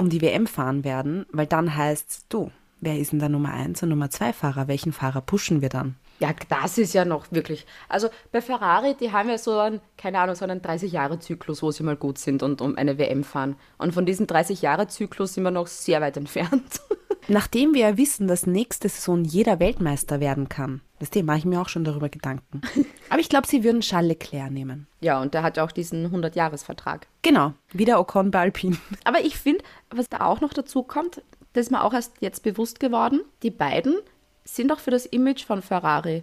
um 0.00 0.08
die 0.08 0.22
WM 0.22 0.46
fahren 0.46 0.82
werden, 0.82 1.26
weil 1.30 1.46
dann 1.46 1.76
heißt's, 1.76 2.26
du, 2.28 2.50
wer 2.80 2.98
ist 2.98 3.12
denn 3.12 3.18
der 3.18 3.28
Nummer 3.28 3.52
1 3.52 3.82
und 3.82 3.90
Nummer 3.90 4.10
2 4.10 4.32
Fahrer? 4.32 4.66
Welchen 4.66 4.92
Fahrer 4.92 5.20
pushen 5.20 5.60
wir 5.60 5.68
dann? 5.68 5.96
Ja, 6.18 6.34
das 6.48 6.76
ist 6.78 6.92
ja 6.92 7.04
noch 7.04 7.30
wirklich. 7.30 7.66
Also 7.88 8.08
bei 8.32 8.42
Ferrari, 8.42 8.94
die 8.94 9.12
haben 9.12 9.28
ja 9.28 9.38
so 9.38 9.58
einen, 9.58 9.80
keine 9.96 10.18
Ahnung, 10.18 10.34
so 10.34 10.44
einen 10.44 10.60
30-Jahre-Zyklus, 10.60 11.62
wo 11.62 11.70
sie 11.70 11.82
mal 11.82 11.96
gut 11.96 12.18
sind 12.18 12.42
und 12.42 12.60
um 12.60 12.76
eine 12.76 12.98
WM 12.98 13.24
fahren. 13.24 13.56
Und 13.78 13.94
von 13.94 14.04
diesem 14.04 14.26
30-Jahre-Zyklus 14.26 15.34
sind 15.34 15.44
wir 15.44 15.50
noch 15.50 15.66
sehr 15.66 16.00
weit 16.00 16.16
entfernt. 16.16 16.80
Nachdem 17.28 17.74
wir 17.74 17.80
ja 17.80 17.96
wissen, 17.96 18.26
dass 18.26 18.46
nächste 18.46 18.88
Saison 18.88 19.24
jeder 19.24 19.60
Weltmeister 19.60 20.20
werden 20.20 20.48
kann, 20.48 20.82
das 21.00 21.10
mache 21.22 21.38
ich 21.38 21.44
mir 21.44 21.60
auch 21.60 21.68
schon 21.68 21.84
darüber 21.84 22.08
Gedanken. 22.08 22.60
Aber 23.08 23.20
ich 23.20 23.28
glaube, 23.28 23.46
sie 23.46 23.64
würden 23.64 23.80
Charles 23.80 24.08
Leclerc 24.08 24.50
nehmen. 24.50 24.86
ja, 25.00 25.20
und 25.20 25.34
der 25.34 25.42
hat 25.42 25.56
ja 25.56 25.64
auch 25.64 25.72
diesen 25.72 26.14
100-Jahres-Vertrag. 26.14 27.06
Genau, 27.22 27.54
wieder 27.72 27.98
Ocon 27.98 28.30
bei 28.30 28.40
Alpine. 28.40 28.76
Aber 29.04 29.20
ich 29.20 29.36
finde, 29.36 29.64
was 29.90 30.08
da 30.08 30.20
auch 30.20 30.40
noch 30.40 30.52
dazu 30.52 30.82
kommt, 30.82 31.22
das 31.54 31.66
ist 31.66 31.70
mir 31.70 31.82
auch 31.82 31.94
erst 31.94 32.12
jetzt 32.20 32.42
bewusst 32.42 32.78
geworden, 32.78 33.22
die 33.42 33.50
beiden 33.50 33.96
sind 34.44 34.70
auch 34.72 34.78
für 34.78 34.90
das 34.90 35.06
Image 35.06 35.44
von 35.44 35.62
Ferrari 35.62 36.22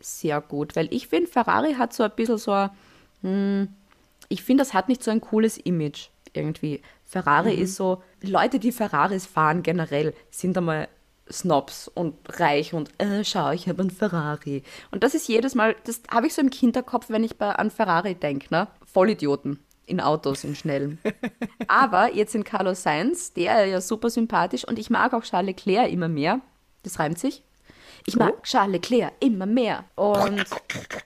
sehr 0.00 0.40
gut. 0.40 0.76
Weil 0.76 0.92
ich 0.92 1.08
finde, 1.08 1.30
Ferrari 1.30 1.74
hat 1.74 1.92
so 1.92 2.02
ein 2.02 2.12
bisschen 2.14 2.38
so 2.38 2.52
ein, 2.52 2.70
hm, 3.22 3.68
ich 4.28 4.42
finde, 4.42 4.62
das 4.62 4.74
hat 4.74 4.88
nicht 4.88 5.02
so 5.02 5.10
ein 5.10 5.20
cooles 5.20 5.58
Image 5.58 6.08
irgendwie. 6.32 6.82
Ferrari 7.04 7.54
ist 7.54 7.76
so, 7.76 8.02
Leute, 8.22 8.58
die 8.58 8.72
Ferraris 8.72 9.26
fahren 9.26 9.62
generell, 9.62 10.14
sind 10.30 10.56
einmal 10.56 10.88
Snobs 11.30 11.88
und 11.88 12.14
reich 12.38 12.74
und 12.74 12.90
äh, 13.00 13.24
schau, 13.24 13.50
ich 13.50 13.68
habe 13.68 13.82
einen 13.82 13.90
Ferrari. 13.90 14.62
Und 14.90 15.02
das 15.04 15.14
ist 15.14 15.28
jedes 15.28 15.54
Mal, 15.54 15.76
das 15.84 16.02
habe 16.10 16.26
ich 16.26 16.34
so 16.34 16.42
im 16.42 16.50
Hinterkopf, 16.50 17.06
wenn 17.10 17.24
ich 17.24 17.36
bei, 17.38 17.50
an 17.50 17.70
Ferrari 17.70 18.14
denke, 18.14 18.46
ne? 18.50 18.68
Vollidioten 18.86 19.58
in 19.86 20.00
Autos, 20.00 20.44
in 20.44 20.54
schnellen. 20.54 20.98
Aber 21.68 22.14
jetzt 22.14 22.34
in 22.34 22.44
Carlos 22.44 22.82
Sainz, 22.82 23.32
der 23.32 23.64
ja 23.66 23.80
super 23.80 24.10
sympathisch 24.10 24.66
und 24.66 24.78
ich 24.78 24.90
mag 24.90 25.14
auch 25.14 25.22
Charles 25.22 25.46
Leclerc 25.48 25.90
immer 25.90 26.08
mehr. 26.08 26.40
Das 26.82 26.98
reimt 26.98 27.18
sich. 27.18 27.42
Ich 28.06 28.16
mag 28.16 28.42
Charles 28.44 28.72
Leclerc 28.72 29.12
immer 29.20 29.46
mehr. 29.46 29.84
Und 29.96 30.44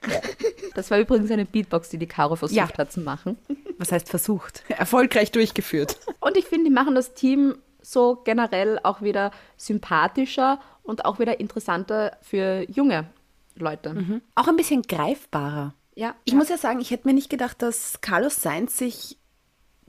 das 0.74 0.90
war 0.90 0.98
übrigens 0.98 1.30
eine 1.30 1.44
Beatbox, 1.44 1.88
die 1.88 1.98
die 1.98 2.06
Caro 2.06 2.36
versucht 2.36 2.56
Ja. 2.56 2.68
hat 2.78 2.92
zu 2.92 3.00
machen. 3.00 3.38
Was 3.78 3.90
heißt 3.92 4.08
versucht? 4.08 4.62
Erfolgreich 4.68 5.32
durchgeführt. 5.32 5.98
Und 6.20 6.36
ich 6.36 6.44
finde, 6.46 6.64
die 6.64 6.74
machen 6.74 6.94
das 6.94 7.14
Team 7.14 7.56
so 7.82 8.20
generell 8.24 8.78
auch 8.82 9.02
wieder 9.02 9.30
sympathischer 9.56 10.60
und 10.82 11.04
auch 11.04 11.18
wieder 11.18 11.40
interessanter 11.40 12.16
für 12.22 12.64
junge 12.70 13.06
Leute. 13.54 13.90
Auch 14.34 14.48
ein 14.48 14.56
bisschen 14.56 14.82
greifbarer. 14.82 15.74
Ja. 15.94 16.14
Ich 16.24 16.34
muss 16.34 16.48
ja 16.48 16.56
sagen, 16.56 16.80
ich 16.80 16.90
hätte 16.90 17.06
mir 17.06 17.14
nicht 17.14 17.30
gedacht, 17.30 17.60
dass 17.60 18.00
Carlos 18.00 18.36
Sainz 18.36 18.78
sich 18.78 19.18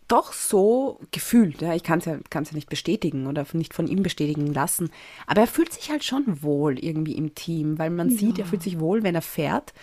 doch 0.08 0.34
so 0.34 1.00
gefühlt, 1.12 1.62
ja, 1.62 1.74
ich 1.74 1.84
kann 1.84 2.00
es 2.00 2.06
ja, 2.06 2.18
kann's 2.30 2.52
ja 2.52 2.56
nicht 2.56 2.70
bestätigen 2.70 3.26
oder 3.26 3.46
nicht 3.54 3.74
von 3.74 3.88
ihm 3.88 4.04
bestätigen 4.04 4.54
lassen, 4.54 4.92
aber 5.28 5.42
er 5.42 5.48
fühlt 5.48 5.72
sich 5.72 5.90
halt 5.90 6.04
schon 6.04 6.44
wohl 6.44 6.78
irgendwie 6.78 7.16
im 7.16 7.36
Team, 7.36 7.80
weil 7.80 7.90
man 7.90 8.10
sieht, 8.10 8.38
er 8.38 8.46
fühlt 8.46 8.64
sich 8.64 8.80
wohl, 8.80 9.04
wenn 9.04 9.16
er 9.16 9.22
fährt. 9.22 9.74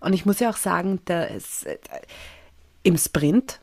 Und 0.00 0.12
ich 0.12 0.26
muss 0.26 0.38
ja 0.38 0.50
auch 0.50 0.56
sagen, 0.56 1.00
ist, 1.36 1.66
äh, 1.66 1.78
im 2.82 2.96
Sprint, 2.96 3.60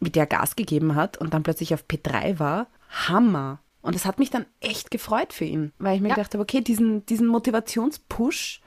wie 0.00 0.10
der 0.10 0.26
Gas 0.26 0.54
gegeben 0.54 0.94
hat 0.94 1.16
und 1.16 1.34
dann 1.34 1.42
plötzlich 1.42 1.72
auf 1.74 1.84
P3 1.84 2.38
war, 2.38 2.66
Hammer. 2.90 3.60
Und 3.82 3.94
das 3.94 4.04
hat 4.04 4.18
mich 4.18 4.30
dann 4.30 4.44
echt 4.60 4.90
gefreut 4.90 5.32
für 5.32 5.44
ihn, 5.44 5.72
weil 5.78 5.96
ich 5.96 6.02
mir 6.02 6.08
Ja. 6.08 6.14
gedacht 6.16 6.34
habe, 6.34 6.42
okay, 6.42 6.60
diesen, 6.60 7.06
diesen 7.06 7.26
Motivationspush, 7.28 8.60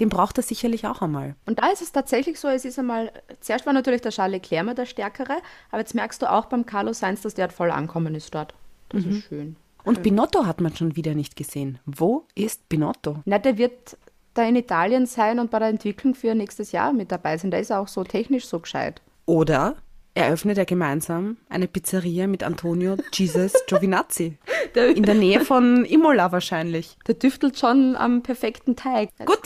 den 0.00 0.08
braucht 0.08 0.36
er 0.38 0.42
sicherlich 0.42 0.86
auch 0.86 1.00
einmal. 1.02 1.36
Und 1.46 1.58
da 1.60 1.68
ist 1.68 1.80
es 1.82 1.92
tatsächlich 1.92 2.38
so, 2.38 2.48
es 2.48 2.64
ist 2.64 2.78
einmal, 2.78 3.10
zuerst 3.40 3.64
war 3.64 3.72
natürlich 3.72 4.02
der 4.02 4.10
Charles 4.12 4.32
Leclerc 4.42 4.76
der 4.76 4.86
Stärkere, 4.86 5.36
aber 5.70 5.78
jetzt 5.80 5.94
merkst 5.94 6.20
du 6.20 6.30
auch 6.30 6.46
beim 6.46 6.66
Carlos 6.66 6.98
Sainz, 6.98 7.22
dass 7.22 7.34
der 7.34 7.44
halt 7.44 7.52
voll 7.52 7.70
ankommen 7.70 8.14
ist 8.14 8.34
dort. 8.34 8.54
Das 8.90 9.04
ist 9.04 9.24
schön. 9.24 9.56
Und 9.84 10.02
Binotto 10.02 10.46
hat 10.46 10.60
man 10.60 10.74
schon 10.74 10.96
wieder 10.96 11.14
nicht 11.14 11.36
gesehen. 11.36 11.78
Wo 11.86 12.24
ist 12.34 12.68
Binotto? 12.68 13.20
Na, 13.24 13.38
der 13.38 13.56
wird 13.56 13.96
da 14.34 14.42
in 14.42 14.56
Italien 14.56 15.06
sein 15.06 15.38
und 15.38 15.50
bei 15.50 15.60
der 15.60 15.68
Entwicklung 15.68 16.14
für 16.14 16.34
nächstes 16.34 16.72
Jahr 16.72 16.92
mit 16.92 17.10
dabei 17.12 17.38
sein. 17.38 17.50
Der 17.50 17.60
ist 17.60 17.72
auch 17.72 17.88
so 17.88 18.04
technisch 18.04 18.46
so 18.46 18.58
gescheit. 18.60 19.00
Oder 19.26 19.76
eröffnet 20.16 20.58
er 20.58 20.64
gemeinsam 20.64 21.36
eine 21.48 21.68
Pizzeria 21.68 22.26
mit 22.26 22.42
Antonio 22.42 22.96
Jesus 23.12 23.52
Giovinazzi. 23.66 24.38
In 24.74 25.04
der 25.04 25.14
Nähe 25.14 25.44
von 25.44 25.84
Imola 25.84 26.32
wahrscheinlich. 26.32 26.96
Der 27.06 27.14
düftelt 27.14 27.58
schon 27.58 27.96
am 27.96 28.22
perfekten 28.22 28.76
Teig. 28.76 29.10
Gut. 29.24 29.40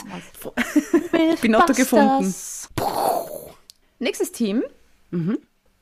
Binotto 1.41 1.73
gefunden. 1.73 2.33
Nächstes 3.99 4.31
Team. 4.31 4.63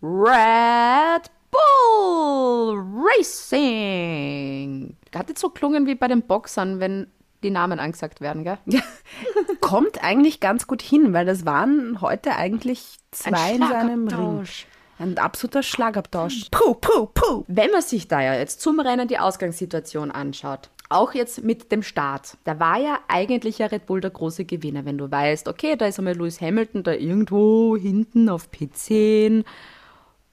Red 0.02 1.32
Bull 1.52 2.84
Racing. 3.18 4.96
Hat 5.16 5.30
jetzt 5.30 5.42
so 5.42 5.50
klungen 5.50 5.88
wie 5.88 5.96
bei 5.96 6.08
den 6.08 6.24
Boxern, 6.24 6.80
wenn 6.80 7.08
die 7.44 7.50
Namen 7.50 7.80
angesagt 7.80 8.22
werden, 8.22 8.44
gell? 8.44 8.58
Kommt 9.62 10.04
eigentlich 10.04 10.40
ganz 10.40 10.68
gut 10.68 10.82
hin, 10.82 11.14
weil 11.14 11.26
das 11.26 11.46
waren 11.46 12.02
heute 12.02 12.36
eigentlich 12.36 12.98
zwei 13.12 13.54
in 13.54 13.60
seinem 13.60 14.08
Ring. 14.08 14.46
Ein 15.00 15.18
absoluter 15.18 15.64
Schlagabtausch. 15.64 16.50
Puh, 16.52 16.74
puh, 16.74 17.06
puh. 17.14 17.46
Wenn 17.48 17.72
man 17.72 17.82
sich 17.82 18.10
da 18.10 18.22
ja 18.22 18.34
jetzt 18.34 18.60
zum 18.60 18.82
Rennen 18.82 19.08
die 19.08 19.18
Ausgangssituation 19.18 20.12
anschaut, 20.12 20.70
auch 20.90 21.14
jetzt 21.14 21.42
mit 21.42 21.72
dem 21.72 21.84
Start, 21.84 22.38
da 22.44 22.60
war 22.60 22.78
ja 22.78 23.00
eigentlich 23.08 23.60
ja 23.60 23.68
Red 23.68 23.86
Bull 23.86 24.02
der 24.02 24.10
große 24.10 24.44
Gewinner, 24.44 24.84
wenn 24.84 24.98
du 24.98 25.10
weißt, 25.10 25.48
okay, 25.48 25.78
da 25.78 25.86
ist 25.86 26.00
einmal 26.00 26.16
Lewis 26.16 26.42
Hamilton 26.42 26.84
da 26.84 26.92
irgendwo 26.92 27.78
hinten 27.78 28.28
auf 28.28 28.50
P10 28.50 29.46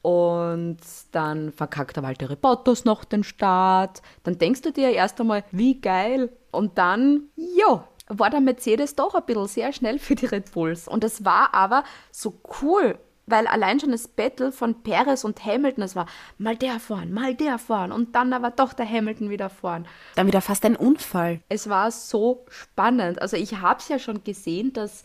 und 0.03 0.79
dann 1.13 1.53
verkackt 1.53 1.97
der 1.97 2.03
Walter 2.03 2.35
Bottas 2.35 2.85
noch 2.85 3.05
den 3.05 3.23
Start, 3.23 4.03
dann 4.25 4.39
denkst 4.39 4.63
du 4.63 4.73
dir 4.73 4.91
erst 4.91 5.21
einmal, 5.21 5.45
wie 5.53 5.81
geil 5.81 6.31
und 6.51 6.79
dann, 6.79 7.25
jo, 7.37 7.85
war 8.09 8.31
der 8.31 8.41
Mercedes 8.41 8.97
doch 8.97 9.15
ein 9.15 9.27
bisschen 9.27 9.47
sehr 9.47 9.73
schnell 9.73 9.99
für 9.99 10.15
die 10.15 10.27
Red 10.27 10.51
Bulls 10.53 10.89
und 10.89 11.05
es 11.05 11.25
war 11.25 11.55
aber 11.55 11.85
so 12.11 12.41
cool, 12.63 12.99
weil 13.27 13.47
allein 13.47 13.81
schon 13.81 13.93
das 13.93 14.09
Battle 14.09 14.53
von 14.53 14.83
Perez 14.83 15.25
und 15.25 15.45
Hamilton, 15.45 15.83
es 15.85 15.97
war 15.97 16.07
mal 16.39 16.57
der 16.57 16.81
vorn, 16.81 17.13
mal 17.13 17.35
der 17.35 17.59
vorn 17.59 17.93
und 17.93 18.15
dann 18.15 18.33
aber 18.33 18.51
doch 18.51 18.73
der 18.73 18.89
Hamilton 18.89 19.31
wieder 19.31 19.51
vorn. 19.51 19.87
Dann 20.15 20.27
wieder 20.27 20.41
fast 20.41 20.65
ein 20.65 20.77
Unfall. 20.77 21.41
Es 21.49 21.69
war 21.69 21.91
so 21.91 22.47
spannend. 22.49 23.21
Also 23.21 23.37
ich 23.37 23.61
habe 23.61 23.81
es 23.81 23.89
ja 23.89 23.99
schon 23.99 24.25
gesehen, 24.25 24.73
dass 24.73 25.03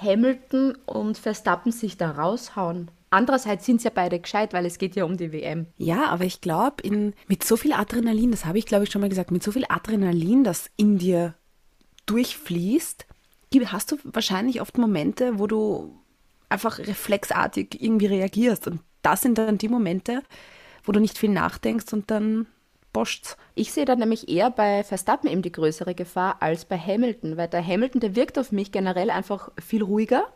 Hamilton 0.00 0.76
und 0.84 1.18
Verstappen 1.18 1.72
sich 1.72 1.96
da 1.96 2.10
raushauen. 2.10 2.90
Andererseits 3.10 3.64
sind 3.64 3.80
sie 3.80 3.86
ja 3.86 3.92
beide 3.94 4.18
gescheit, 4.18 4.52
weil 4.52 4.66
es 4.66 4.78
geht 4.78 4.96
ja 4.96 5.04
um 5.04 5.16
die 5.16 5.32
WM. 5.32 5.66
Ja, 5.78 6.08
aber 6.08 6.24
ich 6.24 6.40
glaube, 6.40 6.82
mit 7.28 7.44
so 7.44 7.56
viel 7.56 7.72
Adrenalin, 7.72 8.32
das 8.32 8.44
habe 8.44 8.58
ich 8.58 8.66
glaube 8.66 8.84
ich 8.84 8.90
schon 8.90 9.00
mal 9.00 9.08
gesagt, 9.08 9.30
mit 9.30 9.42
so 9.42 9.52
viel 9.52 9.64
Adrenalin, 9.68 10.44
das 10.44 10.70
in 10.76 10.98
dir 10.98 11.34
durchfließt, 12.06 13.06
hast 13.66 13.92
du 13.92 13.96
wahrscheinlich 14.04 14.60
oft 14.60 14.76
Momente, 14.76 15.38
wo 15.38 15.46
du 15.46 15.98
einfach 16.48 16.78
reflexartig 16.78 17.82
irgendwie 17.82 18.06
reagierst. 18.06 18.66
Und 18.66 18.80
das 19.02 19.22
sind 19.22 19.38
dann 19.38 19.58
die 19.58 19.68
Momente, 19.68 20.22
wo 20.84 20.92
du 20.92 21.00
nicht 21.00 21.18
viel 21.18 21.30
nachdenkst 21.30 21.92
und 21.92 22.10
dann 22.10 22.46
boscht's. 22.92 23.36
Ich 23.54 23.72
sehe 23.72 23.84
da 23.84 23.94
nämlich 23.96 24.28
eher 24.28 24.50
bei 24.50 24.82
Verstappen 24.84 25.28
eben 25.28 25.42
die 25.42 25.52
größere 25.52 25.94
Gefahr 25.94 26.36
als 26.40 26.64
bei 26.64 26.78
Hamilton, 26.78 27.36
weil 27.36 27.48
der 27.48 27.66
Hamilton, 27.66 28.00
der 28.00 28.16
wirkt 28.16 28.38
auf 28.38 28.52
mich 28.52 28.72
generell 28.72 29.10
einfach 29.10 29.50
viel 29.60 29.82
ruhiger 29.82 30.26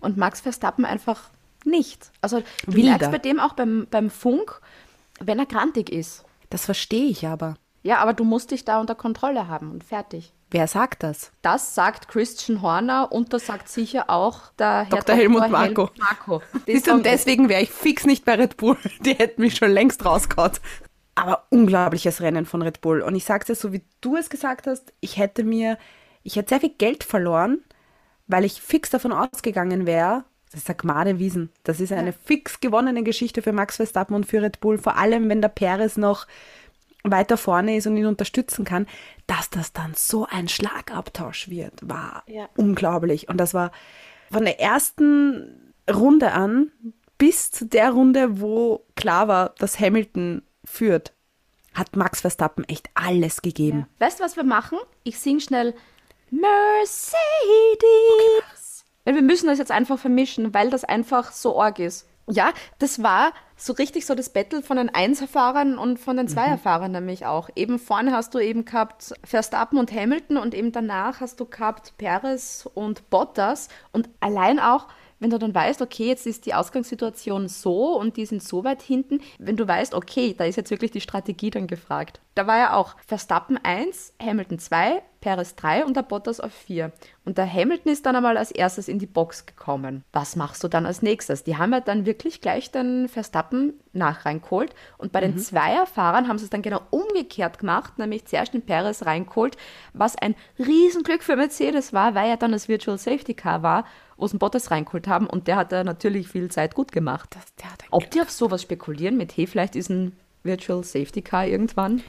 und 0.00 0.16
Max 0.16 0.40
Verstappen 0.40 0.84
einfach 0.84 1.30
nicht. 1.64 2.12
Also 2.20 2.42
du 2.66 2.74
Wilder. 2.74 2.90
merkst 2.90 3.10
bei 3.10 3.18
dem 3.18 3.40
auch 3.40 3.54
beim, 3.54 3.86
beim 3.90 4.10
Funk, 4.10 4.60
wenn 5.20 5.38
er 5.38 5.46
grantig 5.46 5.90
ist. 5.90 6.24
Das 6.50 6.64
verstehe 6.64 7.06
ich 7.06 7.26
aber. 7.26 7.56
Ja, 7.82 7.98
aber 7.98 8.14
du 8.14 8.24
musst 8.24 8.52
dich 8.52 8.64
da 8.64 8.80
unter 8.80 8.94
Kontrolle 8.94 9.48
haben 9.48 9.70
und 9.70 9.84
fertig. 9.84 10.32
Wer 10.50 10.68
sagt 10.68 11.02
das? 11.02 11.32
Das 11.42 11.74
sagt 11.74 12.06
Christian 12.08 12.62
Horner 12.62 13.10
und 13.10 13.32
das 13.32 13.46
sagt 13.46 13.68
sicher 13.68 14.08
auch 14.08 14.52
der 14.58 14.84
Herr 14.84 14.86
Dr. 14.86 15.16
Helmut 15.16 15.42
Hel- 15.42 15.50
Marko. 15.50 15.90
Und 16.92 17.04
deswegen 17.04 17.48
wäre 17.48 17.62
ich 17.62 17.70
fix 17.70 18.04
nicht 18.06 18.24
bei 18.24 18.34
Red 18.34 18.56
Bull. 18.56 18.76
Die 19.00 19.14
hätten 19.14 19.42
mich 19.42 19.56
schon 19.56 19.70
längst 19.70 20.04
rausgehauen. 20.04 20.52
Aber 21.16 21.46
unglaubliches 21.50 22.20
Rennen 22.20 22.46
von 22.46 22.62
Red 22.62 22.80
Bull. 22.80 23.00
Und 23.02 23.16
ich 23.16 23.24
sag's 23.24 23.46
dir 23.46 23.54
so, 23.54 23.72
wie 23.72 23.82
du 24.00 24.16
es 24.16 24.30
gesagt 24.30 24.66
hast, 24.66 24.92
ich 25.00 25.16
hätte 25.16 25.42
mir, 25.44 25.78
ich 26.22 26.36
hätte 26.36 26.50
sehr 26.50 26.60
viel 26.60 26.74
Geld 26.78 27.02
verloren, 27.04 27.58
weil 28.28 28.44
ich 28.44 28.60
fix 28.60 28.90
davon 28.90 29.12
ausgegangen 29.12 29.86
wäre, 29.86 30.24
das 30.52 30.60
ist 30.60 30.68
eine 30.70 30.76
Gmade 30.76 31.18
Wiesen. 31.18 31.50
Das 31.64 31.80
ist 31.80 31.92
eine 31.92 32.12
fix 32.12 32.60
gewonnene 32.60 33.02
Geschichte 33.02 33.42
für 33.42 33.52
Max 33.52 33.76
Verstappen 33.76 34.14
und 34.14 34.26
für 34.26 34.42
Red 34.42 34.60
Bull, 34.60 34.78
vor 34.78 34.96
allem 34.96 35.28
wenn 35.28 35.42
der 35.42 35.48
Perez 35.48 35.96
noch 35.96 36.26
weiter 37.10 37.36
vorne 37.36 37.76
ist 37.76 37.86
und 37.86 37.96
ihn 37.96 38.06
unterstützen 38.06 38.64
kann, 38.64 38.86
dass 39.26 39.50
das 39.50 39.72
dann 39.72 39.94
so 39.94 40.26
ein 40.30 40.48
Schlagabtausch 40.48 41.48
wird, 41.48 41.88
war 41.88 42.22
Ja. 42.26 42.48
unglaublich. 42.56 43.28
Und 43.28 43.38
das 43.38 43.54
war 43.54 43.72
von 44.30 44.44
der 44.44 44.60
ersten 44.60 45.72
Runde 45.92 46.32
an 46.32 46.70
bis 47.18 47.50
zu 47.50 47.66
der 47.66 47.90
Runde, 47.90 48.40
wo 48.40 48.84
klar 48.96 49.28
war, 49.28 49.50
dass 49.58 49.80
Hamilton 49.80 50.42
führt, 50.64 51.12
hat 51.74 51.94
Max 51.96 52.20
Verstappen 52.22 52.64
echt 52.64 52.88
alles 52.94 53.42
gegeben. 53.42 53.86
Weißt 53.98 54.20
du, 54.20 54.24
was 54.24 54.36
wir 54.36 54.44
machen? 54.44 54.78
Ich 55.04 55.18
sing 55.18 55.40
schnell 55.40 55.74
Mercedes. 56.30 57.16
Weil 59.04 59.14
wir 59.14 59.22
müssen 59.22 59.46
das 59.46 59.58
jetzt 59.58 59.70
einfach 59.70 59.98
vermischen, 59.98 60.52
weil 60.54 60.70
das 60.70 60.84
einfach 60.84 61.30
so 61.32 61.60
arg 61.60 61.78
ist. 61.78 62.06
Ja, 62.28 62.52
das 62.80 63.02
war 63.04 63.32
so 63.56 63.72
richtig 63.72 64.04
so 64.04 64.16
das 64.16 64.30
Battle 64.30 64.60
von 64.60 64.76
den 64.76 64.88
Einserfahrern 64.88 65.78
und 65.78 65.98
von 65.98 66.16
den 66.16 66.26
Zweierfahrern 66.26 66.90
nämlich 66.90 67.24
auch. 67.24 67.48
Eben 67.54 67.78
vorne 67.78 68.12
hast 68.12 68.34
du 68.34 68.40
eben 68.40 68.64
gehabt 68.64 69.14
Verstappen 69.22 69.78
und 69.78 69.92
Hamilton 69.92 70.36
und 70.36 70.52
eben 70.52 70.72
danach 70.72 71.20
hast 71.20 71.38
du 71.38 71.46
gehabt 71.46 71.96
Perez 71.98 72.68
und 72.74 73.08
Bottas 73.10 73.68
und 73.92 74.08
allein 74.20 74.58
auch 74.58 74.88
wenn 75.18 75.30
du 75.30 75.38
dann 75.38 75.54
weißt, 75.54 75.82
okay, 75.82 76.06
jetzt 76.08 76.26
ist 76.26 76.46
die 76.46 76.54
Ausgangssituation 76.54 77.48
so 77.48 77.98
und 77.98 78.16
die 78.16 78.26
sind 78.26 78.42
so 78.42 78.64
weit 78.64 78.82
hinten, 78.82 79.20
wenn 79.38 79.56
du 79.56 79.66
weißt, 79.66 79.94
okay, 79.94 80.34
da 80.36 80.44
ist 80.44 80.56
jetzt 80.56 80.70
wirklich 80.70 80.90
die 80.90 81.00
Strategie 81.00 81.50
dann 81.50 81.66
gefragt. 81.66 82.20
Da 82.34 82.46
war 82.46 82.58
ja 82.58 82.74
auch 82.74 82.96
Verstappen 83.06 83.58
1, 83.62 84.12
Hamilton 84.20 84.58
2, 84.58 85.02
Perez 85.20 85.56
3 85.56 85.86
und 85.86 85.96
der 85.96 86.02
Bottas 86.02 86.38
auf 86.38 86.52
4. 86.52 86.92
Und 87.24 87.38
der 87.38 87.52
Hamilton 87.52 87.90
ist 87.90 88.04
dann 88.04 88.14
einmal 88.14 88.36
als 88.36 88.50
erstes 88.50 88.88
in 88.88 88.98
die 88.98 89.06
Box 89.06 89.46
gekommen. 89.46 90.04
Was 90.12 90.36
machst 90.36 90.62
du 90.62 90.68
dann 90.68 90.86
als 90.86 91.02
nächstes? 91.02 91.44
Die 91.44 91.56
haben 91.56 91.72
ja 91.72 91.80
dann 91.80 92.06
wirklich 92.06 92.40
gleich 92.40 92.70
den 92.70 93.08
Verstappen 93.08 93.74
nach 93.92 94.26
reingeholt. 94.26 94.74
Und 94.98 95.12
bei 95.12 95.20
den 95.20 95.38
Zweierfahrern 95.38 96.28
haben 96.28 96.38
sie 96.38 96.44
es 96.44 96.50
dann 96.50 96.62
genau 96.62 96.82
umgekehrt 96.90 97.58
gemacht, 97.58 97.98
nämlich 97.98 98.26
zuerst 98.26 98.54
den 98.54 98.62
Perez 98.62 99.04
reingeholt, 99.04 99.56
was 99.94 100.14
ein 100.16 100.36
Riesenglück 100.58 101.22
für 101.22 101.36
Mercedes 101.36 101.92
war, 101.92 102.14
weil 102.14 102.28
er 102.28 102.36
dann 102.36 102.52
das 102.52 102.68
Virtual 102.68 102.98
Safety 102.98 103.34
Car 103.34 103.62
war, 103.62 103.84
wo 104.16 104.26
sie 104.26 104.34
den 104.34 104.38
Bottas 104.38 104.70
reingeholt 104.70 105.08
haben. 105.08 105.26
Und 105.26 105.46
der 105.48 105.56
hat 105.56 105.72
da 105.72 105.84
natürlich 105.84 106.28
viel 106.28 106.50
Zeit 106.50 106.74
gut 106.74 106.92
gemacht. 106.92 107.36
ein 107.36 107.76
Ob 107.90 108.10
die 108.10 108.20
auf 108.20 108.30
sowas 108.30 108.62
spekulieren 108.62 109.16
mit, 109.16 109.36
hey, 109.36 109.46
vielleicht 109.46 109.76
ist 109.76 109.90
ein 109.90 110.16
Virtual 110.42 110.82
Safety 110.84 111.22
Car 111.22 111.46
irgendwann? 111.46 112.02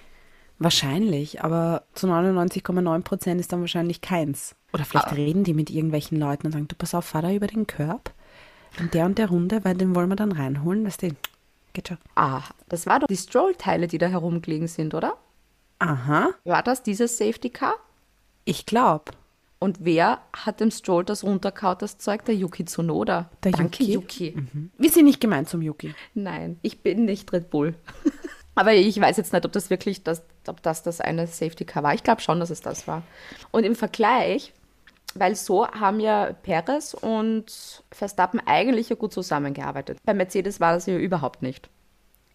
Wahrscheinlich, 0.60 1.43
aber 1.43 1.84
zu 1.93 2.08
99,9 2.08 3.01
Prozent 3.01 3.39
ist 3.39 3.51
dann 3.53 3.62
wahrscheinlich 3.62 4.01
keins. 4.01 4.55
Oder 4.74 4.86
vielleicht 4.86 5.12
reden 5.16 5.43
die 5.43 5.53
mit 5.53 5.70
irgendwelchen 5.70 6.20
Leuten 6.20 6.47
und 6.47 6.53
sagen, 6.53 6.68
du 6.68 6.76
pass 6.76 6.95
auf, 6.95 7.05
fahr 7.05 7.22
da 7.22 7.32
über 7.32 7.47
den 7.47 7.68
Körb 7.68 8.12
in 8.80 8.89
der 8.91 9.05
und 9.05 9.18
der 9.20 9.30
Runde, 9.30 9.64
weil 9.64 9.76
den 9.76 9.95
wollen 9.95 10.10
wir 10.10 10.16
dann 10.16 10.32
reinholen. 10.32 10.84
Das 10.84 10.97
den 10.97 11.16
geht 11.74 11.89
schon. 11.89 11.97
Ah, 12.16 12.41
das 12.70 12.88
war 12.88 12.99
doch 12.99 13.08
die 13.08 13.18
Stroll-Teile, 13.18 13.88
die 13.88 13.99
da 13.99 14.08
herumgelegen 14.08 14.68
sind, 14.68 14.95
oder? 14.95 15.16
Aha, 15.80 16.30
War 16.43 16.64
das 16.64 16.82
dieses 16.82 17.18
Safety 17.18 17.49
Car? 17.51 17.76
ich 18.45 18.66
glaube. 18.66 19.12
Und 19.60 19.84
wer 19.84 20.20
hat 20.34 20.60
dem 20.60 20.70
Stroll 20.70 21.03
das 21.03 21.24
runtergehauen, 21.24 21.78
das 21.80 21.97
Zeug? 21.97 22.26
Der 22.26 22.36
Yuki 22.36 22.66
Tsunoda. 22.66 23.30
Der 23.43 23.51
Danke, 23.51 23.84
Yuki? 23.84 24.30
Yuki. 24.32 24.47
Wir 24.78 24.89
sind 24.91 25.05
nicht 25.05 25.20
gemeint 25.20 25.49
zum 25.49 25.62
Yuki. 25.62 25.95
Nein, 26.14 26.60
ich 26.62 26.84
bin 26.84 27.05
nicht 27.05 27.32
Red 27.34 27.49
Bull. 27.49 27.76
Aber 28.55 28.74
ich 28.74 28.99
weiß 28.99 29.18
jetzt 29.18 29.34
nicht, 29.34 29.45
ob 29.45 29.51
das 29.51 29.70
wirklich 29.70 30.03
das, 30.03 30.24
ob 30.47 30.62
das, 30.64 30.84
das 30.84 31.01
eine 31.01 31.28
Safety 31.28 31.66
Car 31.66 31.84
war. 31.84 31.93
Ich 31.93 32.03
glaube 32.03 32.22
schon, 32.22 32.39
dass 32.39 32.49
es 32.49 32.62
das 32.62 32.88
war. 32.88 33.03
Und 33.51 33.64
im 33.64 33.76
Vergleich, 33.76 34.53
weil 35.16 35.36
so 35.36 35.68
haben 35.68 35.99
ja 35.99 36.34
Perez 36.34 36.93
und 36.95 37.84
Verstappen 37.91 38.41
eigentlich 38.45 38.89
ja 38.89 38.95
gut 38.95 39.14
zusammengearbeitet. 39.14 39.99
Bei 40.03 40.14
Mercedes 40.14 40.60
war 40.60 40.74
das 40.74 40.86
ja 40.86 40.97
überhaupt 40.97 41.41
nicht. 41.41 41.70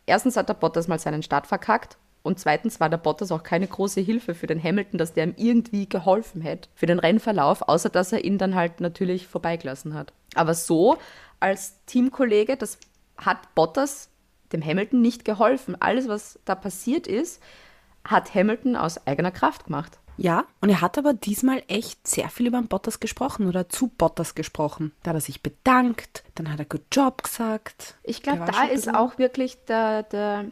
Erstens 0.06 0.36
hat 0.36 0.48
der 0.48 0.54
Bottas 0.54 0.88
mal 0.88 0.98
seinen 0.98 1.22
Start 1.22 1.46
verkackt 1.46 1.98
und 2.22 2.38
zweitens 2.38 2.80
war 2.80 2.88
der 2.88 2.98
Bottas 2.98 3.32
auch 3.32 3.42
keine 3.42 3.66
große 3.66 4.00
Hilfe 4.00 4.34
für 4.34 4.46
den 4.46 4.62
Hamilton, 4.62 4.98
dass 4.98 5.12
der 5.12 5.24
ihm 5.24 5.34
irgendwie 5.36 5.88
geholfen 5.88 6.40
hätte 6.40 6.68
für 6.74 6.86
den 6.86 6.98
Rennverlauf, 6.98 7.62
außer 7.62 7.88
dass 7.88 8.12
er 8.12 8.24
ihn 8.24 8.38
dann 8.38 8.54
halt 8.54 8.80
natürlich 8.80 9.26
vorbeigelassen 9.26 9.94
hat. 9.94 10.12
Aber 10.34 10.54
so 10.54 10.98
als 11.40 11.84
Teamkollege, 11.86 12.56
das 12.56 12.78
hat 13.16 13.54
Bottas 13.54 14.08
dem 14.52 14.64
Hamilton 14.64 15.00
nicht 15.00 15.24
geholfen. 15.24 15.76
Alles, 15.80 16.08
was 16.08 16.38
da 16.44 16.54
passiert 16.54 17.06
ist, 17.06 17.42
hat 18.04 18.34
Hamilton 18.34 18.76
aus 18.76 19.06
eigener 19.06 19.30
Kraft 19.30 19.64
gemacht. 19.64 19.98
Ja, 20.18 20.44
und 20.60 20.68
er 20.68 20.80
hat 20.80 20.98
aber 20.98 21.14
diesmal 21.14 21.62
echt 21.68 22.06
sehr 22.06 22.28
viel 22.28 22.46
über 22.46 22.60
den 22.60 22.68
Bottas 22.68 23.00
gesprochen 23.00 23.48
oder 23.48 23.68
zu 23.68 23.88
Bottas 23.88 24.34
gesprochen. 24.34 24.92
Da 25.02 25.10
hat 25.10 25.16
er 25.16 25.20
sich 25.20 25.42
bedankt, 25.42 26.22
dann 26.34 26.52
hat 26.52 26.58
er 26.58 26.66
Good 26.66 26.84
Job 26.92 27.22
gesagt. 27.22 27.96
Ich 28.02 28.22
glaube, 28.22 28.44
da 28.44 28.64
ist 28.64 28.94
auch 28.94 29.18
wirklich 29.18 29.64
der, 29.64 30.02
der 30.04 30.50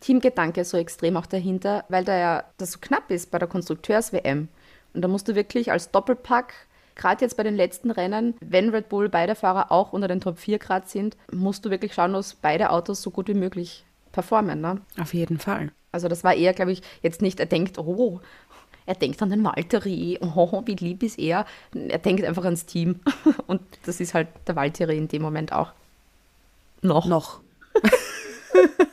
Teamgedanke 0.00 0.64
so 0.64 0.76
extrem 0.76 1.16
auch 1.16 1.26
dahinter, 1.26 1.84
weil 1.88 2.04
da 2.04 2.18
ja 2.18 2.44
das 2.58 2.72
so 2.72 2.78
knapp 2.80 3.10
ist 3.10 3.30
bei 3.30 3.38
der 3.38 3.48
Konstrukteurs-WM. 3.48 4.48
Und 4.94 5.02
da 5.02 5.08
musst 5.08 5.28
du 5.28 5.34
wirklich 5.34 5.70
als 5.70 5.90
Doppelpack, 5.90 6.54
gerade 6.96 7.24
jetzt 7.24 7.36
bei 7.36 7.42
den 7.42 7.56
letzten 7.56 7.90
Rennen, 7.90 8.34
wenn 8.40 8.70
Red 8.70 8.88
Bull 8.88 9.08
beide 9.08 9.34
Fahrer 9.34 9.70
auch 9.70 9.92
unter 9.92 10.08
den 10.08 10.20
Top 10.20 10.38
4 10.38 10.58
Grad 10.58 10.88
sind, 10.88 11.16
musst 11.32 11.64
du 11.64 11.70
wirklich 11.70 11.94
schauen, 11.94 12.12
dass 12.12 12.34
beide 12.34 12.70
Autos 12.70 13.02
so 13.02 13.10
gut 13.10 13.28
wie 13.28 13.34
möglich 13.34 13.84
performen. 14.12 14.60
Ne? 14.60 14.80
Auf 15.00 15.14
jeden 15.14 15.38
Fall. 15.38 15.70
Also 15.92 16.08
das 16.08 16.24
war 16.24 16.34
eher, 16.34 16.52
glaube 16.54 16.72
ich, 16.72 16.82
jetzt 17.02 17.22
nicht, 17.22 17.40
er 17.40 17.46
denkt, 17.46 17.78
oh, 17.78 18.20
er 18.86 18.94
denkt 18.94 19.22
an 19.22 19.30
den 19.30 19.44
Valtteri, 19.44 20.18
oh, 20.20 20.62
wie 20.66 20.74
lieb 20.74 21.02
ist 21.02 21.18
er. 21.18 21.46
Er 21.74 21.98
denkt 21.98 22.24
einfach 22.24 22.44
ans 22.44 22.66
Team. 22.66 23.00
Und 23.46 23.60
das 23.84 24.00
ist 24.00 24.14
halt 24.14 24.28
der 24.46 24.56
Valtteri 24.56 24.96
in 24.96 25.08
dem 25.08 25.22
Moment 25.22 25.52
auch. 25.52 25.72
Noch. 26.82 27.06
Noch. 27.06 27.40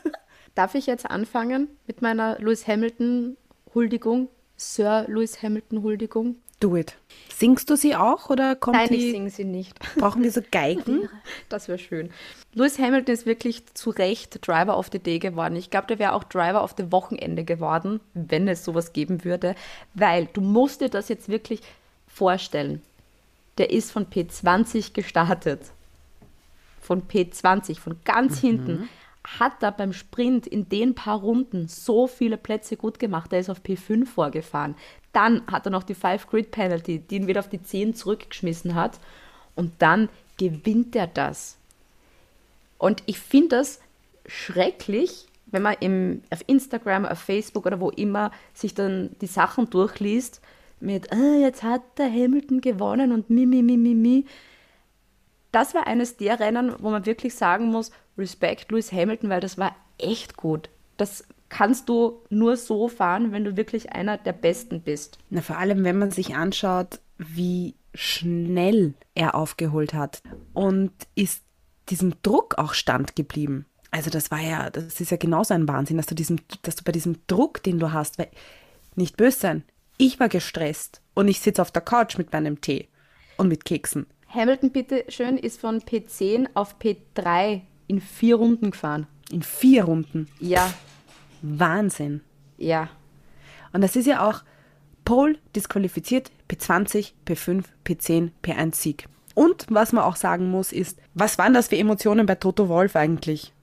Darf 0.58 0.74
ich 0.74 0.88
jetzt 0.88 1.06
anfangen 1.08 1.68
mit 1.86 2.02
meiner 2.02 2.40
Lewis 2.40 2.68
Hamilton 2.68 3.38
Huldigung? 3.76 4.28
Sir 4.56 5.06
Lewis 5.08 5.44
Hamilton 5.44 5.84
Huldigung? 5.84 6.38
Do 6.60 6.76
it. 6.76 6.98
Singst 7.32 7.70
du 7.70 7.76
sie 7.76 7.96
auch 7.96 8.32
oder 8.32 8.56
kommt 8.56 8.76
Nein, 8.76 8.88
ich 8.92 9.02
die, 9.02 9.12
singe 9.12 9.30
sie 9.30 9.46
nicht. 9.46 9.78
brauchen 9.98 10.24
wir 10.24 10.32
so 10.32 10.42
Geigen? 10.52 11.10
Das 11.50 11.68
wäre 11.68 11.78
schön. 11.78 12.10
Lewis 12.56 12.80
Hamilton 12.80 13.14
ist 13.14 13.28
wirklich 13.28 13.68
zu 13.76 13.92
Recht 13.92 14.48
Driver 14.48 14.80
of 14.80 14.90
the 14.92 14.98
Day 14.98 15.20
geworden. 15.20 15.56
Ich 15.56 15.70
glaube, 15.70 15.86
der 15.86 16.00
wäre 16.00 16.14
auch 16.14 16.24
Driver 16.24 16.64
of 16.64 16.74
the 16.76 16.92
Wochenende 16.92 17.44
geworden, 17.44 18.00
wenn 18.16 18.48
es 18.48 18.66
sowas 18.66 18.94
geben 18.94 19.24
würde. 19.24 19.54
Weil 19.94 20.28
du 20.34 20.42
musst 20.42 20.82
dir 20.82 20.90
das 20.90 21.08
jetzt 21.08 21.30
wirklich 21.30 21.62
vorstellen. 22.08 22.82
Der 23.60 23.70
ist 23.70 23.92
von 23.92 24.08
P20 24.08 24.94
gestartet. 24.94 25.62
Von 26.82 27.04
P20, 27.04 27.80
von 27.80 27.98
ganz 28.06 28.40
hinten. 28.40 28.90
Hat 29.40 29.62
da 29.62 29.72
beim 29.72 29.92
Sprint 29.92 30.48
in 30.48 30.70
den 30.70 30.96
paar 30.96 31.20
Runden 31.20 31.68
so 31.68 32.08
viele 32.08 32.38
Plätze 32.38 32.78
gut 32.78 32.98
gemacht. 32.98 33.34
Er 33.34 33.40
ist 33.40 33.50
auf 33.50 33.60
P5 33.60 34.06
vorgefahren. 34.06 34.76
Dann 35.12 35.46
hat 35.48 35.66
er 35.66 35.72
noch 35.72 35.84
die 35.84 35.96
5 35.96 36.28
Grid 36.28 36.52
Penalty, 36.52 37.00
die 37.00 37.18
ihn 37.18 37.28
wieder 37.28 37.42
auf 37.42 37.50
die 37.50 37.62
10 37.62 37.94
zurückgeschmissen 37.94 38.74
hat. 38.74 39.00
Und 39.56 39.74
dann 39.80 40.08
gewinnt 40.38 40.96
er 40.96 41.08
das. 41.08 41.58
Und 42.78 43.04
ich 43.06 43.20
finde 43.20 43.58
das 43.58 43.82
schrecklich, 44.28 45.28
wenn 45.48 45.62
man 45.62 45.76
im, 45.80 46.22
auf 46.30 46.44
Instagram, 46.48 47.06
auf 47.06 47.20
Facebook 47.20 47.66
oder 47.66 47.80
wo 47.80 47.90
immer 47.90 48.32
sich 48.54 48.74
dann 48.76 49.10
die 49.20 49.28
Sachen 49.28 49.70
durchliest 49.70 50.42
mit, 50.80 51.12
ah, 51.12 51.38
jetzt 51.40 51.64
hat 51.64 51.82
der 51.98 52.10
Hamilton 52.10 52.62
gewonnen 52.62 53.12
und 53.12 53.30
mi, 53.30 53.46
mi, 53.46 53.62
mi, 53.62 53.78
mi, 53.78 53.96
mi. 53.96 54.26
Das 55.52 55.74
war 55.74 55.88
eines 55.88 56.18
der 56.18 56.40
Rennen, 56.40 56.76
wo 56.80 56.92
man 56.92 57.06
wirklich 57.06 57.34
sagen 57.34 57.68
muss, 57.68 57.92
Respekt 58.18 58.72
Lewis 58.72 58.92
Hamilton, 58.92 59.30
weil 59.30 59.42
das 59.42 59.58
war 59.58 59.76
echt 59.98 60.38
gut. 60.38 60.70
Das 60.98 61.26
kannst 61.50 61.90
du 61.90 62.22
nur 62.30 62.58
so 62.58 62.88
fahren, 62.88 63.32
wenn 63.32 63.44
du 63.44 63.58
wirklich 63.58 63.92
einer 63.94 64.18
der 64.18 64.34
Besten 64.34 64.82
bist. 64.82 65.18
Na, 65.30 65.42
vor 65.42 65.58
allem, 65.58 65.84
wenn 65.84 65.98
man 65.98 66.12
sich 66.12 66.36
anschaut, 66.36 67.00
wie 67.18 67.76
schnell 67.94 68.94
er 69.16 69.36
aufgeholt 69.36 69.94
hat 69.94 70.22
und 70.54 70.92
ist 71.16 71.44
diesem 71.90 72.14
Druck 72.22 72.58
auch 72.58 72.74
standgeblieben. 72.74 73.66
Also 73.92 74.10
das 74.10 74.30
war 74.30 74.42
ja, 74.42 74.70
das 74.70 75.00
ist 75.00 75.12
ja 75.12 75.18
genauso 75.18 75.54
ein 75.54 75.68
Wahnsinn, 75.68 75.98
dass 75.98 76.06
du, 76.06 76.16
diesem, 76.16 76.38
dass 76.64 76.76
du 76.76 76.84
bei 76.84 76.92
diesem 76.92 77.18
Druck, 77.28 77.64
den 77.64 77.80
du 77.80 77.94
hast, 77.94 78.20
weil, 78.20 78.30
nicht 78.96 79.16
böse 79.16 79.40
sein, 79.40 79.64
ich 79.98 80.20
war 80.20 80.30
gestresst 80.30 81.02
und 81.14 81.28
ich 81.28 81.40
sitze 81.40 81.62
auf 81.62 81.72
der 81.72 81.82
Couch 81.82 82.18
mit 82.18 82.32
meinem 82.34 82.62
Tee 82.62 82.90
und 83.38 83.48
mit 83.48 83.66
Keksen. 83.66 84.06
Hamilton, 84.28 84.72
bitte 84.72 85.06
schön, 85.08 85.38
ist 85.38 85.60
von 85.60 85.82
P10 85.82 86.50
auf 86.54 86.76
P3 86.80 87.62
in 87.88 88.02
vier 88.02 88.36
Runden 88.36 88.72
gefahren. 88.72 89.08
In 89.32 89.42
vier 89.42 89.86
Runden. 89.86 90.28
Ja, 90.40 90.74
Wahnsinn. 91.42 92.22
ja. 92.58 92.90
Und 93.74 93.82
das 93.82 93.96
ist 93.96 94.06
ja 94.08 94.28
auch 94.28 94.44
Pole 95.06 95.38
disqualifiziert, 95.56 96.32
P20, 96.50 97.12
P5, 97.28 97.66
P10, 97.86 98.32
P1 98.44 98.76
Sieg. 98.76 99.08
Und 99.36 99.68
was 99.70 99.94
man 99.94 100.04
auch 100.04 100.16
sagen 100.16 100.50
muss, 100.50 100.72
ist, 100.72 101.00
was 101.14 101.38
waren 101.38 101.54
das 101.54 101.68
für 101.68 101.78
Emotionen 101.78 102.26
bei 102.26 102.36
Toto 102.36 102.70
Wolf 102.70 102.96
eigentlich? 102.96 103.54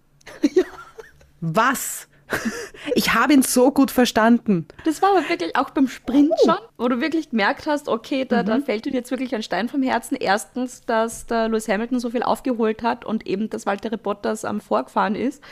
Was? 1.40 2.06
Ich 2.94 3.14
habe 3.14 3.32
ihn 3.32 3.42
so 3.42 3.70
gut 3.70 3.90
verstanden. 3.90 4.66
Das 4.84 5.00
war 5.00 5.10
aber 5.16 5.28
wirklich 5.28 5.56
auch 5.56 5.70
beim 5.70 5.88
Sprint 5.88 6.32
schon, 6.44 6.56
wo 6.76 6.86
du 6.88 7.00
wirklich 7.00 7.30
gemerkt 7.30 7.66
hast, 7.66 7.88
okay, 7.88 8.24
da, 8.26 8.42
da 8.42 8.60
fällt 8.60 8.84
dir 8.84 8.92
jetzt 8.92 9.10
wirklich 9.10 9.34
ein 9.34 9.42
Stein 9.42 9.68
vom 9.70 9.82
Herzen. 9.82 10.16
Erstens, 10.16 10.82
dass 10.82 11.24
der 11.26 11.48
Lewis 11.48 11.66
Hamilton 11.68 11.98
so 11.98 12.10
viel 12.10 12.22
aufgeholt 12.22 12.82
hat 12.82 13.04
und 13.06 13.26
eben, 13.26 13.48
dass 13.48 13.64
Walter 13.64 13.96
Bottas 13.96 14.44
am 14.44 14.60
Vorgefahren 14.60 15.14
ist. 15.14 15.42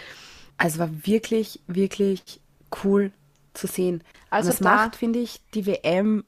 Also 0.59 0.79
war 0.81 0.91
wirklich, 1.07 1.61
wirklich 1.66 2.41
cool 2.85 3.12
zu 3.55 3.66
sehen. 3.66 4.05
Also 4.31 4.51
Also 4.51 4.51
das 4.51 4.59
da- 4.59 4.77
macht, 4.85 4.97
finde 4.97 5.18
ich, 5.20 5.41
die 5.55 5.64
WM 5.66 6.25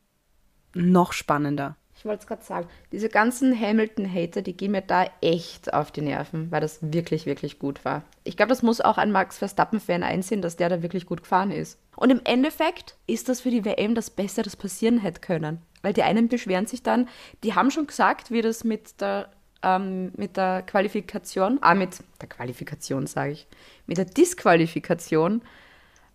noch 0.74 1.12
spannender. 1.12 1.76
Ich 1.96 2.04
wollte 2.04 2.22
es 2.22 2.26
gerade 2.26 2.42
sagen, 2.42 2.68
diese 2.92 3.08
ganzen 3.08 3.58
Hamilton-Hater, 3.58 4.42
die 4.42 4.56
gehen 4.56 4.72
mir 4.72 4.82
da 4.82 5.06
echt 5.20 5.72
auf 5.72 5.92
die 5.92 6.02
Nerven, 6.02 6.50
weil 6.50 6.60
das 6.60 6.78
wirklich, 6.80 7.24
wirklich 7.24 7.58
gut 7.58 7.84
war. 7.84 8.02
Ich 8.24 8.36
glaube, 8.36 8.50
das 8.50 8.62
muss 8.62 8.80
auch 8.80 8.98
ein 8.98 9.12
Max 9.12 9.38
Verstappen-Fan 9.38 10.02
einsehen, 10.02 10.42
dass 10.42 10.56
der 10.56 10.68
da 10.68 10.82
wirklich 10.82 11.06
gut 11.06 11.22
gefahren 11.22 11.50
ist. 11.50 11.78
Und 11.96 12.10
im 12.10 12.20
Endeffekt 12.24 12.96
ist 13.06 13.28
das 13.28 13.42
für 13.42 13.50
die 13.50 13.64
WM 13.64 13.94
das 13.94 14.10
Beste, 14.10 14.42
das 14.42 14.56
passieren 14.56 14.98
hätte 14.98 15.20
können. 15.20 15.62
Weil 15.82 15.92
die 15.92 16.02
einen 16.02 16.28
beschweren 16.28 16.66
sich 16.66 16.82
dann, 16.82 17.08
die 17.42 17.54
haben 17.54 17.70
schon 17.70 17.86
gesagt, 17.86 18.30
wie 18.30 18.42
das 18.42 18.64
mit 18.64 19.00
der, 19.00 19.30
ähm, 19.62 20.12
mit 20.16 20.36
der 20.36 20.62
Qualifikation, 20.62 21.58
ah, 21.60 21.74
mit 21.74 21.98
der 22.20 22.28
Qualifikation 22.28 23.06
sage 23.06 23.32
ich, 23.32 23.46
mit 23.86 23.98
der 23.98 24.06
Disqualifikation 24.06 25.42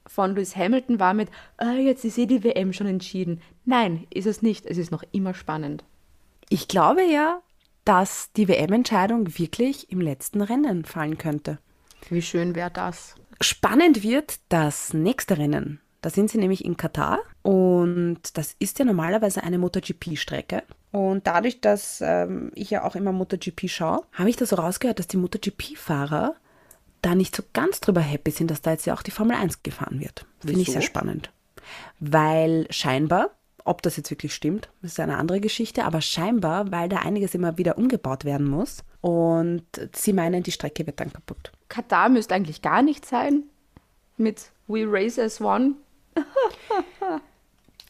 von 0.10 0.36
Lewis 0.36 0.56
Hamilton 0.56 1.00
war 1.00 1.14
mit, 1.14 1.30
ah, 1.58 1.74
jetzt 1.74 2.04
ist 2.04 2.18
eh 2.18 2.26
die 2.26 2.44
WM 2.44 2.74
schon 2.74 2.88
entschieden. 2.88 3.42
Nein, 3.64 4.08
ist 4.14 4.26
es 4.26 4.42
nicht. 4.42 4.66
Es 4.66 4.78
ist 4.78 4.92
noch 4.92 5.04
immer 5.12 5.34
spannend. 5.34 5.86
Ich 6.50 6.68
glaube 6.68 7.04
ja, 7.04 7.42
dass 7.86 8.32
die 8.34 8.48
WM-Entscheidung 8.48 9.38
wirklich 9.38 9.92
im 9.92 10.02
letzten 10.02 10.42
Rennen 10.42 10.84
fallen 10.84 11.18
könnte. 11.18 11.60
Wie 12.10 12.22
schön 12.22 12.56
wäre 12.56 12.72
das? 12.72 13.16
Spannend 13.40 14.04
wird 14.04 14.40
das 14.50 14.94
nächste 14.94 15.38
Rennen. 15.38 15.80
Da 16.02 16.10
sind 16.10 16.30
sie 16.30 16.38
nämlich 16.38 16.64
in 16.64 16.78
Katar 16.78 17.20
und 17.42 18.20
das 18.34 18.56
ist 18.60 18.80
ja 18.80 18.86
normalerweise 18.86 19.44
eine 19.44 19.58
MotoGP-Strecke. 19.58 20.64
Und 20.92 21.28
dadurch, 21.28 21.62
dass 21.62 22.02
ähm, 22.02 22.52
ich 22.56 22.70
ja 22.70 22.84
auch 22.84 22.96
immer 22.96 23.12
MotoGP 23.12 23.70
schaue, 23.70 24.04
habe 24.14 24.30
ich 24.30 24.38
da 24.38 24.46
so 24.46 24.56
rausgehört, 24.56 25.00
dass 25.00 25.08
die 25.08 25.18
MotoGP-Fahrer 25.18 26.36
da 27.02 27.16
nicht 27.16 27.36
so 27.36 27.44
ganz 27.54 27.80
drüber 27.80 28.02
happy 28.02 28.32
sind, 28.32 28.52
dass 28.52 28.62
da 28.62 28.72
jetzt 28.72 28.86
ja 28.86 28.94
auch 28.94 29.02
die 29.02 29.12
Formel 29.12 29.36
1 29.36 29.64
gefahren 29.64 30.00
wird. 30.00 30.26
Finde 30.46 30.62
ich 30.62 30.72
sehr 30.72 30.82
spannend. 30.82 31.32
Weil 32.00 32.68
scheinbar, 32.70 33.32
ob 33.64 33.82
das 33.82 33.98
jetzt 33.98 34.10
wirklich 34.10 34.34
stimmt, 34.34 34.70
ist 34.82 35.00
eine 35.00 35.18
andere 35.18 35.40
Geschichte, 35.40 35.86
aber 35.86 36.02
scheinbar, 36.02 36.72
weil 36.72 36.90
da 36.90 36.98
einiges 36.98 37.36
immer 37.36 37.58
wieder 37.58 37.78
umgebaut 37.78 38.26
werden 38.26 38.48
muss. 38.48 38.84
Und 39.02 39.64
sie 39.94 40.14
meinen, 40.14 40.44
die 40.44 40.52
Strecke 40.52 40.86
wird 40.86 41.00
dann 41.00 41.14
kaputt. 41.14 41.52
Katar 41.68 42.10
müsste 42.10 42.36
eigentlich 42.36 42.62
gar 42.62 42.82
nicht 42.82 43.06
sein. 43.06 43.44
Mit 44.18 44.52
We 44.68 44.86
Race 44.86 45.20
as 45.20 45.40
One. 45.40 45.74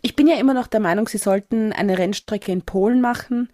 Ich 0.01 0.15
bin 0.15 0.27
ja 0.27 0.35
immer 0.35 0.53
noch 0.53 0.67
der 0.67 0.79
Meinung, 0.79 1.07
sie 1.07 1.17
sollten 1.17 1.73
eine 1.73 1.97
Rennstrecke 1.97 2.51
in 2.51 2.61
Polen 2.61 3.01
machen 3.01 3.49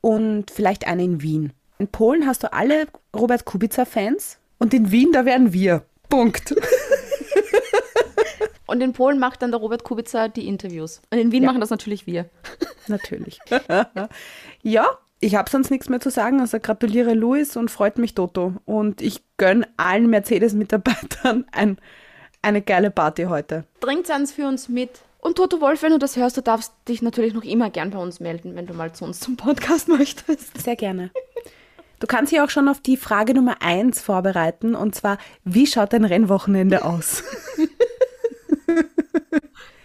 und 0.00 0.50
vielleicht 0.50 0.86
eine 0.86 1.04
in 1.04 1.20
Wien. 1.20 1.52
In 1.78 1.88
Polen 1.88 2.26
hast 2.26 2.42
du 2.42 2.52
alle 2.52 2.86
Robert 3.14 3.44
Kubica-Fans 3.44 4.37
und 4.58 4.74
in 4.74 4.90
Wien, 4.90 5.12
da 5.12 5.24
wären 5.24 5.52
wir. 5.52 5.84
Punkt. 6.08 6.54
Und 8.68 8.82
in 8.82 8.92
Polen 8.92 9.18
macht 9.18 9.40
dann 9.40 9.50
der 9.50 9.60
Robert 9.60 9.82
Kubica 9.82 10.28
die 10.28 10.46
Interviews. 10.46 11.00
Und 11.10 11.18
in 11.18 11.32
Wien 11.32 11.44
machen 11.46 11.60
das 11.60 11.70
natürlich 11.70 12.06
wir. 12.06 12.28
Natürlich. 12.86 13.40
ja, 14.62 14.86
ich 15.20 15.34
habe 15.36 15.50
sonst 15.50 15.70
nichts 15.70 15.88
mehr 15.88 16.00
zu 16.00 16.10
sagen. 16.10 16.40
Also 16.40 16.60
gratuliere 16.60 17.14
Luis 17.14 17.56
und 17.56 17.70
freut 17.70 17.96
mich 17.96 18.14
Toto. 18.14 18.52
Und 18.66 19.00
ich 19.00 19.22
gönn 19.38 19.64
allen 19.78 20.10
Mercedes-Mitarbeitern 20.10 21.46
ein, 21.50 21.78
eine 22.42 22.60
geile 22.60 22.90
Party 22.90 23.24
heute. 23.24 23.64
Dringt 23.80 24.10
ans 24.10 24.32
für 24.32 24.46
uns 24.46 24.68
mit. 24.68 24.90
Und 25.20 25.36
Toto 25.36 25.62
Wolf, 25.62 25.82
wenn 25.82 25.92
du 25.92 25.98
das 25.98 26.16
hörst, 26.16 26.36
du 26.36 26.42
darfst 26.42 26.74
dich 26.88 27.00
natürlich 27.00 27.32
noch 27.32 27.44
immer 27.44 27.70
gern 27.70 27.90
bei 27.90 27.98
uns 27.98 28.20
melden, 28.20 28.54
wenn 28.54 28.66
du 28.66 28.74
mal 28.74 28.92
zu 28.92 29.06
uns 29.06 29.18
zum 29.18 29.38
Podcast 29.38 29.88
möchtest. 29.88 30.60
Sehr 30.60 30.76
gerne. 30.76 31.10
Du 32.00 32.06
kannst 32.06 32.32
dich 32.32 32.40
auch 32.40 32.50
schon 32.50 32.68
auf 32.68 32.80
die 32.80 32.96
Frage 32.96 33.34
Nummer 33.34 33.56
eins 33.60 34.00
vorbereiten. 34.00 34.74
Und 34.74 34.94
zwar, 34.94 35.18
wie 35.44 35.66
schaut 35.66 35.92
dein 35.92 36.04
Rennwochenende 36.04 36.84
aus? 36.84 37.22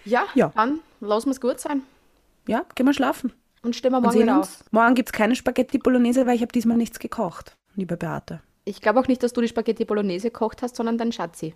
Ja, 0.06 0.26
Ja. 0.36 0.52
dann 0.54 0.80
lassen 1.00 1.28
wir 1.28 1.32
es 1.32 1.40
gut 1.42 1.62
sein. 1.62 1.82
Ja, 2.46 2.66
gehen 2.76 2.86
wir 2.86 2.94
schlafen. 2.94 3.32
Und 3.62 3.74
stehen 3.74 3.94
wir 3.94 4.02
morgen 4.02 4.20
wieder 4.20 4.40
auf. 4.42 4.62
Morgen 4.72 4.96
gibt 4.96 5.08
es 5.10 5.14
keine 5.14 5.34
Spaghetti 5.34 5.78
Bolognese, 5.78 6.28
weil 6.28 6.36
ich 6.36 6.42
habe 6.42 6.52
diesmal 6.52 6.76
nichts 6.76 7.00
gekocht, 7.00 7.56
liebe 7.76 7.96
Beate. 7.96 8.42
Ich 8.66 8.82
glaube 8.82 9.00
auch 9.00 9.08
nicht, 9.08 9.24
dass 9.24 9.32
du 9.32 9.40
die 9.40 9.48
Spaghetti 9.48 9.86
Bolognese 9.86 10.28
gekocht 10.30 10.62
hast, 10.62 10.76
sondern 10.76 10.98
dein 10.98 11.14
Schatzi. 11.14 11.56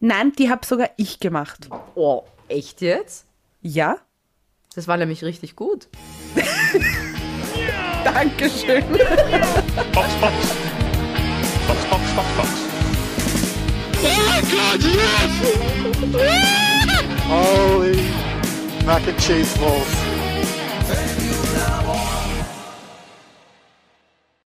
Nein, 0.00 0.32
die 0.32 0.50
habe 0.50 0.66
sogar 0.66 0.90
ich 0.96 1.20
gemacht. 1.20 1.68
Oh, 1.94 2.24
echt 2.48 2.80
jetzt? 2.80 3.26
Ja? 3.62 3.98
Das 4.74 4.88
war 4.88 4.96
nämlich 4.96 5.22
richtig 5.24 5.54
gut. 5.54 5.86
Dankeschön. 8.14 8.84
Box, 9.92 10.08
Box. 10.20 10.34
Box, 11.66 11.84
Box, 11.90 12.12
Box, 12.16 12.28
Box. 12.36 12.48
Holy 17.28 17.96
mac 18.86 19.06
and 19.06 19.18
cheese 19.20 19.56
balls. 19.58 19.97